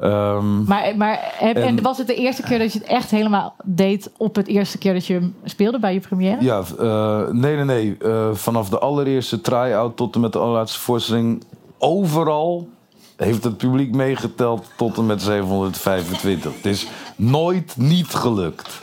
Ehm, 0.00 0.64
Maar, 0.64 0.96
maar 0.96 1.34
heb, 1.38 1.56
en, 1.56 1.62
En- 1.62 1.82
was 1.82 1.98
het 1.98 2.06
de 2.06 2.14
eerste 2.14 2.42
keer 2.42 2.58
dat 2.58 2.72
je 2.72 2.78
het 2.78 2.88
echt 2.88 3.10
helemaal 3.10 3.54
deed 3.64 4.10
op 4.16 4.34
het 4.36 4.46
eerste 4.46 4.78
keer 4.78 4.92
dat 4.92 5.06
je 5.06 5.14
hem 5.14 5.34
speelde 5.44 5.78
bij 5.78 5.92
je 5.94 6.00
première? 6.00 6.42
Ja, 6.42 6.62
eh, 6.78 7.28
nee, 7.32 7.56
nee, 7.56 7.64
nee. 7.64 7.96
Eh, 8.00 8.28
vanaf 8.32 8.68
de 8.68 8.78
allereerste 8.78 9.40
try-out 9.40 9.96
tot 9.96 10.14
en 10.14 10.20
met 10.20 10.32
de 10.32 10.38
allerlaatste 10.38 10.78
voorstelling... 10.78 11.42
overal 11.78 12.68
heeft 13.16 13.44
het 13.44 13.56
publiek 13.56 13.94
meegeteld 13.94 14.70
tot 14.76 14.98
en 14.98 15.06
met 15.06 15.22
725. 15.22 16.54
Het 16.56 16.66
is 16.66 16.86
nooit 17.16 17.74
niet 17.76 18.14
gelukt. 18.14 18.78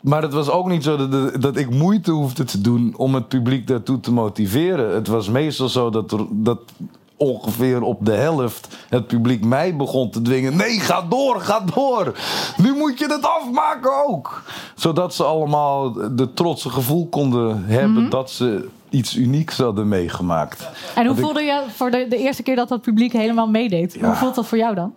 Maar 0.00 0.22
het 0.22 0.32
was 0.32 0.50
ook 0.50 0.68
niet 0.68 0.82
zo 0.84 1.08
dat, 1.08 1.42
dat 1.42 1.56
ik 1.56 1.70
moeite 1.70 2.10
hoefde 2.10 2.44
te 2.44 2.60
doen... 2.60 2.94
om 2.96 3.14
het 3.14 3.28
publiek 3.28 3.66
daartoe 3.66 4.00
te 4.00 4.12
motiveren. 4.12 4.94
Het 4.94 5.06
was 5.06 5.28
meestal 5.28 5.68
zo 5.68 5.90
dat, 5.90 6.12
er, 6.12 6.26
dat 6.30 6.60
ongeveer 7.18 7.82
op 7.82 8.06
de 8.06 8.12
helft 8.12 8.76
het 8.88 9.06
publiek 9.06 9.44
mij 9.44 9.76
begon 9.76 10.10
te 10.10 10.22
dwingen. 10.22 10.56
Nee, 10.56 10.80
ga 10.80 11.02
door, 11.08 11.40
ga 11.40 11.60
door. 11.74 12.14
Nu 12.56 12.74
moet 12.74 12.98
je 12.98 13.06
het 13.06 13.26
afmaken 13.26 14.06
ook. 14.08 14.42
Zodat 14.74 15.14
ze 15.14 15.24
allemaal 15.24 15.92
de 15.92 16.32
trotse 16.34 16.70
gevoel 16.70 17.06
konden 17.08 17.64
hebben 17.64 18.10
dat 18.10 18.30
ze 18.30 18.68
iets 18.88 19.16
unieks 19.16 19.58
hadden 19.58 19.88
meegemaakt. 19.88 20.68
En 20.94 21.06
hoe 21.06 21.14
ik- 21.16 21.20
voelde 21.22 21.42
je 21.42 21.62
voor 21.74 21.90
de, 21.90 22.06
de 22.08 22.16
eerste 22.16 22.42
keer 22.42 22.56
dat 22.56 22.68
dat 22.68 22.80
publiek 22.82 23.12
helemaal 23.12 23.48
meedeed? 23.48 23.94
Ja. 23.94 24.06
Hoe 24.06 24.14
voelt 24.14 24.34
dat 24.34 24.46
voor 24.46 24.58
jou 24.58 24.74
dan? 24.74 24.92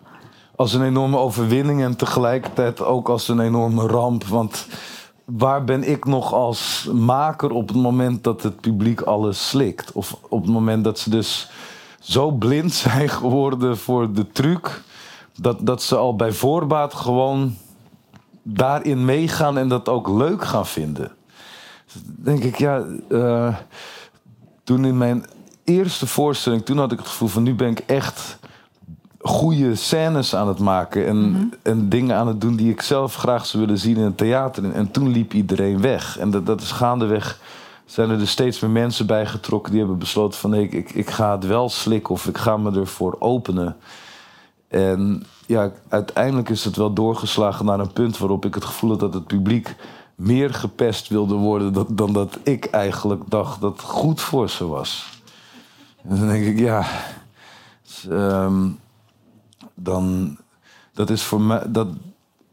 als 0.56 0.74
een 0.74 0.86
enorme 0.86 1.18
overwinning 1.18 1.82
en 1.84 1.96
tegelijkertijd 1.96 2.82
ook 2.84 3.10
als 3.10 3.28
een 3.28 3.40
enorme 3.40 3.88
ramp. 3.88 4.24
Want 4.26 4.68
waar 5.26 5.64
ben 5.64 5.90
ik 5.90 6.06
nog 6.06 6.34
als 6.34 6.90
maker 6.94 7.52
op 7.52 7.68
het 7.68 7.78
moment 7.78 8.24
dat 8.24 8.44
het 8.44 8.60
publiek 8.60 9.02
alles 9.02 9.50
slikt? 9.50 9.92
Of 9.92 10.18
op 10.30 10.42
het 10.42 10.52
moment 10.52 10.84
dat 10.84 11.00
ze 11.00 11.10
dus 11.10 11.50
zo 12.02 12.32
blind 12.32 12.74
zijn 12.74 13.10
geworden 13.10 13.78
voor 13.78 14.14
de 14.14 14.32
truc, 14.32 14.82
dat, 15.38 15.66
dat 15.66 15.82
ze 15.84 15.96
al 15.96 16.16
bij 16.16 16.32
voorbaat 16.32 16.94
gewoon 16.94 17.56
daarin 18.44 19.06
meegaan 19.06 19.58
en 19.58 19.68
dat 19.68 19.90
ook 19.90 20.08
leuk 20.08 20.44
gaan 20.44 20.68
vinden. 20.68 21.12
Dus 21.86 22.02
denk 22.06 22.44
ik, 22.44 22.58
ja, 22.58 22.84
eh, 23.10 23.56
toen 24.64 24.86
in 24.86 24.98
mijn 24.98 25.26
eerste 25.64 26.08
voorstelling, 26.08 26.66
toen 26.66 26.78
had 26.78 26.92
ik 26.92 26.98
het 26.98 27.08
gevoel 27.08 27.28
van 27.28 27.44
nu 27.44 27.54
ben 27.54 27.70
ik 27.70 27.80
echt 27.80 28.40
goede 29.20 29.76
scènes 29.76 30.36
aan 30.36 30.48
het 30.48 30.60
maken 30.60 31.08
en, 31.08 31.52
en 31.62 31.90
dingen 31.90 32.16
aan 32.16 32.28
het 32.28 32.42
doen 32.42 32.56
die 32.56 32.72
ik 32.72 32.82
zelf 32.82 33.16
graag 33.16 33.46
zou 33.46 33.64
willen 33.64 33.80
zien 33.80 33.98
in 33.98 34.04
het 34.04 34.18
theater. 34.18 34.64
En, 34.64 34.74
en 34.74 34.92
toen 34.92 35.08
liep 35.08 35.34
iedereen 35.34 35.82
weg. 35.82 36.18
En 36.18 36.32
dat, 36.32 36.46
dat 36.46 36.62
is 36.62 36.72
gaandeweg 36.72 37.40
zijn 37.92 38.10
er 38.10 38.18
dus 38.18 38.32
steeds 38.32 38.60
meer 38.60 38.72
mensen 38.72 39.06
bij 39.06 39.26
getrokken 39.26 39.72
die 39.72 39.80
hebben 39.82 40.00
besloten 40.00 40.40
van 40.40 40.50
nee, 40.50 40.64
ik, 40.64 40.74
ik, 40.74 40.92
ik 40.92 41.10
ga 41.10 41.32
het 41.32 41.46
wel 41.46 41.70
slikken 41.70 42.14
of 42.14 42.28
ik 42.28 42.38
ga 42.38 42.58
me 42.58 42.80
ervoor 42.80 43.16
openen. 43.20 43.78
En 44.68 45.24
ja, 45.46 45.72
uiteindelijk 45.90 46.50
is 46.50 46.66
het 46.66 46.76
wel 46.76 46.94
doorgeslagen 46.94 47.66
naar 47.66 47.80
een 47.80 47.94
punt 47.94 48.18
waarop 48.18 48.46
ik 48.46 48.54
het 48.54 48.66
gevoel 48.66 48.90
had 48.90 49.00
dat 49.00 49.14
het 49.14 49.28
publiek 49.28 49.76
meer 50.16 50.54
gepest 50.54 51.08
wilde 51.08 51.36
worden 51.36 51.74
dan, 51.74 51.88
dan 51.90 52.14
dat 52.14 52.38
ik 52.44 52.66
eigenlijk 52.66 53.24
dacht 53.28 53.62
dat 53.62 53.82
goed 53.82 54.22
voor 54.22 54.50
ze 54.50 54.68
was. 54.68 55.10
En 56.04 56.18
dan 56.18 56.28
denk 56.28 56.46
ik, 56.46 56.60
ja, 56.60 56.86
dus, 57.84 58.08
ehm, 58.08 58.70
dan, 59.74 60.38
dat 60.94 61.10
is 61.10 61.24
voor 61.24 61.42
mij, 61.42 61.64
dat, 61.68 61.88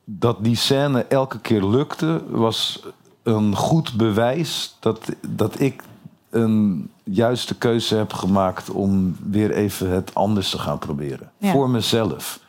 dat 0.04 0.44
die 0.44 0.56
scène 0.56 1.04
elke 1.04 1.38
keer 1.38 1.64
lukte, 1.64 2.22
was 2.28 2.82
een 3.28 3.56
goed 3.56 3.96
bewijs 3.96 4.76
dat, 4.80 5.08
dat 5.28 5.60
ik 5.60 5.82
een 6.30 6.90
juiste 7.04 7.58
keuze 7.58 7.94
heb 7.94 8.12
gemaakt 8.12 8.70
om 8.70 9.16
weer 9.30 9.50
even 9.50 9.90
het 9.90 10.14
anders 10.14 10.50
te 10.50 10.58
gaan 10.58 10.78
proberen. 10.78 11.30
Ja. 11.38 11.52
Voor 11.52 11.70
mezelf. 11.70 12.40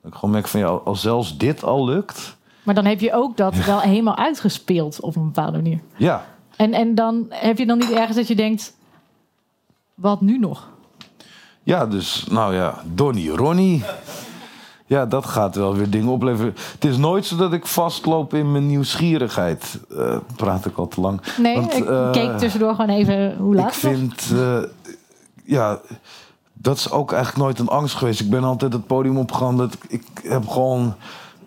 Dat 0.00 0.10
ik 0.10 0.18
gewoon 0.18 0.30
merk 0.30 0.48
van 0.48 0.60
ja, 0.60 0.66
als 0.66 1.00
zelfs 1.00 1.36
dit 1.36 1.64
al 1.64 1.84
lukt. 1.84 2.36
Maar 2.62 2.74
dan 2.74 2.84
heb 2.84 3.00
je 3.00 3.14
ook 3.14 3.36
dat 3.36 3.54
wel 3.54 3.80
helemaal 3.80 4.16
uitgespeeld 4.16 5.00
op 5.00 5.16
een 5.16 5.24
bepaalde 5.24 5.56
manier. 5.56 5.80
Ja, 5.96 6.26
En, 6.56 6.72
en 6.72 6.94
dan 6.94 7.26
heb 7.28 7.58
je 7.58 7.66
dan 7.66 7.78
niet 7.78 7.90
ergens 7.92 8.16
dat 8.16 8.28
je 8.28 8.36
denkt, 8.36 8.74
wat 9.94 10.20
nu 10.20 10.38
nog? 10.38 10.68
Ja, 11.62 11.86
dus, 11.86 12.26
nou 12.30 12.54
ja, 12.54 12.82
Donnie 12.84 13.30
Ronnie. 13.30 13.84
Ja, 14.92 15.06
dat 15.06 15.26
gaat 15.26 15.54
wel 15.54 15.74
weer 15.74 15.90
dingen 15.90 16.08
opleveren. 16.08 16.54
Het 16.72 16.84
is 16.84 16.96
nooit 16.96 17.24
zo 17.24 17.36
dat 17.36 17.52
ik 17.52 17.66
vastloop 17.66 18.34
in 18.34 18.52
mijn 18.52 18.66
nieuwsgierigheid. 18.66 19.78
Eh, 19.98 20.16
praat 20.36 20.66
ik 20.66 20.76
al 20.76 20.88
te 20.88 21.00
lang. 21.00 21.20
Nee, 21.38 21.54
Want, 21.54 21.76
ik 21.76 21.84
eh, 21.84 22.10
keek 22.10 22.38
tussendoor 22.38 22.74
gewoon 22.74 22.90
even 22.90 23.36
hoe 23.36 23.54
laat 23.54 23.66
Ik 23.66 23.72
vind, 23.72 24.30
eh, 24.32 24.62
ja, 25.44 25.78
dat 26.52 26.76
is 26.76 26.90
ook 26.90 27.12
eigenlijk 27.12 27.44
nooit 27.44 27.58
een 27.58 27.68
angst 27.68 27.96
geweest. 27.96 28.20
Ik 28.20 28.30
ben 28.30 28.44
altijd 28.44 28.72
het 28.72 28.86
podium 28.86 29.16
opgegaan. 29.18 29.56
Dat 29.56 29.76
ik, 29.88 30.04
heb 30.22 30.48
gewoon, 30.48 30.94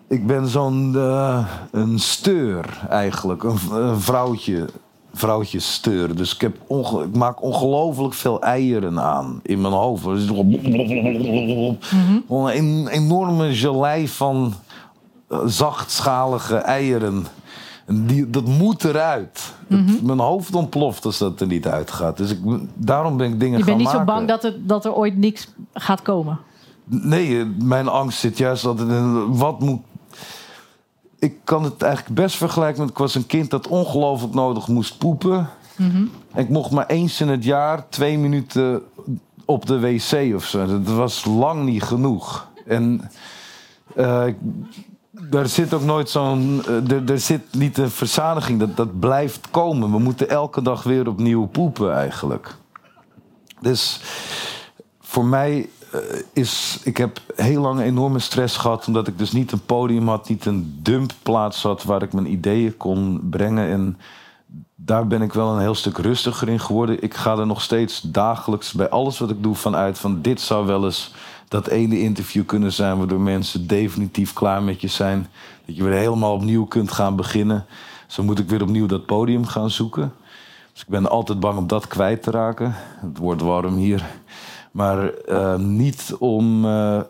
ik 0.08 0.26
ben 0.26 0.48
zo'n 0.48 0.94
een 1.70 1.98
steur 1.98 2.78
eigenlijk, 2.88 3.42
een, 3.42 3.58
een 3.72 4.00
vrouwtje, 4.00 4.66
vrouwtje 5.16 5.58
steur. 5.60 6.16
Dus 6.16 6.34
ik, 6.34 6.40
heb 6.40 6.56
onge- 6.66 7.04
ik 7.04 7.16
maak 7.16 7.42
ongelooflijk 7.42 8.14
veel 8.14 8.40
eieren 8.42 9.00
aan 9.00 9.40
in 9.42 9.60
mijn 9.60 9.74
hoofd. 9.74 10.04
Het 10.04 10.18
is 10.18 10.26
gewoon 12.26 12.50
een 12.50 12.88
enorme 12.88 13.54
gelei 13.54 14.08
van 14.08 14.52
eh, 15.28 15.38
zachtschalige 15.46 16.56
eieren. 16.56 17.26
En 17.86 18.06
die, 18.06 18.30
dat 18.30 18.44
moet 18.44 18.84
eruit. 18.84 19.54
Het- 19.68 20.02
mijn 20.02 20.18
hoofd 20.18 20.54
ontploft 20.54 21.04
als 21.04 21.18
dat 21.18 21.40
er 21.40 21.46
niet 21.46 21.66
uitgaat. 21.66 22.16
Dus 22.16 22.30
ik, 22.30 22.38
daarom 22.74 23.16
ben 23.16 23.32
ik 23.32 23.40
dingen 23.40 23.58
Je 23.58 23.64
gaan 23.64 23.76
bent 23.76 23.78
niet 23.78 23.88
zo 23.88 23.98
maken. 24.04 24.14
bang 24.14 24.28
dat, 24.28 24.42
het, 24.42 24.68
dat 24.68 24.84
er 24.84 24.94
ooit 24.94 25.16
niks 25.16 25.48
gaat 25.74 26.02
komen. 26.02 26.38
Nee, 26.84 27.38
eh, 27.40 27.46
mijn 27.62 27.88
angst 27.88 28.18
zit 28.18 28.38
juist 28.38 28.64
altijd 28.64 28.88
in 28.88 29.36
wat 29.36 29.60
moet. 29.60 29.80
Ik 31.18 31.34
kan 31.44 31.64
het 31.64 31.82
eigenlijk 31.82 32.14
best 32.14 32.36
vergelijken 32.36 32.80
met. 32.80 32.90
Ik 32.90 32.98
was 32.98 33.14
een 33.14 33.26
kind 33.26 33.50
dat 33.50 33.68
ongelooflijk 33.68 34.34
nodig 34.34 34.68
moest 34.68 34.98
poepen. 34.98 35.48
En 35.76 36.10
ik 36.34 36.48
mocht 36.48 36.70
maar 36.70 36.86
eens 36.86 37.20
in 37.20 37.28
het 37.28 37.44
jaar 37.44 37.88
twee 37.88 38.18
minuten 38.18 38.82
op 39.44 39.66
de 39.66 39.78
wc 39.80 40.34
of 40.34 40.44
zo. 40.44 40.66
Dat 40.66 40.94
was 40.94 41.24
lang 41.24 41.64
niet 41.64 41.82
genoeg. 41.82 42.46
En 42.66 43.10
eh, 43.94 44.26
ik- 44.26 44.36
daar 45.30 45.46
zit 45.48 45.74
ook 45.74 45.82
nooit 45.82 46.10
zo'n. 46.10 46.62
eh, 46.88 47.08
er, 47.10 47.18
zit 47.20 47.42
niet 47.54 47.78
een 47.78 47.90
verzadiging. 47.90 48.58
Dat, 48.60 48.76
dat 48.76 48.98
blijft 49.00 49.50
komen. 49.50 49.90
We 49.90 49.98
moeten 49.98 50.28
elke 50.28 50.62
dag 50.62 50.82
weer 50.82 51.08
opnieuw 51.08 51.46
poepen 51.46 51.94
eigenlijk. 51.94 52.54
Dus 53.60 54.00
voor 55.00 55.24
mij 55.24 55.68
eh, 55.80 55.85
is. 56.32 56.80
Ik 56.84 56.96
heb 56.96 57.20
heel 57.36 57.60
lang 57.60 57.80
enorme 57.80 58.18
stress 58.18 58.56
gehad. 58.56 58.86
Omdat 58.86 59.08
ik 59.08 59.18
dus 59.18 59.32
niet 59.32 59.52
een 59.52 59.64
podium 59.66 60.08
had, 60.08 60.28
niet 60.28 60.46
een 60.46 60.78
dumpplaats 60.82 61.62
had 61.62 61.82
waar 61.82 62.02
ik 62.02 62.12
mijn 62.12 62.32
ideeën 62.32 62.76
kon 62.76 63.20
brengen. 63.30 63.68
En 63.68 63.98
daar 64.74 65.06
ben 65.06 65.22
ik 65.22 65.32
wel 65.32 65.52
een 65.52 65.60
heel 65.60 65.74
stuk 65.74 65.98
rustiger 65.98 66.48
in 66.48 66.60
geworden. 66.60 67.02
Ik 67.02 67.14
ga 67.14 67.36
er 67.36 67.46
nog 67.46 67.62
steeds 67.62 68.00
dagelijks 68.00 68.72
bij 68.72 68.88
alles 68.88 69.18
wat 69.18 69.30
ik 69.30 69.42
doe 69.42 69.54
vanuit 69.54 69.98
van 69.98 70.22
dit 70.22 70.40
zou 70.40 70.66
wel 70.66 70.84
eens 70.84 71.14
dat 71.48 71.66
ene 71.66 72.00
interview 72.00 72.46
kunnen 72.46 72.72
zijn 72.72 72.98
waardoor 72.98 73.20
mensen 73.20 73.66
definitief 73.66 74.32
klaar 74.32 74.62
met 74.62 74.80
je 74.80 74.88
zijn. 74.88 75.28
Dat 75.66 75.76
je 75.76 75.82
weer 75.82 75.98
helemaal 75.98 76.34
opnieuw 76.34 76.64
kunt 76.64 76.92
gaan 76.92 77.16
beginnen. 77.16 77.66
Zo 78.06 78.22
moet 78.22 78.38
ik 78.38 78.48
weer 78.48 78.62
opnieuw 78.62 78.86
dat 78.86 79.06
podium 79.06 79.46
gaan 79.46 79.70
zoeken. 79.70 80.12
Dus 80.72 80.82
ik 80.82 80.88
ben 80.88 81.10
altijd 81.10 81.40
bang 81.40 81.58
om 81.58 81.66
dat 81.66 81.86
kwijt 81.86 82.22
te 82.22 82.30
raken. 82.30 82.74
Het 83.00 83.18
wordt 83.18 83.42
warm 83.42 83.76
hier. 83.76 84.06
Maar 84.76 85.14
eh, 85.14 85.56
niet 85.56 86.14
om 86.18 86.64
eh, 86.64 87.00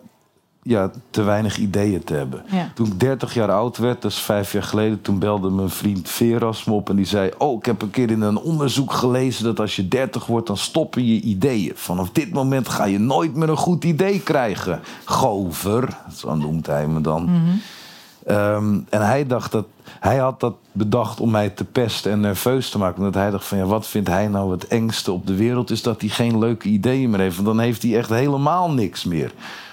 ja, 0.62 0.90
te 1.10 1.22
weinig 1.22 1.58
ideeën 1.58 2.04
te 2.04 2.14
hebben. 2.14 2.44
Ja. 2.50 2.70
Toen 2.74 2.86
ik 2.86 3.00
30 3.00 3.34
jaar 3.34 3.50
oud 3.50 3.76
werd, 3.76 4.02
dat 4.02 4.10
is 4.10 4.18
vijf 4.18 4.52
jaar 4.52 4.62
geleden, 4.62 5.00
toen 5.00 5.18
belde 5.18 5.50
mijn 5.50 5.70
vriend 5.70 6.08
Veras 6.08 6.64
me 6.64 6.72
op 6.72 6.90
en 6.90 6.96
die 6.96 7.04
zei: 7.04 7.30
Oh, 7.38 7.58
ik 7.58 7.64
heb 7.64 7.82
een 7.82 7.90
keer 7.90 8.10
in 8.10 8.20
een 8.20 8.38
onderzoek 8.38 8.92
gelezen 8.92 9.44
dat 9.44 9.60
als 9.60 9.76
je 9.76 9.88
30 9.88 10.26
wordt, 10.26 10.46
dan 10.46 10.56
stoppen 10.56 11.06
je 11.06 11.20
ideeën. 11.20 11.72
Vanaf 11.74 12.10
dit 12.10 12.32
moment 12.32 12.68
ga 12.68 12.84
je 12.84 12.98
nooit 12.98 13.34
meer 13.34 13.48
een 13.48 13.56
goed 13.56 13.84
idee 13.84 14.20
krijgen. 14.20 14.80
Gover, 15.04 15.96
zo 16.16 16.34
noemt 16.34 16.66
hij 16.66 16.86
me 16.86 17.00
dan. 17.00 17.30
Ehm, 18.26 18.78
en 18.88 19.06
hij 19.06 19.26
dacht 19.26 19.52
dat 19.52 19.66
hij 20.00 20.16
had 20.16 20.40
dat 20.40 20.54
bedacht 20.72 21.20
om 21.20 21.30
mij 21.30 21.48
te 21.50 21.64
pesten 21.64 22.12
en 22.12 22.20
nerveus 22.20 22.70
te 22.70 22.78
maken. 22.78 22.98
Omdat 22.98 23.14
hij 23.14 23.30
dacht 23.30 23.44
van 23.46 23.58
ja, 23.58 23.64
wat 23.64 23.86
vindt 23.86 24.08
hij 24.08 24.28
nou 24.28 24.50
het 24.52 24.66
engste 24.66 25.12
op 25.12 25.26
de 25.26 25.34
wereld? 25.34 25.70
Is 25.70 25.82
dat 25.82 26.00
hij 26.00 26.10
geen 26.10 26.38
leuke 26.38 26.68
ideeën 26.68 27.10
meer 27.10 27.20
heeft. 27.20 27.34
Want 27.34 27.46
dan 27.46 27.58
heeft 27.58 27.82
hij 27.82 27.96
echt 27.96 28.08
helemaal 28.10 28.70
niks 28.70 29.04
meer. 29.04 29.32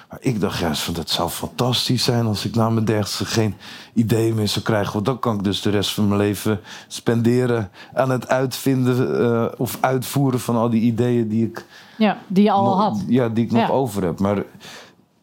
Maar 0.10 0.18
ik 0.22 0.40
dacht 0.42 0.60
juist 0.60 0.82
van 0.82 0.94
dat 0.94 1.10
zou 1.10 1.30
fantastisch 1.30 2.04
zijn 2.04 2.26
als 2.26 2.46
ik 2.46 2.56
na 2.56 2.70
mijn 2.70 2.86
dertigste 2.86 3.26
geen 3.26 3.56
ideeën 3.94 4.36
meer 4.36 4.48
zou 4.48 4.66
krijgen. 4.66 4.94
Want 4.94 5.06
dan 5.06 5.20
kan 5.20 5.36
ik 5.36 5.44
dus 5.44 5.62
de 5.62 5.70
rest 5.70 5.94
van 5.94 6.08
mijn 6.08 6.20
leven 6.20 6.60
spenderen 6.88 7.70
aan 7.94 8.10
het 8.10 8.28
uitvinden 8.28 9.20
eh, 9.22 9.46
of 9.58 9.78
uitvoeren 9.80 10.40
van 10.40 10.56
al 10.56 10.70
die 10.70 10.82
ideeën 10.82 11.28
die 11.28 11.46
ik 11.46 11.66
Ja, 11.98 12.18
die 12.28 12.44
je 12.44 12.52
al 12.52 12.64
nog- 12.66 12.80
had. 12.80 13.04
Ja, 13.08 13.30
die 13.30 13.46
ik 13.46 13.52
nog 13.52 13.62
Ja. 13.68 13.74
over 13.74 14.04
heb. 14.04 14.20
Maar 14.20 14.44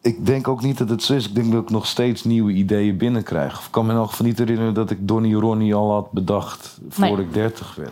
ik 0.01 0.25
denk 0.25 0.47
ook 0.47 0.61
niet 0.61 0.77
dat 0.77 0.89
het 0.89 1.03
zo 1.03 1.13
is. 1.13 1.27
Ik 1.27 1.35
denk 1.35 1.51
dat 1.51 1.61
ik 1.61 1.69
nog 1.69 1.87
steeds 1.87 2.23
nieuwe 2.23 2.51
ideeën 2.51 2.97
binnenkrijg. 2.97 3.59
Ik 3.59 3.71
kan 3.71 3.85
me 3.85 3.91
in 3.91 3.97
elk 3.97 4.09
geval 4.09 4.25
niet 4.25 4.37
herinneren 4.37 4.73
dat 4.73 4.91
ik 4.91 5.07
Donnie 5.07 5.35
Ronnie 5.35 5.75
al 5.75 5.91
had 5.91 6.11
bedacht 6.11 6.79
voor 6.89 7.05
Nee. 7.05 7.25
ik 7.25 7.33
30 7.33 7.75
werd. 7.75 7.91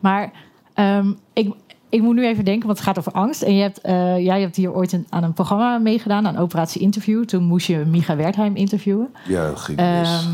Maar 0.00 0.32
ehm, 0.74 1.12
ik, 1.32 1.54
ik 1.88 2.02
moet 2.02 2.14
nu 2.14 2.26
even 2.26 2.44
denken, 2.44 2.66
want 2.66 2.78
het 2.78 2.86
gaat 2.86 2.98
over 2.98 3.12
angst. 3.12 3.42
En 3.42 3.54
je 3.54 3.62
hebt, 3.62 3.80
eh, 3.80 4.18
jij 4.18 4.40
hebt 4.40 4.56
hier 4.56 4.74
ooit 4.74 4.92
een, 4.92 5.06
aan 5.08 5.22
een 5.22 5.32
programma 5.32 5.78
meegedaan, 5.78 6.26
aan 6.26 6.36
Operatie 6.36 6.80
Interview. 6.80 7.24
Toen 7.24 7.42
moest 7.42 7.66
je 7.66 7.84
Micha 7.86 8.16
Wertheim 8.16 8.56
interviewen. 8.56 9.14
Ja, 9.28 9.46
dat 9.46 9.60
ging. 9.60 9.78
Ehm, 9.78 10.28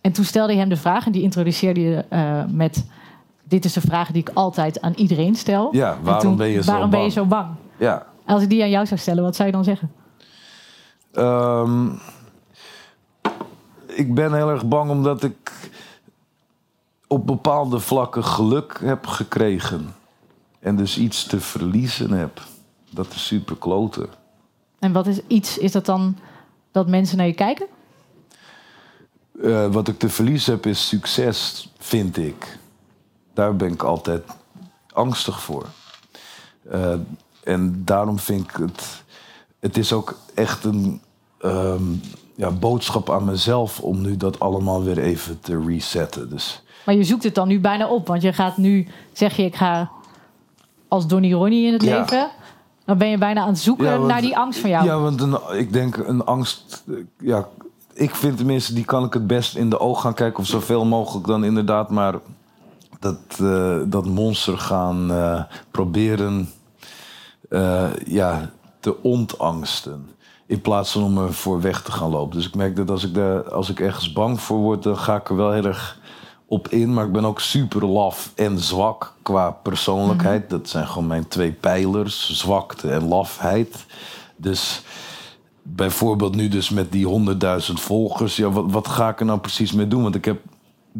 en 0.00 0.12
toen 0.12 0.24
stelde 0.24 0.52
je 0.52 0.58
hem 0.58 0.68
de 0.68 0.76
vraag 0.76 1.06
en 1.06 1.12
die 1.12 1.22
introduceerde 1.22 1.80
je 1.80 2.04
eh, 2.08 2.44
met... 2.48 2.86
Dit 3.44 3.64
is 3.64 3.72
de 3.72 3.80
vraag 3.80 4.10
die 4.10 4.20
ik 4.20 4.30
altijd 4.34 4.80
aan 4.80 4.92
iedereen 4.96 5.34
stel. 5.34 5.68
Ja, 5.72 5.98
waarom 6.02 6.22
toen, 6.22 6.36
ben 6.36 6.48
je 6.48 6.62
zo 6.62 6.70
waarom 6.70 6.90
ben 6.90 7.02
je 7.02 7.10
zo 7.10 7.24
bang? 7.24 7.46
Ja. 7.76 8.06
Als 8.26 8.42
ik 8.42 8.48
die 8.48 8.62
aan 8.62 8.70
jou 8.70 8.86
zou 8.86 9.00
stellen, 9.00 9.22
wat 9.22 9.36
zou 9.36 9.48
je 9.48 9.54
dan 9.54 9.64
zeggen? 9.64 9.90
Ehm, 11.18 11.88
ik 13.86 14.14
ben 14.14 14.34
heel 14.34 14.50
erg 14.50 14.68
bang 14.68 14.90
omdat 14.90 15.22
ik 15.22 15.70
op 17.06 17.26
bepaalde 17.26 17.78
vlakken 17.78 18.24
geluk 18.24 18.78
heb 18.82 19.06
gekregen. 19.06 19.94
En 20.60 20.76
dus 20.76 20.98
iets 20.98 21.26
te 21.26 21.40
verliezen 21.40 22.10
heb. 22.10 22.42
Dat 22.90 23.06
is 23.10 23.26
super 23.26 23.56
kloten. 23.56 24.08
En 24.78 24.92
wat 24.92 25.06
is 25.06 25.20
iets? 25.26 25.58
Is 25.58 25.72
dat 25.72 25.86
dan 25.86 26.16
dat 26.70 26.88
mensen 26.88 27.16
naar 27.16 27.26
je 27.26 27.32
kijken? 27.32 27.66
Eh, 29.42 29.72
wat 29.72 29.88
ik 29.88 29.98
te 29.98 30.08
verliezen 30.08 30.52
heb 30.52 30.66
is 30.66 30.88
succes, 30.88 31.68
vind 31.78 32.16
ik. 32.16 32.58
Daar 33.34 33.56
ben 33.56 33.72
ik 33.72 33.82
altijd 33.82 34.24
angstig 34.92 35.40
voor. 35.40 35.66
Uh, 36.72 36.94
en 37.44 37.84
daarom 37.84 38.18
vind 38.18 38.50
ik 38.50 38.56
het. 38.56 39.02
Het 39.58 39.76
is 39.76 39.92
ook 39.92 40.18
echt 40.34 40.64
een 40.64 41.00
um, 41.44 42.00
ja, 42.34 42.50
boodschap 42.50 43.10
aan 43.10 43.24
mezelf 43.24 43.80
om 43.80 44.00
nu 44.00 44.16
dat 44.16 44.40
allemaal 44.40 44.82
weer 44.82 44.98
even 44.98 45.40
te 45.40 45.62
resetten. 45.66 46.30
Dus. 46.30 46.62
Maar 46.84 46.94
je 46.94 47.04
zoekt 47.04 47.22
het 47.22 47.34
dan 47.34 47.48
nu 47.48 47.60
bijna 47.60 47.88
op, 47.88 48.06
want 48.06 48.22
je 48.22 48.32
gaat 48.32 48.56
nu, 48.56 48.88
zeg 49.12 49.36
je, 49.36 49.42
ik 49.42 49.56
ga 49.56 49.90
als 50.88 51.06
Donny 51.06 51.32
Ronnie 51.32 51.66
in 51.66 51.72
het 51.72 51.82
leven. 51.82 52.30
Dan 52.84 52.98
ben 52.98 53.08
je 53.08 53.18
bijna 53.18 53.40
aan 53.40 53.48
het 53.48 53.58
zoeken 53.58 54.06
naar 54.06 54.20
die 54.20 54.36
angst 54.36 54.60
van 54.60 54.70
jou. 54.70 54.84
Ja, 54.84 54.98
want 54.98 55.20
een, 55.20 55.38
ik 55.52 55.72
denk 55.72 55.96
een 55.96 56.24
angst. 56.24 56.84
Ja, 57.18 57.48
ik 57.92 58.14
vind 58.14 58.36
tenminste, 58.36 58.74
die 58.74 58.84
kan 58.84 59.04
ik 59.04 59.12
het 59.12 59.26
best 59.26 59.56
in 59.56 59.70
de 59.70 59.80
ogen 59.80 60.02
gaan 60.02 60.14
kijken. 60.14 60.40
Of 60.40 60.46
zoveel 60.46 60.84
mogelijk 60.84 61.26
dan 61.26 61.44
inderdaad 61.44 61.90
maar 61.90 62.14
dat, 62.98 63.18
uh, 63.40 63.78
dat 63.86 64.06
monster 64.06 64.58
gaan 64.58 65.10
uh, 65.10 65.42
proberen 65.70 66.50
uh, 67.50 67.88
ja, 68.06 68.50
te 68.80 69.02
ontangsten. 69.02 70.08
In 70.48 70.60
plaats 70.60 70.92
van 70.92 71.02
om 71.02 71.18
er 71.18 71.34
voor 71.34 71.60
weg 71.60 71.82
te 71.82 71.92
gaan 71.92 72.10
lopen. 72.10 72.36
Dus 72.36 72.46
ik 72.46 72.54
merk 72.54 72.76
dat 72.76 72.90
als 72.90 73.04
ik, 73.04 73.14
daar, 73.14 73.50
als 73.50 73.70
ik 73.70 73.80
ergens 73.80 74.12
bang 74.12 74.40
voor 74.40 74.58
word, 74.58 74.82
dan 74.82 74.98
ga 74.98 75.16
ik 75.16 75.28
er 75.28 75.36
wel 75.36 75.52
heel 75.52 75.64
erg 75.64 75.98
op 76.46 76.68
in. 76.68 76.94
Maar 76.94 77.04
ik 77.04 77.12
ben 77.12 77.24
ook 77.24 77.40
super 77.40 77.86
laf 77.86 78.32
en 78.34 78.58
zwak 78.58 79.14
qua 79.22 79.50
persoonlijkheid. 79.50 80.42
Mhm. 80.42 80.50
Dat 80.50 80.68
zijn 80.68 80.86
gewoon 80.86 81.06
mijn 81.06 81.28
twee 81.28 81.52
pijlers: 81.52 82.38
zwakte 82.38 82.90
en 82.90 83.08
lafheid. 83.08 83.86
Dus 84.36 84.82
bijvoorbeeld 85.62 86.34
nu 86.34 86.48
dus 86.48 86.70
met 86.70 86.92
die 86.92 87.06
100.000 87.68 87.72
volgers. 87.72 88.36
Ja, 88.36 88.50
wat, 88.50 88.64
wat 88.70 88.88
ga 88.88 89.08
ik 89.08 89.20
er 89.20 89.26
nou 89.26 89.38
precies 89.38 89.72
mee 89.72 89.88
doen? 89.88 90.02
Want 90.02 90.14
ik 90.14 90.24
heb 90.24 90.40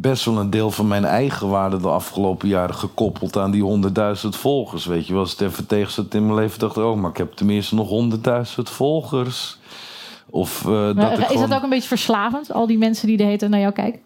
best 0.00 0.24
wel 0.24 0.38
een 0.38 0.50
deel 0.50 0.70
van 0.70 0.88
mijn 0.88 1.04
eigen 1.04 1.48
waarde 1.48 1.80
de 1.80 1.88
afgelopen 1.88 2.48
jaren 2.48 2.74
gekoppeld 2.74 3.36
aan 3.36 3.50
die 3.50 3.82
100.000 4.22 4.28
volgers. 4.28 4.86
Weet 4.86 5.06
je, 5.06 5.14
was 5.14 5.30
het 5.30 5.40
even 5.40 5.66
tegen 5.66 6.06
in 6.10 6.22
mijn 6.26 6.38
leven 6.38 6.58
dacht 6.58 6.76
ik, 6.76 6.82
oh, 6.82 6.96
maar 6.96 7.10
ik 7.10 7.16
heb 7.16 7.32
tenminste 7.32 7.74
nog 7.74 7.88
100.000 7.90 8.62
volgers. 8.62 9.58
Of, 10.30 10.64
uh, 10.66 10.94
dat 10.94 11.18
is 11.18 11.26
gewoon... 11.26 11.48
dat 11.48 11.58
ook 11.58 11.62
een 11.62 11.68
beetje 11.68 11.88
verslavend, 11.88 12.52
al 12.52 12.66
die 12.66 12.78
mensen 12.78 13.06
die 13.06 13.16
de 13.16 13.22
hete 13.22 13.48
naar 13.48 13.60
jou 13.60 13.72
kijken? 13.72 14.00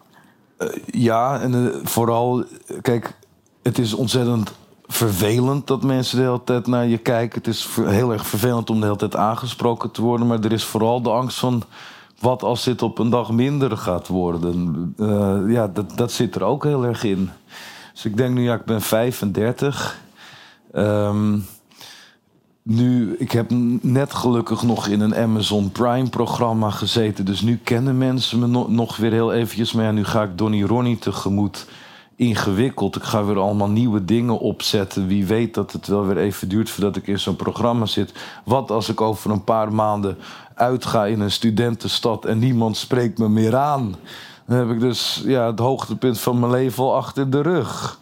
Uh, 0.59 0.67
ja, 0.85 1.39
en 1.39 1.53
uh, 1.53 1.69
vooral, 1.83 2.43
kijk, 2.81 3.15
het 3.63 3.77
is 3.77 3.93
ontzettend 3.93 4.53
vervelend 4.87 5.67
dat 5.67 5.83
mensen 5.83 6.17
de 6.17 6.23
hele 6.23 6.43
tijd 6.43 6.67
naar 6.67 6.87
je 6.87 6.97
kijken. 6.97 7.37
Het 7.37 7.47
is 7.47 7.67
heel 7.81 8.11
erg 8.11 8.25
vervelend 8.25 8.69
om 8.69 8.79
de 8.79 8.85
hele 8.85 8.97
tijd 8.97 9.15
aangesproken 9.15 9.91
te 9.91 10.01
worden. 10.01 10.27
Maar 10.27 10.39
er 10.39 10.51
is 10.51 10.63
vooral 10.63 11.01
de 11.01 11.09
angst 11.09 11.39
van 11.39 11.63
wat 12.23 12.43
als 12.43 12.63
dit 12.63 12.81
op 12.81 12.99
een 12.99 13.09
dag 13.09 13.31
minder 13.31 13.77
gaat 13.77 14.07
worden? 14.07 14.93
Uh, 14.97 15.39
ja, 15.47 15.67
dat, 15.67 15.97
dat 15.97 16.11
zit 16.11 16.35
er 16.35 16.43
ook 16.43 16.63
heel 16.63 16.83
erg 16.85 17.03
in. 17.03 17.29
Dus 17.93 18.05
ik 18.05 18.17
denk 18.17 18.35
nu, 18.35 18.43
ja, 18.43 18.53
ik 18.53 18.65
ben 18.65 18.81
35. 18.81 20.01
Um, 20.73 20.83
ehm, 20.83 21.39
nu, 22.61 23.15
ik 23.17 23.31
heb 23.31 23.49
net 23.81 24.13
gelukkig 24.13 24.63
nog 24.63 24.87
in 24.87 24.99
een 24.99 25.15
Amazon 25.15 25.71
Prime-programma 25.71 26.69
gezeten. 26.69 27.25
Dus 27.25 27.41
nu 27.41 27.59
kennen 27.63 27.97
mensen 27.97 28.39
me 28.39 28.47
no 28.47 28.65
nog 28.69 28.97
weer 28.97 29.11
heel 29.11 29.33
eventjes. 29.33 29.73
Maar 29.73 29.85
ja, 29.85 29.91
nu 29.91 30.05
ga 30.05 30.23
ik 30.23 30.37
Donny 30.37 30.63
Ronnie 30.63 30.99
tegemoet 30.99 31.67
ingewikkeld. 32.15 32.95
Ik 32.95 33.03
ga 33.03 33.25
weer 33.25 33.39
allemaal 33.39 33.69
nieuwe 33.69 34.05
dingen 34.05 34.39
opzetten. 34.39 35.07
Wie 35.07 35.25
weet 35.25 35.53
dat 35.53 35.71
het 35.71 35.87
wel 35.87 36.05
weer 36.05 36.17
even 36.17 36.49
duurt 36.49 36.69
voordat 36.69 36.95
ik 36.95 37.07
in 37.07 37.19
zo'n 37.19 37.35
programma 37.35 37.85
zit. 37.85 38.13
Wat 38.45 38.71
als 38.71 38.89
ik 38.89 39.01
over 39.01 39.31
een 39.31 39.43
paar 39.43 39.73
maanden 39.73 40.17
uitga 40.55 41.05
in 41.05 41.19
een 41.19 41.31
studentenstad 41.31 42.25
en 42.25 42.39
niemand 42.39 42.77
spreekt 42.77 43.17
me 43.17 43.29
meer 43.29 43.55
aan? 43.55 43.95
Dan 44.45 44.57
heb 44.57 44.69
ik 44.69 44.79
dus 44.79 45.23
ja, 45.25 45.45
het 45.45 45.59
hoogtepunt 45.59 46.19
van 46.19 46.39
mijn 46.39 46.51
leven 46.51 46.83
al 46.83 46.95
achter 46.95 47.29
de 47.29 47.41
rug. 47.41 48.01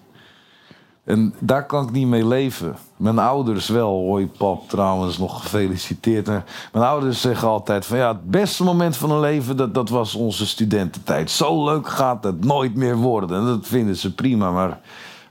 En 1.03 1.33
daar 1.39 1.65
kan 1.65 1.83
ik 1.83 1.91
niet 1.91 2.07
mee 2.07 2.27
leven. 2.27 2.75
Mijn 2.97 3.19
ouders 3.19 3.67
wel. 3.67 3.89
Hoi 3.89 4.27
pap, 4.37 4.69
trouwens, 4.69 5.17
nog 5.17 5.41
gefeliciteerd. 5.41 6.25
Mijn 6.25 6.85
ouders 6.85 7.21
zeggen 7.21 7.47
altijd 7.47 7.85
van 7.85 7.97
ja, 7.97 8.07
het 8.07 8.31
beste 8.31 8.63
moment 8.63 8.97
van 8.97 9.11
hun 9.11 9.19
leven, 9.19 9.57
dat, 9.57 9.73
dat 9.73 9.89
was 9.89 10.15
onze 10.15 10.47
studententijd. 10.47 11.31
Zo 11.31 11.65
leuk 11.65 11.87
gaat 11.87 12.23
het 12.23 12.45
nooit 12.45 12.75
meer 12.75 12.95
worden. 12.95 13.39
En 13.39 13.45
dat 13.45 13.67
vinden 13.67 13.95
ze 13.95 14.13
prima. 14.13 14.51
Maar 14.51 14.79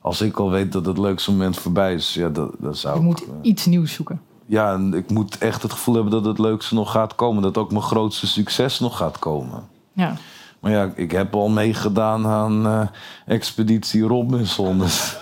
als 0.01 0.21
ik 0.21 0.39
al 0.39 0.51
weet 0.51 0.73
dat 0.73 0.87
het 0.87 0.99
leukste 0.99 1.31
moment 1.31 1.59
voorbij 1.59 1.95
is, 1.95 2.15
ja, 2.15 2.29
dat, 2.29 2.51
dat 2.59 2.77
zou 2.77 2.97
Je 2.97 3.05
moet 3.05 3.25
iets 3.43 3.67
nieuws 3.67 3.93
zoeken. 3.93 4.21
Ja, 4.47 4.73
en 4.73 4.95
ik 4.95 5.11
moet 5.11 5.39
echt 5.39 5.63
het 5.63 5.73
gevoel 5.73 5.95
hebben 5.95 6.13
dat 6.13 6.25
het 6.25 6.39
leukste 6.39 6.75
nog 6.75 6.91
gaat 6.91 7.15
komen. 7.15 7.43
Dat 7.43 7.59
ook 7.59 7.71
mijn 7.71 7.83
grootste 7.83 8.27
succes 8.27 8.81
nog 8.81 8.97
gaat 8.97 9.19
komen. 9.19 9.69
Ja. 9.93 10.17
Maar 10.61 10.73
ja, 10.73 10.93
ik 10.95 11.11
heb 11.11 11.35
al 11.35 11.49
meegedaan 11.49 12.27
aan 12.27 12.67
uh, 12.67 12.81
Expeditie 13.27 14.03
Robinson. 14.03 14.79
Dus 14.79 15.19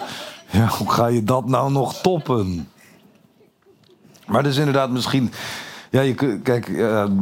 ja, 0.51 0.67
hoe 0.67 0.93
ga 0.93 1.07
je 1.07 1.25
dat 1.25 1.47
nou 1.47 1.73
nog 1.73 1.95
toppen? 1.95 2.69
Maar 4.27 4.43
dus 4.43 4.57
inderdaad 4.57 4.91
misschien... 4.91 5.33
Ja, 5.91 6.01
je, 6.01 6.39
kijk, 6.43 6.67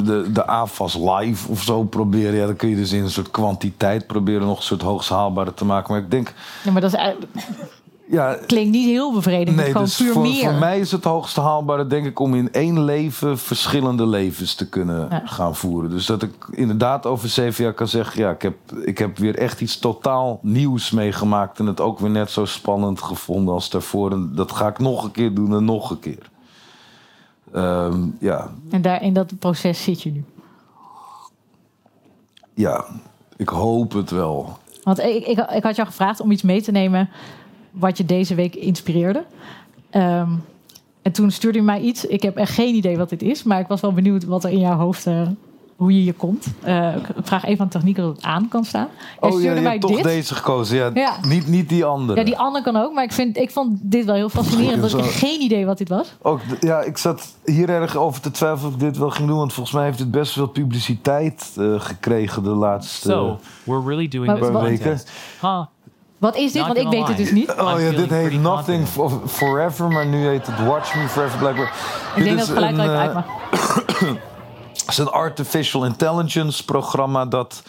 de, 0.05 0.29
de 0.33 0.47
AFAS 0.47 0.95
live 0.95 1.49
of 1.49 1.63
zo 1.63 1.83
proberen. 1.83 2.35
Ja, 2.35 2.47
dan 2.47 2.57
kun 2.57 2.69
je 2.69 2.77
dus 2.77 2.93
in 2.93 3.03
een 3.03 3.11
soort 3.11 3.31
kwantiteit 3.31 4.07
proberen 4.07 4.47
nog 4.47 4.57
een 4.57 4.63
soort 4.63 4.83
hoogst 4.83 5.09
haalbare 5.09 5.55
te 5.55 5.65
maken. 5.65 5.93
Maar 5.93 6.03
ik 6.03 6.11
denk. 6.11 6.33
Ja, 6.65 6.71
maar 6.71 6.81
dat 6.81 6.93
is 6.93 6.99
ja, 8.09 8.39
klinkt 8.47 8.71
niet 8.71 8.87
heel 8.87 9.13
bevredigend. 9.13 9.57
Nee, 9.57 9.67
gewoon 9.67 9.83
dus 9.83 9.97
puur 9.97 10.13
voor, 10.13 10.23
meer. 10.23 10.43
voor 10.43 10.59
mij 10.59 10.81
is 10.81 10.93
het 10.93 11.05
hoogst 11.05 11.37
haalbare, 11.37 11.87
denk 11.87 12.07
ik, 12.07 12.19
om 12.19 12.35
in 12.35 12.53
één 12.53 12.85
leven 12.85 13.39
verschillende 13.39 14.07
levens 14.07 14.55
te 14.55 14.69
kunnen 14.69 15.23
gaan 15.25 15.57
voeren. 15.57 15.91
Dus 15.91 16.07
dat 16.07 16.23
ik 16.23 16.33
inderdaad 16.51 17.07
over 17.07 17.29
zeven 17.29 17.65
jaar 17.65 17.73
kan 17.73 17.89
zeggen: 17.89 18.21
ja, 18.21 18.31
ik 18.31 18.43
heb, 18.43 18.57
ik 18.85 18.99
heb 18.99 19.19
weer 19.19 19.39
echt 19.39 19.61
iets 19.61 19.79
totaal 19.79 20.39
nieuws 20.43 20.91
meegemaakt. 20.91 21.59
En 21.59 21.67
het 21.67 21.81
ook 21.81 21.99
weer 21.99 22.11
net 22.11 22.31
zo 22.31 22.45
spannend 22.45 23.03
gevonden 23.03 23.55
als 23.55 23.71
daarvoor. 23.71 24.13
En 24.13 24.31
dat 24.35 24.53
ga 24.53 24.69
ik 24.69 24.79
nog 24.79 25.05
een 25.05 25.11
keer 25.11 25.35
doen 25.35 25.55
en 25.55 25.65
nog 25.65 25.91
een 25.91 26.01
keer. 26.01 26.31
Ehm, 27.53 28.07
ja. 28.21 28.51
En 28.71 28.83
daar 28.83 29.03
in 29.03 29.13
dat 29.13 29.39
proces 29.39 29.83
zit 29.83 30.03
je 30.03 30.13
nu? 30.13 30.25
Ja, 32.55 32.85
ik 33.37 33.49
hoop 33.49 33.93
het 33.93 34.11
wel. 34.11 34.59
Want 34.83 34.99
ik, 34.99 35.27
ik, 35.27 35.39
ik 35.39 35.63
had 35.63 35.77
jou 35.77 35.89
gevraagd 35.89 36.21
om 36.21 36.31
iets 36.31 36.43
mee 36.43 36.63
te 36.63 36.71
nemen 36.71 37.09
wat 37.79 37.99
je 37.99 38.05
deze 38.05 38.35
week 38.35 38.55
inspireerde. 38.55 39.25
Ehm, 39.91 40.31
en 41.03 41.13
toen 41.13 41.31
stuurde 41.31 41.59
hij 41.59 41.67
mij 41.67 41.81
iets. 41.81 42.07
Ik 42.07 42.23
heb 42.23 42.37
echt 42.37 42.53
geen 42.53 42.75
idee 42.75 42.97
wat 42.97 43.09
dit 43.09 43.23
is, 43.23 43.43
maar 43.43 43.61
ik 43.61 43.67
was 43.67 43.81
wel 43.81 43.93
benieuwd 43.93 44.25
wat 44.25 44.45
er 44.45 44.51
in 44.51 44.61
jouw 44.61 44.77
hoofd. 44.77 45.07
Uh, 45.07 45.29
hoe 45.77 45.95
je 45.95 46.01
hier 46.01 46.15
komt. 46.15 46.47
Uh, 46.67 46.97
ik 46.97 47.03
vraag 47.23 47.45
even 47.45 47.65
aan 47.65 47.69
techniek 47.69 47.97
dat 47.97 48.17
het 48.17 48.25
aan 48.25 48.49
kan 48.49 48.65
staan. 48.65 48.89
Jij 49.21 49.31
oh 49.31 49.43
ja, 49.43 49.53
je 49.53 49.61
hebt 49.61 49.81
toch 49.81 50.01
deze 50.01 50.35
gekozen. 50.35 50.77
Ja, 50.77 50.91
ja, 50.95 51.17
Niet, 51.29 51.47
niet 51.47 51.69
die 51.69 51.85
andere. 51.85 52.19
Ja, 52.19 52.25
die 52.25 52.39
andere 52.39 52.65
kan 52.65 52.77
ook. 52.77 52.95
Maar 52.95 53.05
ik, 53.05 53.13
vind, 53.13 53.37
ik 53.37 53.51
vond 53.51 53.79
dit 53.83 54.05
wel 54.05 54.15
heel 54.15 54.29
fascinerend. 54.29 54.93
Want 54.93 55.05
ik 55.05 55.11
geen 55.11 55.41
idee 55.41 55.67
wat 55.67 55.79
dit 55.79 55.89
was. 55.89 56.17
Ook, 56.23 56.41
ja, 56.61 56.81
ik 56.81 56.99
zat 56.99 57.37
hier 57.45 57.69
erg 57.69 57.97
over 57.97 58.21
te 58.21 58.31
twijfelen 58.31 58.69
of 58.69 58.75
ik 58.75 58.81
dit 58.81 58.99
wel 58.99 59.11
ging 59.11 59.29
doen. 59.29 59.37
Want 59.39 59.53
volgens 59.53 59.75
mij 59.75 59.85
heeft 59.85 59.99
het 59.99 60.11
best 60.11 60.33
veel 60.33 60.47
publiciteit 60.47 61.55
uh, 61.59 61.81
gekregen 61.81 62.43
de 62.43 62.51
laatste 62.51 63.09
so, 63.09 63.39
we're 63.65 63.85
really 63.87 64.09
doing 64.09 64.39
this 64.39 64.49
weken. 64.49 65.01
Huh. 65.41 65.63
Wat 66.19 66.37
is 66.37 66.53
dit? 66.53 66.67
Want 66.67 66.79
ik 66.79 66.89
weet 66.89 67.09
het 67.09 67.17
dus 67.17 67.31
niet. 67.31 67.51
Oh 67.51 67.81
ja, 67.81 67.91
dit 67.91 68.11
heet 68.11 68.41
Nothing 68.41 68.87
Forever, 69.27 69.89
maar 69.89 70.07
nu 70.07 70.27
heet 70.27 70.47
het 70.47 70.67
Watch 70.67 70.95
Me 70.95 71.09
Forever 71.09 71.39
blijkbaar. 71.39 71.73
Ik 72.17 72.25
denk 72.25 72.39
dat 72.39 72.47
het 72.47 72.57
gelijk 72.57 72.77
wel 72.77 73.01
even 73.01 73.25
Het 74.87 74.89
is 74.89 74.99
een 74.99 75.11
artificial 75.11 75.85
intelligence 75.85 76.65
programma 76.65 77.25
dat 77.27 77.63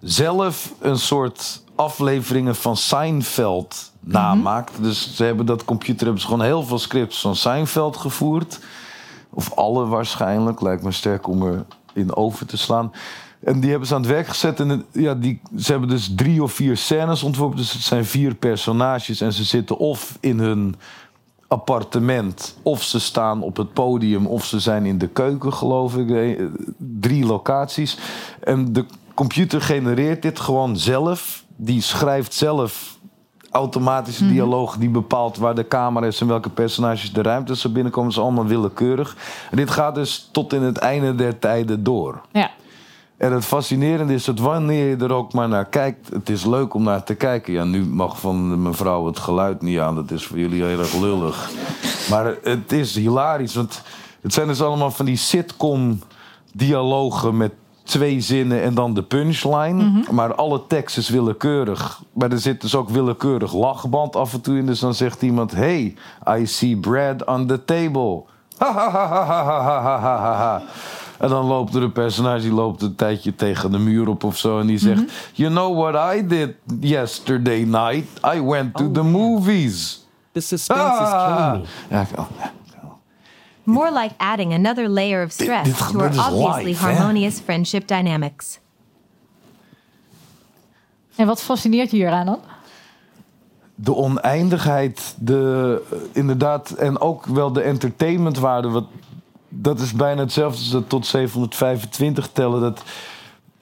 zelf 0.00 0.72
een 0.80 0.98
soort 0.98 1.62
afleveringen 1.74 2.54
van 2.54 2.76
Seinfeld 2.76 3.90
namaakt. 4.00 4.82
Dus 4.82 5.16
ze 5.16 5.24
hebben 5.24 5.46
dat 5.46 5.64
computer 5.64 6.04
hebben 6.04 6.20
ze 6.20 6.26
gewoon 6.28 6.44
heel 6.44 6.62
veel 6.62 6.78
scripts 6.78 7.20
van 7.20 7.36
Seinfeld 7.36 7.96
gevoerd. 7.96 8.58
Of 9.30 9.52
alle 9.54 9.86
waarschijnlijk, 9.86 10.60
lijkt 10.60 10.82
me 10.82 10.92
sterk 10.92 11.28
om 11.28 11.42
er 11.42 11.64
in 11.92 12.16
over 12.16 12.46
te 12.46 12.56
slaan. 12.56 12.92
En 13.44 13.60
die 13.60 13.70
hebben 13.70 13.88
ze 13.88 13.94
aan 13.94 14.00
het 14.00 14.10
werk 14.10 14.26
gezet. 14.26 14.60
En 14.60 14.84
ja, 14.92 15.14
die, 15.14 15.40
ze 15.58 15.70
hebben 15.70 15.88
dus 15.88 16.12
drie 16.16 16.42
of 16.42 16.52
vier 16.52 16.76
scènes 16.76 17.22
ontworpen. 17.22 17.56
Dus 17.56 17.72
het 17.72 17.82
zijn 17.82 18.04
vier 18.04 18.34
personages. 18.34 19.20
En 19.20 19.32
ze 19.32 19.44
zitten 19.44 19.78
of 19.78 20.18
in 20.20 20.38
hun 20.38 20.74
appartement. 21.48 22.56
Of 22.62 22.82
ze 22.82 23.00
staan 23.00 23.42
op 23.42 23.56
het 23.56 23.72
podium. 23.72 24.26
Of 24.26 24.44
ze 24.44 24.60
zijn 24.60 24.86
in 24.86 24.98
de 24.98 25.08
keuken, 25.08 25.52
geloof 25.52 25.96
ik. 25.96 26.10
Eh, 26.10 26.44
drie 26.78 27.26
locaties. 27.26 27.98
En 28.40 28.72
de 28.72 28.84
computer 29.14 29.60
genereert 29.60 30.22
dit 30.22 30.40
gewoon 30.40 30.76
zelf. 30.76 31.44
Die 31.56 31.80
schrijft 31.80 32.34
zelf 32.34 32.98
automatische 33.50 34.24
mhm. 34.24 34.32
dialoog 34.32 34.76
die 34.76 34.88
bepaalt 34.88 35.36
waar 35.36 35.54
de 35.54 35.68
camera 35.68 36.06
is 36.06 36.20
en 36.20 36.26
welke 36.26 36.50
personages 36.50 37.12
de 37.12 37.22
ruimte 37.22 37.56
ze 37.56 37.72
binnenkomen. 37.72 38.10
Is 38.10 38.18
allemaal 38.18 38.46
willekeurig. 38.46 39.16
En 39.50 39.56
dit 39.56 39.70
gaat 39.70 39.94
dus 39.94 40.28
tot 40.32 40.52
in 40.52 40.62
het 40.62 40.76
einde 40.76 41.14
der 41.14 41.38
tijden 41.38 41.82
door. 41.84 42.20
Ja. 42.32 42.50
En 43.24 43.32
het 43.32 43.44
fascinerende 43.44 44.14
is 44.14 44.24
dat 44.24 44.38
wanneer 44.38 44.88
je 44.88 44.96
er 44.96 45.12
ook 45.12 45.32
maar 45.32 45.48
naar 45.48 45.64
kijkt, 45.64 46.08
het 46.12 46.28
is 46.28 46.44
leuk 46.44 46.74
om 46.74 46.82
naar 46.82 47.04
te 47.04 47.14
kijken. 47.14 47.52
Ja, 47.52 47.64
nu 47.64 47.84
mag 47.84 48.20
van 48.20 48.62
mevrouw 48.62 49.06
het 49.06 49.18
geluid 49.18 49.62
niet 49.62 49.78
aan, 49.78 49.94
dat 49.94 50.10
is 50.10 50.26
voor 50.26 50.38
jullie 50.38 50.64
heel 50.64 50.78
erg 50.78 50.94
lullig. 50.94 51.50
Maar 52.10 52.34
het 52.42 52.72
is 52.72 52.94
hilarisch, 52.94 53.54
want 53.54 53.82
het 54.20 54.32
zijn 54.32 54.46
dus 54.46 54.62
allemaal 54.62 54.90
van 54.90 55.04
die 55.04 55.16
sitcom-dialogen 55.16 57.36
met 57.36 57.52
twee 57.82 58.20
zinnen 58.20 58.62
en 58.62 58.74
dan 58.74 58.94
de 58.94 59.02
punchline. 59.02 60.04
Maar 60.10 60.34
alle 60.34 60.66
tekst 60.66 60.96
is 60.96 61.08
willekeurig. 61.08 62.02
Maar 62.12 62.32
er 62.32 62.38
zit 62.38 62.60
dus 62.60 62.74
ook 62.74 62.88
willekeurig 62.88 63.52
lachband 63.52 64.16
af 64.16 64.32
en 64.32 64.40
toe 64.40 64.56
in. 64.56 64.66
Dus 64.66 64.80
dan 64.80 64.94
zegt 64.94 65.22
iemand: 65.22 65.52
Hey, 65.52 65.96
I 66.38 66.46
see 66.46 66.76
bread 66.76 67.26
on 67.26 67.46
the 67.46 67.64
table. 67.64 68.22
Ha 68.58 68.72
ha 68.72 68.90
ha 68.90 69.06
ha 69.06 69.24
ha 69.24 69.44
ha 69.44 69.80
ha 69.80 69.98
ha 69.98 70.18
ha. 70.36 70.62
En 71.24 71.30
dan 71.30 71.46
loopt 71.46 71.74
er 71.74 71.82
een 71.82 71.92
personage 71.92 72.40
die 72.40 72.52
loopt 72.52 72.82
een 72.82 72.94
tijdje 72.94 73.34
tegen 73.34 73.72
de 73.72 73.78
muur 73.78 74.08
op 74.08 74.24
of 74.24 74.38
zo. 74.38 74.60
En 74.60 74.66
die 74.66 74.78
zegt: 74.78 75.02
You 75.32 75.50
know 75.50 75.78
what 75.78 76.14
I 76.14 76.26
did 76.26 76.54
yesterday 76.80 77.62
night? 77.62 78.06
I 78.34 78.42
went 78.42 78.74
to 78.74 78.90
the 78.90 79.02
movies. 79.02 80.06
The 80.32 80.40
suspense 80.40 81.02
is 81.02 81.10
killing 81.10 81.66
me. 81.88 82.06
Oh, 82.18 82.26
ja. 82.38 82.60
More 83.62 84.00
like 84.00 84.14
adding 84.16 84.52
another 84.52 84.88
layer 84.88 85.24
of 85.24 85.30
stress 85.30 85.64
dit 85.64 85.78
to 85.78 85.98
our 85.98 86.10
dus 86.10 86.18
obviously 86.18 86.72
hè? 86.72 86.94
harmonious 86.94 87.40
friendship 87.40 87.88
dynamics. 87.88 88.58
En 91.16 91.26
wat 91.26 91.42
fascineert 91.42 91.90
je 91.90 91.96
hieraan 91.96 92.26
dan? 92.26 92.40
de 93.74 93.94
oneindigheid, 93.94 95.14
de, 95.18 95.82
inderdaad, 96.12 96.70
en 96.70 97.00
ook 97.00 97.26
wel 97.26 97.52
de 97.52 97.60
entertainmentwaarde. 97.60 98.68
Wat, 98.68 98.84
dat 99.54 99.80
is 99.80 99.92
bijna 99.92 100.20
hetzelfde 100.20 100.58
als 100.58 100.70
dat 100.70 100.88
tot 100.88 101.06
725 101.06 102.28
tellen. 102.32 102.60
Dat, 102.60 102.82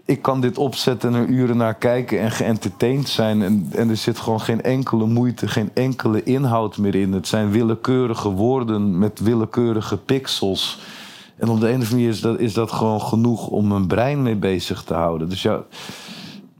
ik 0.04 0.22
kan 0.22 0.40
dit 0.40 0.58
opzetten 0.58 1.14
en 1.14 1.20
er 1.20 1.26
uren 1.26 1.56
naar 1.56 1.74
kijken 1.74 2.20
en 2.20 2.30
geëntertained 2.30 3.08
zijn. 3.08 3.42
En, 3.42 3.88
er 3.88 3.96
zit 3.96 4.18
gewoon 4.18 4.40
geen 4.40 4.62
enkele 4.62 5.06
moeite, 5.06 5.48
geen 5.48 5.70
enkele 5.74 6.22
inhoud 6.22 6.78
meer 6.78 6.94
in. 6.94 7.12
Het 7.12 7.28
zijn 7.28 7.50
willekeurige 7.50 8.28
woorden 8.28 8.98
met 8.98 9.20
willekeurige 9.20 9.96
pixels. 9.96 10.80
En 11.36 11.48
op 11.48 11.60
de 11.60 11.66
een 11.68 11.80
of 11.80 11.80
andere 11.80 11.94
manier 11.94 12.08
is 12.08 12.20
dat, 12.20 12.38
is 12.38 12.54
dat 12.54 12.72
gewoon 12.72 13.00
genoeg 13.00 13.46
om 13.46 13.68
mijn 13.68 13.86
brein 13.86 14.22
mee 14.22 14.36
bezig 14.36 14.82
te 14.82 14.94
houden. 14.94 15.28
Dus 15.28 15.42
ja, 15.42 15.62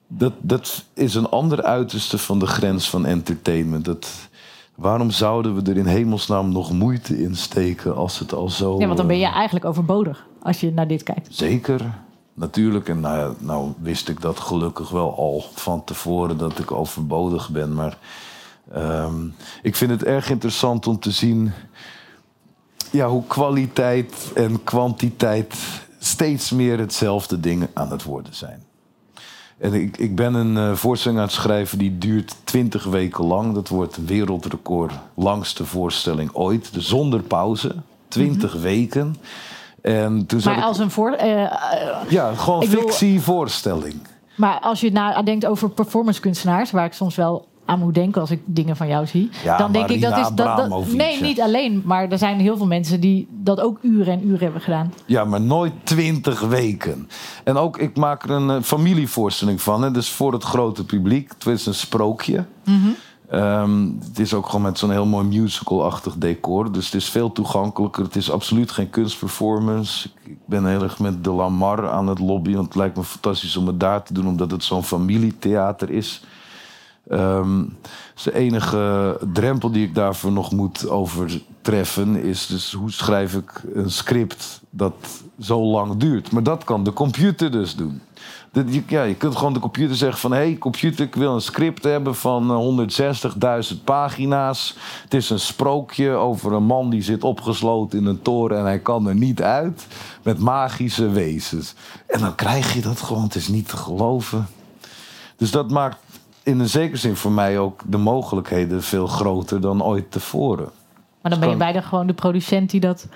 dat, 0.07 0.33
dat 0.41 0.85
is 0.95 1.15
een 1.15 1.29
ander 1.29 1.63
uiterste 1.63 2.19
van 2.19 2.39
de 2.39 2.47
grens 2.47 2.91
van 2.91 3.07
entertainment. 3.07 3.85
Dat, 3.85 4.09
waarom 4.75 5.11
zouden 5.11 5.55
we 5.55 5.71
er 5.71 5.77
in 5.77 5.87
hemelsnaam 5.87 6.53
nog 6.53 6.73
moeite 6.73 7.23
in 7.23 7.37
steken 7.37 7.97
als 7.97 8.19
het 8.19 8.33
al 8.33 8.49
zo... 8.49 8.79
Ja, 8.79 8.87
want 8.87 8.99
dan 8.99 9.07
ben 9.07 9.19
je 9.19 9.27
eh, 9.27 9.35
eigenlijk 9.35 9.65
overbodig 9.65 10.27
als 10.43 10.61
je 10.61 10.73
naar 10.73 10.87
dit 10.87 11.03
kijkt. 11.03 11.29
Zeker, 11.31 11.99
natuurlijk. 12.35 12.89
En 12.89 13.01
nou, 13.01 13.35
nou 13.39 13.73
wist 13.79 14.09
ik 14.09 14.21
dat 14.21 14.41
gelukkig 14.41 14.91
wel 14.91 15.17
al 15.17 15.45
van 15.55 15.85
tevoren 15.85 16.39
dat 16.39 16.59
ik 16.59 16.71
overbodig 16.71 17.51
ben. 17.51 17.75
Maar 17.75 17.99
ehm, 18.73 19.27
ik 19.63 19.77
vind 19.77 19.91
het 19.91 20.05
erg 20.05 20.31
interessant 20.31 20.87
om 20.87 20.99
te 20.99 21.11
zien 21.11 21.53
ja, 22.91 23.09
hoe 23.09 23.27
kwaliteit 23.27 24.31
en 24.35 24.65
kwantiteit 24.65 25.55
steeds 25.99 26.51
meer 26.51 26.79
hetzelfde 26.79 27.41
ding 27.41 27.69
aan 27.73 27.91
het 27.91 28.03
worden 28.03 28.35
zijn. 28.35 28.63
En 29.63 29.75
ik, 29.75 29.97
ik 29.97 30.17
ben 30.17 30.35
een 30.35 30.57
eh, 30.57 30.73
voorstelling 30.77 31.21
aan 31.21 31.27
het 31.27 31.35
schrijven 31.35 31.79
die 31.79 31.99
duurt 31.99 32.35
20 32.45 32.85
weken 32.85 33.25
lang. 33.25 33.55
Dat 33.55 33.69
wordt 33.69 33.99
wereldrecord, 34.07 34.93
langste 35.15 35.65
voorstelling 35.67 36.31
ooit. 36.33 36.75
Dus 36.75 36.89
zonder 36.89 37.21
pauze, 37.21 37.75
20 38.09 38.53
weken. 38.55 39.17
En 39.83 40.27
toen 40.27 40.39
Mhm. 40.39 40.49
Maar 40.49 40.59
ik- 40.59 40.65
als 40.65 40.79
een 40.79 40.91
voor. 40.91 41.11
eh, 41.13 41.43
eh, 41.43 41.51
ja, 42.09 42.35
gewoon 42.35 42.63
fictievoorstelling. 42.65 43.95
maar 44.37 44.59
als 44.61 44.81
je 44.81 44.93
nadenkt 44.93 45.47
over 45.47 45.71
performancekunstenaars, 45.71 46.71
waar 46.71 46.85
ik 46.85 46.93
soms 46.93 47.15
wel 47.17 47.47
aan 47.65 47.79
moet 47.79 47.95
denken 47.95 48.21
als 48.21 48.31
ik 48.31 48.41
dingen 48.45 48.77
van 48.77 48.89
jou 48.89 49.07
zie, 49.07 49.31
Ja, 49.45 49.57
dan 49.57 49.73
denk 49.73 49.89
ik 49.89 50.01
dat 50.01 50.19
is 50.19 50.29
dat, 50.35 50.87
nee, 50.93 51.23
niet 51.23 51.41
alleen, 51.41 51.83
maar 51.85 52.09
er 52.09 52.19
zijn 52.19 52.41
heel 52.41 52.57
veel 52.57 52.67
mensen 52.67 53.01
die 53.01 53.29
dat 53.31 53.61
ook 53.61 53.79
uren 53.83 54.13
en 54.13 54.27
uren 54.27 54.41
hebben 54.41 54.61
gedaan. 54.61 54.93
Ja, 55.07 55.25
maar 55.25 55.41
nooit 55.41 55.73
20 55.83 56.41
weken. 56.41 57.09
En 57.45 57.57
ook, 57.57 57.79
ik 57.79 57.97
maak 57.97 58.23
er 58.23 58.31
een 58.31 58.51
eh, 58.51 58.63
familievoorstelling 58.63 59.63
van. 59.63 59.83
Hè, 59.83 59.91
dus 59.91 60.11
voor 60.11 60.33
het 60.33 60.43
grote 60.43 60.85
publiek. 60.85 61.33
Het 61.33 61.47
is 61.47 61.67
een 61.67 61.75
sprookje. 61.75 62.45
Ehm, 63.33 63.87
het 64.09 64.19
is 64.19 64.35
ook 64.35 64.47
gewoon 64.47 64.63
met 64.63 64.79
zo'n 64.79 64.91
heel 64.91 65.07
mooi 65.07 65.27
musical-achtig 65.27 66.15
decor. 66.15 66.73
Dus 66.73 66.85
het 66.85 66.95
is 66.95 67.09
veel 67.09 67.33
toegankelijker. 67.33 68.05
Het 68.05 68.17
is 68.17 68.31
absoluut 68.31 68.71
geen 68.71 68.91
kunstperformance. 68.91 70.09
Ik, 70.09 70.31
ik 70.31 70.39
ben 70.47 70.67
heel 70.67 70.83
erg 70.83 70.99
met 70.99 71.25
De 71.25 71.31
Lamar 71.31 71.89
aan 71.89 72.07
het 72.07 72.19
lobbyen. 72.19 72.55
Want 72.55 72.67
het 72.67 72.77
lijkt 72.77 72.97
me 72.97 73.05
fantastisch 73.05 73.57
om 73.57 73.67
het 73.67 73.81
daar 73.81 74.03
te 74.03 74.13
doen. 74.13 74.27
Omdat 74.27 74.51
het 74.51 74.65
zo'n 74.65 74.85
familietheater 74.85 75.91
is. 75.91 76.25
Ehm, 77.09 77.65
de 78.25 78.35
enige 78.35 79.19
drempel 79.33 79.71
die 79.71 79.87
ik 79.87 79.95
daarvoor 79.95 80.33
nog 80.33 80.53
moet 80.53 80.89
overtreffen 80.89 82.23
is 82.23 82.47
dus 82.47 82.73
hoe 82.73 82.91
schrijf 82.91 83.35
ik 83.35 83.63
een 83.75 83.91
script 83.91 84.61
dat 84.71 84.95
zo 85.41 85.63
lang 85.63 85.97
duurt. 85.97 86.33
Maar 86.33 86.43
dat 86.43 86.65
kan 86.65 86.85
de 86.85 86.93
computer 86.93 87.51
dus 87.51 87.77
doen. 87.77 88.01
Ja, 88.87 89.03
je 89.03 89.15
kunt 89.15 89.37
gewoon 89.37 89.53
de 89.53 89.59
computer 89.59 89.97
zeggen 89.97 90.19
van... 90.19 90.33
hé, 90.33 90.39
hey, 90.39 90.59
computer, 90.59 91.07
ik 91.07 91.15
wil 91.15 91.35
een 91.35 91.41
script 91.41 91.85
hebben 91.85 92.15
van 92.15 92.51
eh, 92.51 93.73
160.000 93.75 93.85
pagina's. 93.85 94.77
Het 95.03 95.15
is 95.15 95.31
een 95.31 95.41
sprookje 95.41 96.11
over 96.11 96.53
een 96.53 96.65
man 96.65 96.91
die 96.91 97.03
zit 97.03 97.25
opgesloten 97.25 97.99
in 97.99 98.07
een 98.07 98.23
toren... 98.23 98.59
en 98.59 98.65
hij 98.65 98.79
kan 98.79 99.07
er 99.07 99.15
niet 99.15 99.43
uit 99.43 99.87
met 100.23 100.39
magische 100.39 101.09
wezens. 101.09 101.75
En 102.07 102.21
dan 102.21 102.35
krijg 102.35 102.75
je 102.75 102.81
dat 102.81 103.01
gewoon, 103.01 103.23
het 103.23 103.35
is 103.35 103.49
niet 103.49 103.69
te 103.69 103.77
geloven. 103.77 104.47
Dus 105.37 105.51
dat 105.51 105.71
maakt 105.71 105.99
in 106.43 106.61
een 106.61 106.69
zekere 106.69 106.97
zin 106.97 107.17
voor 107.17 107.33
mij 107.33 107.59
ook 107.59 107.81
de 107.87 107.97
mogelijkheden 107.97 108.83
veel 108.83 109.07
groter 109.07 109.61
dan 109.61 109.83
ooit 109.83 110.11
tevoren. 110.11 110.69
Maar 111.23 111.31
dan 111.31 111.41
ben 111.41 111.49
je 111.49 111.57
bijna 111.57 111.81
gewoon 111.81 112.07
de 112.07 112.13
producent 112.13 112.71
die 112.71 112.81
dat 112.81 113.07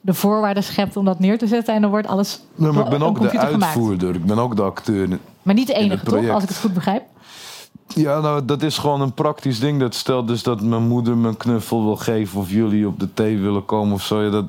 de 0.00 0.14
voorwaarden 0.14 0.62
schept 0.62 0.96
om 0.96 1.04
dat 1.04 1.18
neer 1.18 1.38
te 1.38 1.46
zetten 1.46 1.74
en 1.74 1.80
dan 1.80 1.90
wordt 1.90 2.06
alles 2.06 2.40
Nee, 2.54 2.72
maar 2.72 2.84
ik 2.84 2.90
ben 2.90 3.02
ook 3.02 3.20
de 3.20 3.28
gemaakt. 3.28 3.52
uitvoerder, 3.52 4.14
ik 4.14 4.24
ben 4.24 4.38
ook 4.38 4.56
de 4.56 4.62
acteur. 4.62 5.18
Maar 5.42 5.54
niet 5.54 5.66
de 5.66 5.74
enige 5.74 6.04
toch, 6.04 6.28
als 6.28 6.42
ik 6.42 6.48
het 6.48 6.58
goed 6.58 6.74
begrijp. 6.74 7.02
Ja, 7.88 8.20
nou, 8.20 8.44
dat 8.44 8.62
is 8.62 8.78
gewoon 8.78 9.00
een 9.00 9.12
praktisch 9.12 9.60
ding. 9.60 9.80
Dat 9.80 9.94
stelt 9.94 10.28
dus 10.28 10.42
dat 10.42 10.60
mijn 10.60 10.82
moeder 10.82 11.16
me 11.16 11.28
een 11.28 11.36
knuffel 11.36 11.84
wil 11.84 11.96
geven 11.96 12.40
of 12.40 12.50
jullie 12.50 12.86
op 12.86 13.00
de 13.00 13.14
thee 13.14 13.38
willen 13.38 13.64
komen 13.64 13.94
of 13.94 14.02
zo. 14.02 14.22
Ja, 14.22 14.30
dat, 14.30 14.44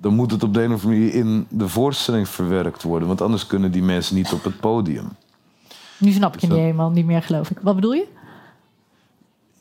dan 0.00 0.14
moet 0.14 0.30
het 0.30 0.42
op 0.42 0.54
de 0.54 0.62
een 0.62 0.72
of 0.72 0.84
andere 0.84 1.00
manier 1.00 1.14
in 1.14 1.46
de 1.48 1.68
voorstelling 1.68 2.28
verwerkt 2.28 2.82
worden. 2.82 3.08
Want 3.08 3.20
anders 3.20 3.46
kunnen 3.46 3.72
die 3.72 3.82
mensen 3.82 4.16
niet 4.16 4.32
op 4.32 4.44
het 4.44 4.60
podium. 4.60 5.08
Nu 5.98 6.10
snap 6.10 6.34
ik 6.34 6.40
je 6.40 6.46
niet 6.46 6.56
helemaal 6.56 6.90
niet 6.90 7.06
meer, 7.06 7.22
geloof 7.22 7.50
ik. 7.50 7.58
Wat 7.62 7.74
bedoel 7.74 7.92
je? 7.92 8.06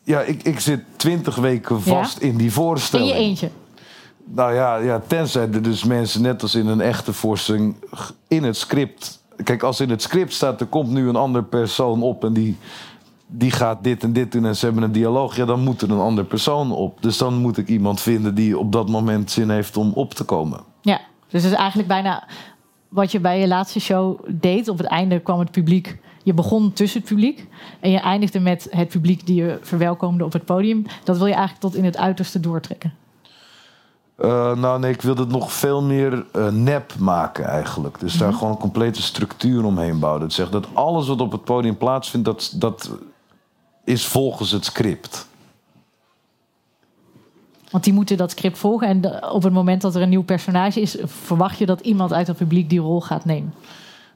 Ja, 0.04 0.22
ik, 0.22 0.44
ik 0.44 0.60
zit 0.60 0.84
twintig 0.96 1.36
weken 1.36 1.82
vast 1.82 2.18
in 2.18 2.36
die 2.36 2.46
In 2.46 2.52
voorstelling. 2.52 3.10
je 3.10 3.16
eentje. 3.16 3.50
Nou 4.24 4.54
ja, 4.54 4.76
ja, 4.78 5.02
tenzij 5.08 5.50
er 5.52 5.62
dus 5.62 5.84
mensen 5.84 6.22
net 6.22 6.42
als 6.42 6.56
in 6.56 6.68
een 6.68 6.82
echte 6.82 7.14
voorstelling 7.14 7.76
in 8.28 8.44
het 8.44 8.58
script. 8.58 9.24
Kijk, 9.44 9.64
als 9.64 9.80
in 9.80 9.90
het 9.90 10.02
script 10.02 10.34
staat, 10.34 10.62
er 10.62 10.68
komt 10.68 10.90
nu 10.90 11.08
een 11.08 11.16
ander 11.16 11.44
persoon 11.44 12.02
op 12.02 12.24
en 12.24 12.34
die, 12.34 12.58
die 13.28 13.52
gaat 13.52 13.84
dit 13.84 14.04
en 14.04 14.14
dit 14.14 14.32
doen 14.32 14.46
en 14.46 14.56
ze 14.56 14.66
hebben 14.66 14.84
een 14.84 14.92
dialoog, 14.92 15.36
ja, 15.36 15.46
dan 15.46 15.60
moet 15.60 15.82
er 15.82 15.92
een 15.92 16.00
ander 16.00 16.24
persoon 16.24 16.72
op. 16.72 17.02
Dus 17.02 17.18
dan 17.18 17.34
moet 17.34 17.58
ik 17.58 17.68
iemand 17.68 18.02
vinden 18.02 18.36
die 18.36 18.58
op 18.58 18.72
dat 18.72 18.90
moment 18.90 19.32
zin 19.32 19.50
heeft 19.50 19.78
om 19.78 19.92
op 19.94 20.14
te 20.14 20.24
komen. 20.24 20.60
Ja, 20.82 21.02
dus 21.30 21.44
het 21.44 21.52
is 21.52 21.58
eigenlijk 21.58 21.88
bijna 21.88 22.28
wat 22.90 23.12
je 23.12 23.20
bij 23.20 23.40
je 23.40 23.48
laatste 23.48 23.80
show 23.80 24.20
deed. 24.28 24.68
Op 24.68 24.78
het 24.78 24.88
einde 24.88 25.20
kwam 25.20 25.40
het 25.40 25.52
publiek. 25.52 25.98
Je 26.26 26.34
begon 26.34 26.74
tussen 26.74 27.00
het 27.00 27.10
publiek 27.10 27.48
en 27.80 27.92
je 27.92 28.00
eindigde 28.00 28.40
met 28.40 28.68
het 28.70 28.88
publiek 28.88 29.26
die 29.26 29.36
je 29.36 29.58
verwelkomde 29.62 30.26
op 30.26 30.34
het 30.34 30.46
podium. 30.46 30.86
Dat 31.04 31.18
wil 31.18 31.26
je 31.26 31.34
eigenlijk 31.34 31.62
tot 31.62 31.76
in 31.76 31.86
het 31.86 31.98
uiterste 31.98 32.40
doortrekken. 32.40 32.94
Eh, 34.16 34.56
nou 34.56 34.80
nee, 34.80 34.92
ik 34.92 35.02
wil 35.02 35.16
het 35.16 35.30
nog 35.30 35.54
veel 35.54 35.82
meer 35.82 36.26
eh, 36.32 36.50
nep 36.50 36.96
maken 37.00 37.46
eigenlijk. 37.46 38.00
Dus 38.00 38.18
daar 38.18 38.34
gewoon 38.34 38.52
een 38.52 38.58
complete 38.58 39.02
structuur 39.02 39.66
omheen 39.66 40.00
bouwen. 40.00 40.22
Dat 40.22 40.34
zegt 40.34 40.52
dat 40.52 40.68
alles 40.74 41.08
wat 41.08 41.22
op 41.22 41.32
het 41.32 41.44
podium 41.44 41.78
plaatsvindt, 41.78 42.26
dat, 42.26 42.54
dat 42.56 42.92
is 43.84 44.06
volgens 44.06 44.52
het 44.52 44.66
script. 44.66 45.28
Want 47.70 47.84
die 47.84 47.94
moeten 47.94 48.18
dat 48.18 48.32
script 48.32 48.58
volgen. 48.58 48.88
En 48.88 49.24
op 49.32 49.44
het 49.44 49.54
moment 49.54 49.82
dat 49.82 49.96
er 49.96 50.02
een 50.02 50.10
nieuw 50.10 50.24
personage 50.24 50.82
is, 50.82 50.98
verwacht 51.04 51.58
je 51.58 51.66
dat 51.66 51.80
iemand 51.80 52.14
uit 52.14 52.28
het 52.28 52.38
publiek 52.38 52.70
die 52.70 52.80
rol 52.80 53.02
gaat 53.02 53.26
nemen. 53.26 53.54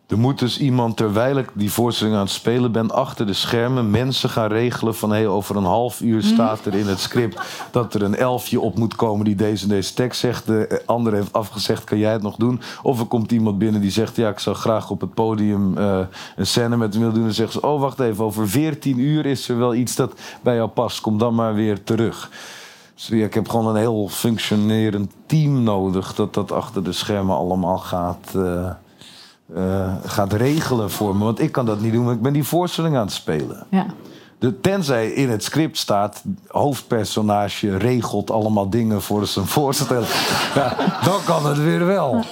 Er 0.10 0.18
moet 0.18 0.40
dus 0.40 0.60
iemand, 0.60 0.98
terwijl 0.98 1.38
ik 1.38 1.50
die 1.54 1.72
voorstelling 1.72 2.16
aan 2.16 2.22
het 2.22 2.32
spelen 2.32 2.72
ben, 2.72 2.92
achter 2.92 3.26
de 3.28 3.34
schermen 3.34 3.90
mensen 3.90 4.30
gaan 4.30 4.48
regelen 4.48 4.96
van 4.96 5.10
hey, 5.12 5.28
over 5.28 5.56
een 5.56 5.64
half 5.64 6.02
uur 6.02 6.24
staat 6.24 6.66
er 6.66 6.76
in 6.76 6.88
het 6.88 7.00
script 7.00 7.42
dat 7.72 7.94
er 7.94 8.04
een 8.04 8.16
elfje 8.16 8.60
op 8.60 8.78
moet 8.78 8.96
komen 8.96 9.26
die 9.26 9.36
deze 9.36 9.64
en 9.64 9.70
deze 9.70 9.94
tekst 9.94 10.20
zegt. 10.20 10.46
De 10.46 10.82
andere 10.86 11.16
heeft 11.16 11.34
afgezegd, 11.34 11.84
kan 11.84 11.98
jij 11.98 12.12
het 12.12 12.22
nog 12.22 12.36
doen? 12.36 12.62
Of 12.84 13.00
er 13.00 13.06
komt 13.06 13.32
iemand 13.32 13.58
binnen 13.58 13.82
die 13.82 13.92
zegt, 13.92 14.16
ja, 14.16 14.30
ik 14.30 14.40
zou 14.40 14.56
graag 14.56 14.90
op 14.90 15.02
het 15.02 15.14
podium 15.14 15.78
eh, 15.78 16.00
een 16.36 16.48
scène 16.48 16.78
met 16.78 16.94
hem 16.94 17.02
willen 17.02 17.16
doen. 17.18 17.28
En 17.28 17.34
zeggen 17.34 17.60
ze, 17.60 17.68
oh, 17.68 17.80
wacht 17.80 18.00
even, 18.00 18.24
over 18.24 18.50
14 18.50 19.00
uur 19.00 19.26
is 19.26 19.50
er 19.50 19.58
wel 19.58 19.76
iets 19.76 19.96
dat 19.96 20.14
bij 20.42 20.56
jou 20.56 20.70
past. 20.70 21.02
Kom 21.02 21.18
dan 21.18 21.36
maar 21.36 21.54
weer 21.54 21.84
terug. 21.84 22.30
Dus 22.96 23.08
ja, 23.08 23.26
ik 23.26 23.34
heb 23.34 23.50
gewoon 23.50 23.68
een 23.68 23.82
heel 23.82 24.08
functionerend 24.08 25.12
team 25.26 25.64
nodig 25.64 26.16
dat 26.16 26.34
dat 26.34 26.52
achter 26.52 26.84
de 26.84 26.92
schermen 26.92 27.36
allemaal 27.36 27.78
gaat. 27.78 28.32
eh, 28.36 28.70
eh, 29.56 29.96
gaat 30.06 30.34
regelen 30.34 30.92
voor 30.92 31.16
me. 31.16 31.24
Want 31.24 31.40
ik 31.40 31.52
kan 31.52 31.66
dat 31.66 31.82
niet 31.82 31.94
doen, 31.94 32.04
want 32.04 32.16
ik 32.16 32.22
ben 32.22 32.34
die 32.34 32.44
voorstelling 32.44 32.96
aan 32.96 33.06
het 33.06 33.12
spelen. 33.12 33.66
Ja. 33.70 33.86
De, 34.40 34.60
tenzij 34.60 35.12
in 35.12 35.30
het 35.30 35.44
script 35.44 35.78
staat, 35.78 36.24
hoofdpersonage 36.48 37.78
regelt 37.78 38.32
allemaal 38.32 38.70
dingen 38.70 39.02
voor 39.02 39.28
zijn 39.28 39.46
voorstelling. 39.46 40.08
Ja, 40.56 40.76
dan 41.04 41.24
kan 41.26 41.46
het 41.46 41.58
weer 41.58 41.86
wel. 41.86 42.24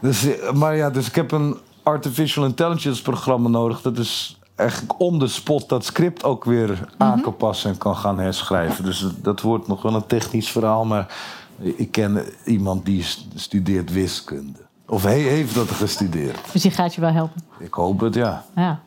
Dus, 0.00 0.26
maar 0.54 0.76
ja, 0.76 0.90
dus 0.90 1.08
ik 1.08 1.14
heb 1.14 1.32
een 1.32 1.56
artificial 1.82 2.44
intelligence 2.44 3.02
programma 3.02 3.48
nodig. 3.48 3.82
Dat 3.82 3.98
is 3.98 4.38
eigenlijk 4.54 5.00
on 5.00 5.18
the 5.18 5.26
spot 5.26 5.68
dat 5.68 5.84
script 5.84 6.24
ook 6.24 6.44
weer 6.44 6.88
aan 6.98 7.20
kan 7.20 7.36
passen 7.36 7.70
en 7.70 7.78
kan 7.78 7.96
gaan 7.96 8.18
herschrijven. 8.18 8.84
Dus 8.84 9.00
dat, 9.00 9.14
dat 9.22 9.40
wordt 9.40 9.66
nog 9.66 9.82
wel 9.82 9.94
een 9.94 10.06
technisch 10.06 10.50
verhaal, 10.50 10.84
maar 10.84 11.14
ik 11.58 11.90
ken 11.90 12.24
iemand 12.44 12.84
die 12.84 13.04
studeert 13.34 13.92
wiskunde. 13.92 14.61
Of 14.92 15.02
hij 15.02 15.20
heeft 15.20 15.54
dat 15.54 15.70
gestudeerd. 15.70 16.38
Dus 16.52 16.62
die 16.62 16.70
gaat 16.70 16.94
je 16.94 17.00
wel 17.00 17.10
helpen. 17.10 17.42
Ik 17.58 17.74
hoop 17.74 18.00
het, 18.00 18.14
ja. 18.14 18.44
Ja. 18.56 18.80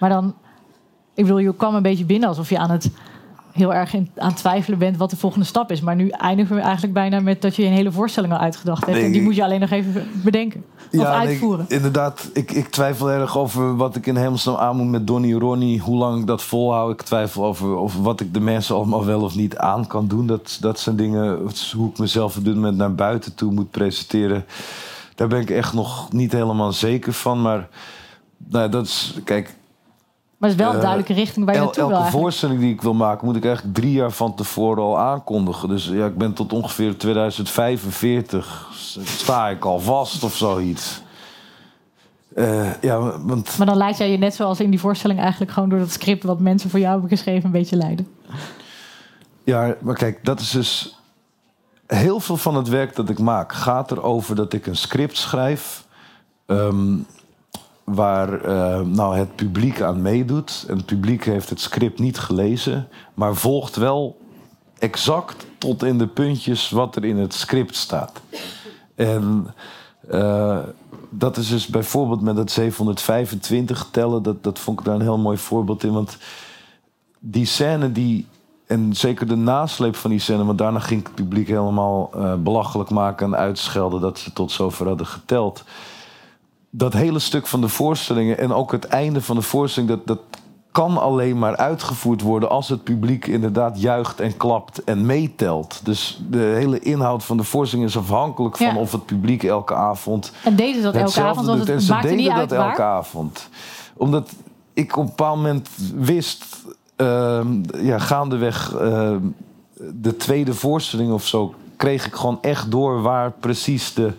Maar 0.00 0.10
dan, 0.10 0.34
ik 1.14 1.24
bedoel, 1.24 1.38
je 1.38 1.54
kwam 1.54 1.74
een 1.74 1.82
beetje 1.82 2.04
binnen 2.04 2.28
alsof 2.28 2.48
je 2.48 2.58
aan 2.58 2.70
het 2.70 2.90
heel 3.52 3.74
erg 3.74 3.94
in, 3.94 4.10
aan 4.16 4.28
het 4.28 4.36
twijfelen 4.36 4.78
bent 4.78 4.96
wat 4.96 5.10
de 5.10 5.16
volgende 5.16 5.46
stap 5.46 5.70
is. 5.70 5.80
Maar 5.80 5.96
nu 5.96 6.08
eindigen 6.08 6.56
we 6.56 6.62
eigenlijk 6.62 6.92
bijna 6.92 7.20
met 7.20 7.42
dat 7.42 7.56
je 7.56 7.64
een 7.64 7.72
hele 7.72 7.92
voorstelling 7.92 8.32
al 8.32 8.38
uitgedacht 8.38 8.84
hebt. 8.84 8.96
Nee, 8.96 9.06
en 9.06 9.12
die 9.12 9.22
moet 9.22 9.34
je 9.34 9.44
alleen 9.44 9.60
nog 9.60 9.70
even 9.70 10.08
bedenken. 10.24 10.64
Of 10.76 11.00
Ja, 11.00 11.18
nee, 11.18 11.28
uitvoeren. 11.28 11.64
inderdaad, 11.68 12.30
ik, 12.32 12.50
ik 12.50 12.68
twijfel 12.68 13.10
erg 13.10 13.38
over 13.38 13.76
wat 13.76 13.96
ik 13.96 14.06
in 14.06 14.16
hemelsnaam 14.16 14.56
aan 14.56 14.76
moet 14.76 14.90
met 14.90 15.06
Donny 15.06 15.34
Ronnie. 15.34 15.80
Hoe 15.80 15.96
lang 15.96 16.20
ik 16.20 16.26
dat 16.26 16.42
volhoud. 16.42 16.92
Ik 16.92 17.02
twijfel 17.02 17.44
over, 17.44 17.76
over 17.76 18.02
wat 18.02 18.20
ik 18.20 18.34
de 18.34 18.40
mensen 18.40 18.74
allemaal 18.74 19.04
wel 19.04 19.20
of 19.22 19.34
niet 19.34 19.56
aan 19.56 19.86
kan 19.86 20.06
doen. 20.06 20.26
Dat, 20.26 20.58
dat 20.60 20.80
zijn 20.80 20.96
dingen, 20.96 21.38
hoe 21.76 21.90
ik 21.90 21.98
mezelf 21.98 22.36
op 22.36 22.44
dit 22.44 22.54
moment 22.54 22.76
naar 22.76 22.94
buiten 22.94 23.34
toe 23.34 23.52
moet 23.52 23.70
presenteren. 23.70 24.44
Daar 25.14 25.28
ben 25.28 25.40
ik 25.40 25.50
echt 25.50 25.72
nog 25.72 26.12
niet 26.12 26.32
helemaal 26.32 26.72
zeker 26.72 27.12
van. 27.12 27.42
Maar 27.42 27.68
nou, 28.36 28.68
dat 28.68 28.86
is, 28.86 29.14
kijk, 29.24 29.54
maar 30.36 30.50
het 30.50 30.58
is 30.58 30.64
wel 30.64 30.68
een 30.74 30.78
eh, 30.78 30.84
duidelijke 30.84 31.14
richting 31.22 31.44
waar 31.44 31.54
je 31.54 31.60
El- 31.60 31.66
naartoe 31.66 31.86
wil 31.88 31.96
elke 31.96 32.10
voorstelling 32.10 32.60
die 32.60 32.72
ik 32.72 32.82
wil 32.82 32.94
maken, 32.94 33.26
moet 33.26 33.36
ik 33.36 33.44
eigenlijk 33.44 33.74
drie 33.76 33.92
jaar 33.92 34.10
van 34.10 34.34
tevoren 34.34 34.82
al 34.82 34.98
aankondigen. 34.98 35.68
Dus 35.68 35.86
ja, 35.86 36.06
ik 36.06 36.18
ben 36.18 36.32
tot 36.32 36.52
ongeveer 36.52 36.98
2045 36.98 38.68
sta 39.04 39.48
ik 39.48 39.64
al 39.64 39.80
vast 39.80 40.24
of 40.24 40.36
zoiets. 40.36 41.02
Eh, 42.34 42.82
ja, 42.82 42.98
want 43.20 43.58
Maar 43.58 43.66
dan 43.66 43.76
laat 43.76 43.98
jij 43.98 44.10
je 44.10 44.18
net 44.18 44.34
zoals 44.34 44.60
in 44.60 44.70
die 44.70 44.80
voorstelling 44.80 45.20
eigenlijk 45.20 45.50
gewoon 45.52 45.68
door 45.68 45.78
dat 45.78 45.90
script 45.90 46.24
wat 46.24 46.40
mensen 46.40 46.70
voor 46.70 46.78
jou 46.78 46.92
hebben 46.92 47.10
geschreven 47.10 47.44
een 47.44 47.50
beetje 47.50 47.76
leiden. 47.76 48.08
Ja, 49.44 49.74
maar 49.80 49.94
kijk, 49.94 50.24
dat 50.24 50.40
is 50.40 50.50
dus. 50.50 50.98
Heel 51.86 52.20
veel 52.20 52.36
van 52.36 52.54
het 52.54 52.68
werk 52.68 52.96
dat 52.96 53.08
ik 53.08 53.18
maak 53.18 53.52
gaat 53.52 53.90
erover 53.90 54.34
dat 54.36 54.52
ik 54.52 54.66
een 54.66 54.76
script 54.76 55.16
schrijf. 55.16 55.86
ehm, 56.46 56.96
waar 57.84 58.40
eh, 58.44 58.80
nou, 58.80 59.16
het 59.16 59.36
publiek 59.36 59.80
aan 59.80 60.02
meedoet. 60.02 60.64
En 60.68 60.76
het 60.76 60.86
publiek 60.86 61.24
heeft 61.24 61.50
het 61.50 61.60
script 61.60 61.98
niet 61.98 62.18
gelezen, 62.18 62.88
maar 63.14 63.34
volgt 63.34 63.76
wel 63.76 64.18
exact 64.78 65.46
tot 65.58 65.82
in 65.82 65.98
de 65.98 66.06
puntjes 66.06 66.70
wat 66.70 66.96
er 66.96 67.04
in 67.04 67.16
het 67.16 67.34
script 67.34 67.76
staat. 67.76 68.20
En 68.94 69.54
eh, 70.08 70.58
dat 71.10 71.36
is 71.36 71.48
dus 71.48 71.66
bijvoorbeeld 71.66 72.20
met 72.20 72.36
het 72.36 72.50
725 72.50 73.88
tellen, 73.90 74.22
dat, 74.22 74.42
dat 74.42 74.58
vond 74.58 74.78
ik 74.78 74.84
daar 74.84 74.94
een 74.94 75.00
heel 75.00 75.18
mooi 75.18 75.38
voorbeeld 75.38 75.84
in. 75.84 75.92
Want 75.92 76.16
die 77.18 77.46
scène 77.46 77.92
die. 77.92 78.26
En 78.66 78.96
zeker 78.96 79.26
de 79.28 79.36
nasleep 79.36 79.96
van 79.96 80.10
die 80.10 80.18
scène, 80.18 80.44
want 80.44 80.58
daarna 80.58 80.78
ging 80.78 81.02
het 81.02 81.14
publiek 81.14 81.48
helemaal 81.48 82.10
eh, 82.14 82.34
belachelijk 82.34 82.90
maken 82.90 83.26
en 83.26 83.38
uitschelden 83.38 84.00
dat 84.00 84.18
ze 84.18 84.32
tot 84.32 84.52
zover 84.52 84.86
hadden 84.86 85.06
geteld. 85.06 85.64
Dat 86.70 86.92
hele 86.92 87.18
stuk 87.18 87.46
van 87.46 87.60
de 87.60 87.68
voorstellingen 87.68 88.38
en 88.38 88.52
ook 88.52 88.72
het 88.72 88.84
einde 88.84 89.22
van 89.22 89.36
de 89.36 89.42
voorstelling, 89.42 89.90
dat, 89.90 90.06
dat 90.06 90.20
kan 90.74 90.98
alleen 90.98 91.38
maar 91.38 91.56
uitgevoerd 91.56 92.20
worden 92.20 92.50
als 92.50 92.68
het 92.68 92.84
publiek 92.84 93.26
inderdaad 93.26 93.80
juicht 93.80 94.20
en 94.20 94.36
klapt 94.36 94.84
en 94.84 95.06
meetelt. 95.06 95.80
Dus 95.84 96.22
de 96.30 96.38
hele 96.38 96.78
inhoud 96.78 97.24
van 97.24 97.36
de 97.36 97.42
voorstelling 97.44 97.88
is 97.88 97.96
afhankelijk 97.96 98.56
van 98.56 98.66
Ja. 98.66 98.76
of 98.76 98.92
het 98.92 99.06
publiek 99.06 99.42
elke 99.42 99.74
avond 99.74 100.32
En 100.44 100.56
deden 100.56 100.74
ze 100.74 100.82
dat 100.82 100.94
elke 100.94 101.22
avond, 101.22 101.46
want 101.46 101.58
doet. 101.58 101.68
En 101.68 101.74
het 101.74 101.82
ze 101.82 101.98
deden 102.00 102.16
niet 102.16 102.26
dat 102.26 102.36
uit 102.36 102.52
elke 102.52 102.82
avond. 102.82 103.48
Omdat 103.96 104.30
ik 104.72 104.96
op 104.96 105.02
een 105.02 105.08
bepaald 105.08 105.36
moment 105.36 105.68
wist, 105.94 106.44
ja, 107.82 107.98
gaandeweg 107.98 108.74
ehm, 108.74 109.20
de 109.92 110.16
tweede 110.16 110.54
voorstelling 110.54 111.12
of 111.12 111.26
zo, 111.26 111.54
kreeg 111.76 112.06
ik 112.06 112.14
gewoon 112.14 112.38
echt 112.40 112.70
door 112.70 113.02
waar 113.02 113.32
precies 113.32 113.94
de 113.94 114.12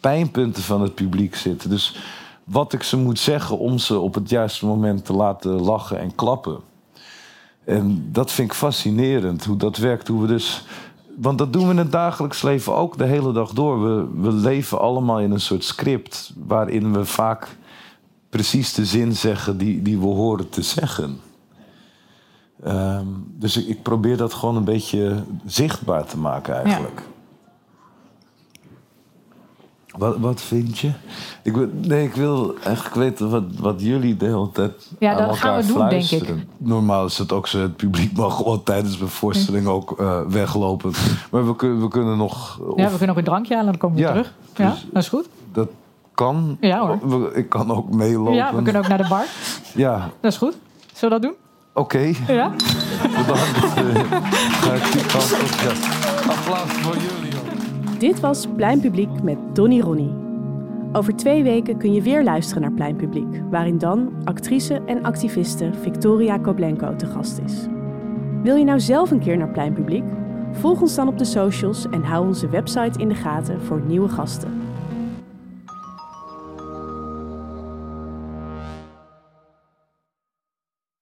pijnpunten 0.00 0.62
van 0.62 0.82
het 0.82 0.94
publiek 0.94 1.36
zitten. 1.36 1.70
Dus 1.70 1.96
wat 2.44 2.72
ik 2.72 2.82
ze 2.82 2.96
moet 2.96 3.18
zeggen 3.18 3.58
om 3.58 3.78
ze 3.78 3.98
op 3.98 4.14
het 4.14 4.28
juiste 4.28 4.66
moment 4.66 5.04
te 5.04 5.12
laten 5.12 5.50
lachen 5.50 5.98
en 5.98 6.14
klappen. 6.14 6.58
En 7.64 8.08
dat 8.12 8.32
vind 8.32 8.50
ik 8.50 8.56
fascinerend, 8.56 9.44
hoe 9.44 9.56
dat 9.56 9.76
werkt. 9.76 10.08
Hoe 10.08 10.20
we 10.20 10.26
dus, 10.26 10.64
want 11.16 11.38
dat 11.38 11.52
doen 11.52 11.64
we 11.64 11.70
in 11.70 11.76
het 11.76 11.92
dagelijks 11.92 12.42
leven 12.42 12.74
ook 12.74 12.98
de 12.98 13.04
hele 13.04 13.32
dag 13.32 13.52
door. 13.52 13.82
We, 13.82 14.20
we 14.20 14.32
leven 14.32 14.80
allemaal 14.80 15.20
in 15.20 15.30
een 15.30 15.40
soort 15.40 15.64
script 15.64 16.32
waarin 16.46 16.92
we 16.92 17.04
vaak 17.04 17.48
precies 18.30 18.74
de 18.74 18.84
zin 18.84 19.12
zeggen 19.12 19.58
die, 19.58 19.82
die 19.82 19.98
we 19.98 20.06
horen 20.06 20.48
te 20.48 20.62
zeggen. 20.62 21.20
Ehm, 22.64 23.06
dus 23.26 23.56
ik, 23.56 23.66
ik 23.66 23.82
probeer 23.82 24.16
dat 24.16 24.34
gewoon 24.34 24.56
een 24.56 24.64
beetje 24.64 25.22
zichtbaar 25.46 26.04
te 26.04 26.18
maken 26.18 26.64
eigenlijk. 26.64 27.02
Wat, 29.98 30.16
wat 30.18 30.40
vind 30.40 30.78
je? 30.78 30.92
Ik, 31.42 31.56
nee, 31.86 32.04
ik 32.04 32.14
wil 32.14 32.54
eigenlijk 32.64 32.94
weten 32.94 33.30
wat, 33.30 33.44
wat 33.58 33.80
jullie 33.82 34.16
de 34.16 34.24
hele 34.24 34.50
tijd 34.52 34.90
Ja, 34.98 35.10
aan 35.10 35.16
dat 35.16 35.26
elkaar 35.26 35.40
gaan 35.40 35.60
we 35.60 35.66
doen, 35.66 35.88
denk 35.88 36.04
fluisteren. 36.04 36.48
Normaal 36.56 37.04
is 37.04 37.18
het 37.18 37.32
ook 37.32 37.46
zo, 37.46 37.58
het 37.58 37.76
publiek 37.76 38.16
mag 38.16 38.36
gewoon 38.36 38.62
tijdens 38.62 38.98
mijn 38.98 39.10
voorstelling 39.10 39.66
ook 39.66 40.00
eh, 40.00 40.20
weglopen. 40.28 40.92
Maar 41.30 41.46
we, 41.46 41.56
kunnen 41.56 41.80
we 41.80 41.88
kunnen 41.88 42.16
nog... 42.16 42.60
Ja, 42.76 42.84
we 42.84 42.90
kunnen 42.90 43.10
ook 43.10 43.16
een 43.16 43.24
drankje 43.24 43.54
halen 43.54 43.72
en 43.72 43.78
dan 43.78 43.90
komen 43.90 43.96
we 43.96 44.02
Ja, 44.02 44.10
terug. 44.10 44.34
Ja, 44.54 44.70
dus- 44.70 44.86
dat 44.92 45.02
is 45.02 45.08
goed. 45.08 45.28
Dat 45.52 45.68
kan. 46.14 46.56
Ja, 46.60 46.98
hoor. 46.98 47.36
Ik 47.36 47.48
kan 47.48 47.70
ook 47.70 47.94
meelopen. 47.94 48.34
Ja, 48.34 48.54
we 48.54 48.62
kunnen 48.62 48.82
ook 48.82 48.88
naar 48.88 49.02
de 49.02 49.08
bar. 49.08 49.24
Ja, 49.74 50.10
Dat 50.20 50.32
is 50.32 50.38
goed. 50.38 50.56
Zullen 50.94 51.20
we 51.20 51.22
dat 51.26 51.30
doen? 51.30 51.49
Oké. 51.80 52.12
Ja? 52.26 52.52
Bedankt. 53.02 53.74
Eh. 53.76 54.20
Applaus 56.28 56.72
voor 56.72 56.96
jullie. 56.96 57.98
Dit 57.98 58.20
was 58.20 58.46
Pleinpubliek 58.56 59.22
met 59.22 59.38
Donny 59.52 59.80
Ronnie. 59.80 60.14
Over 60.92 61.16
twee 61.16 61.42
weken 61.42 61.76
kun 61.76 61.92
je 61.92 62.02
weer 62.02 62.24
luisteren 62.24 62.62
naar 62.62 62.72
Pleinpubliek, 62.72 63.42
waarin 63.50 63.78
dan 63.78 64.12
actrice 64.24 64.80
en 64.86 65.02
activiste 65.02 65.70
Victoria 65.82 66.38
Koblenko 66.38 66.96
te 66.96 67.06
gast 67.06 67.40
is. 67.44 67.66
Wil 68.42 68.56
je 68.56 68.64
nou 68.64 68.80
zelf 68.80 69.10
een 69.10 69.20
keer 69.20 69.36
naar 69.36 69.48
Pleinpubliek? 69.48 70.04
Volg 70.52 70.80
ons 70.80 70.94
dan 70.94 71.08
op 71.08 71.18
de 71.18 71.24
socials 71.24 71.86
en 71.90 72.02
hou 72.02 72.26
onze 72.26 72.48
website 72.48 72.98
in 72.98 73.08
de 73.08 73.14
gaten 73.14 73.60
voor 73.62 73.80
nieuwe 73.86 74.08
gasten. 74.08 74.69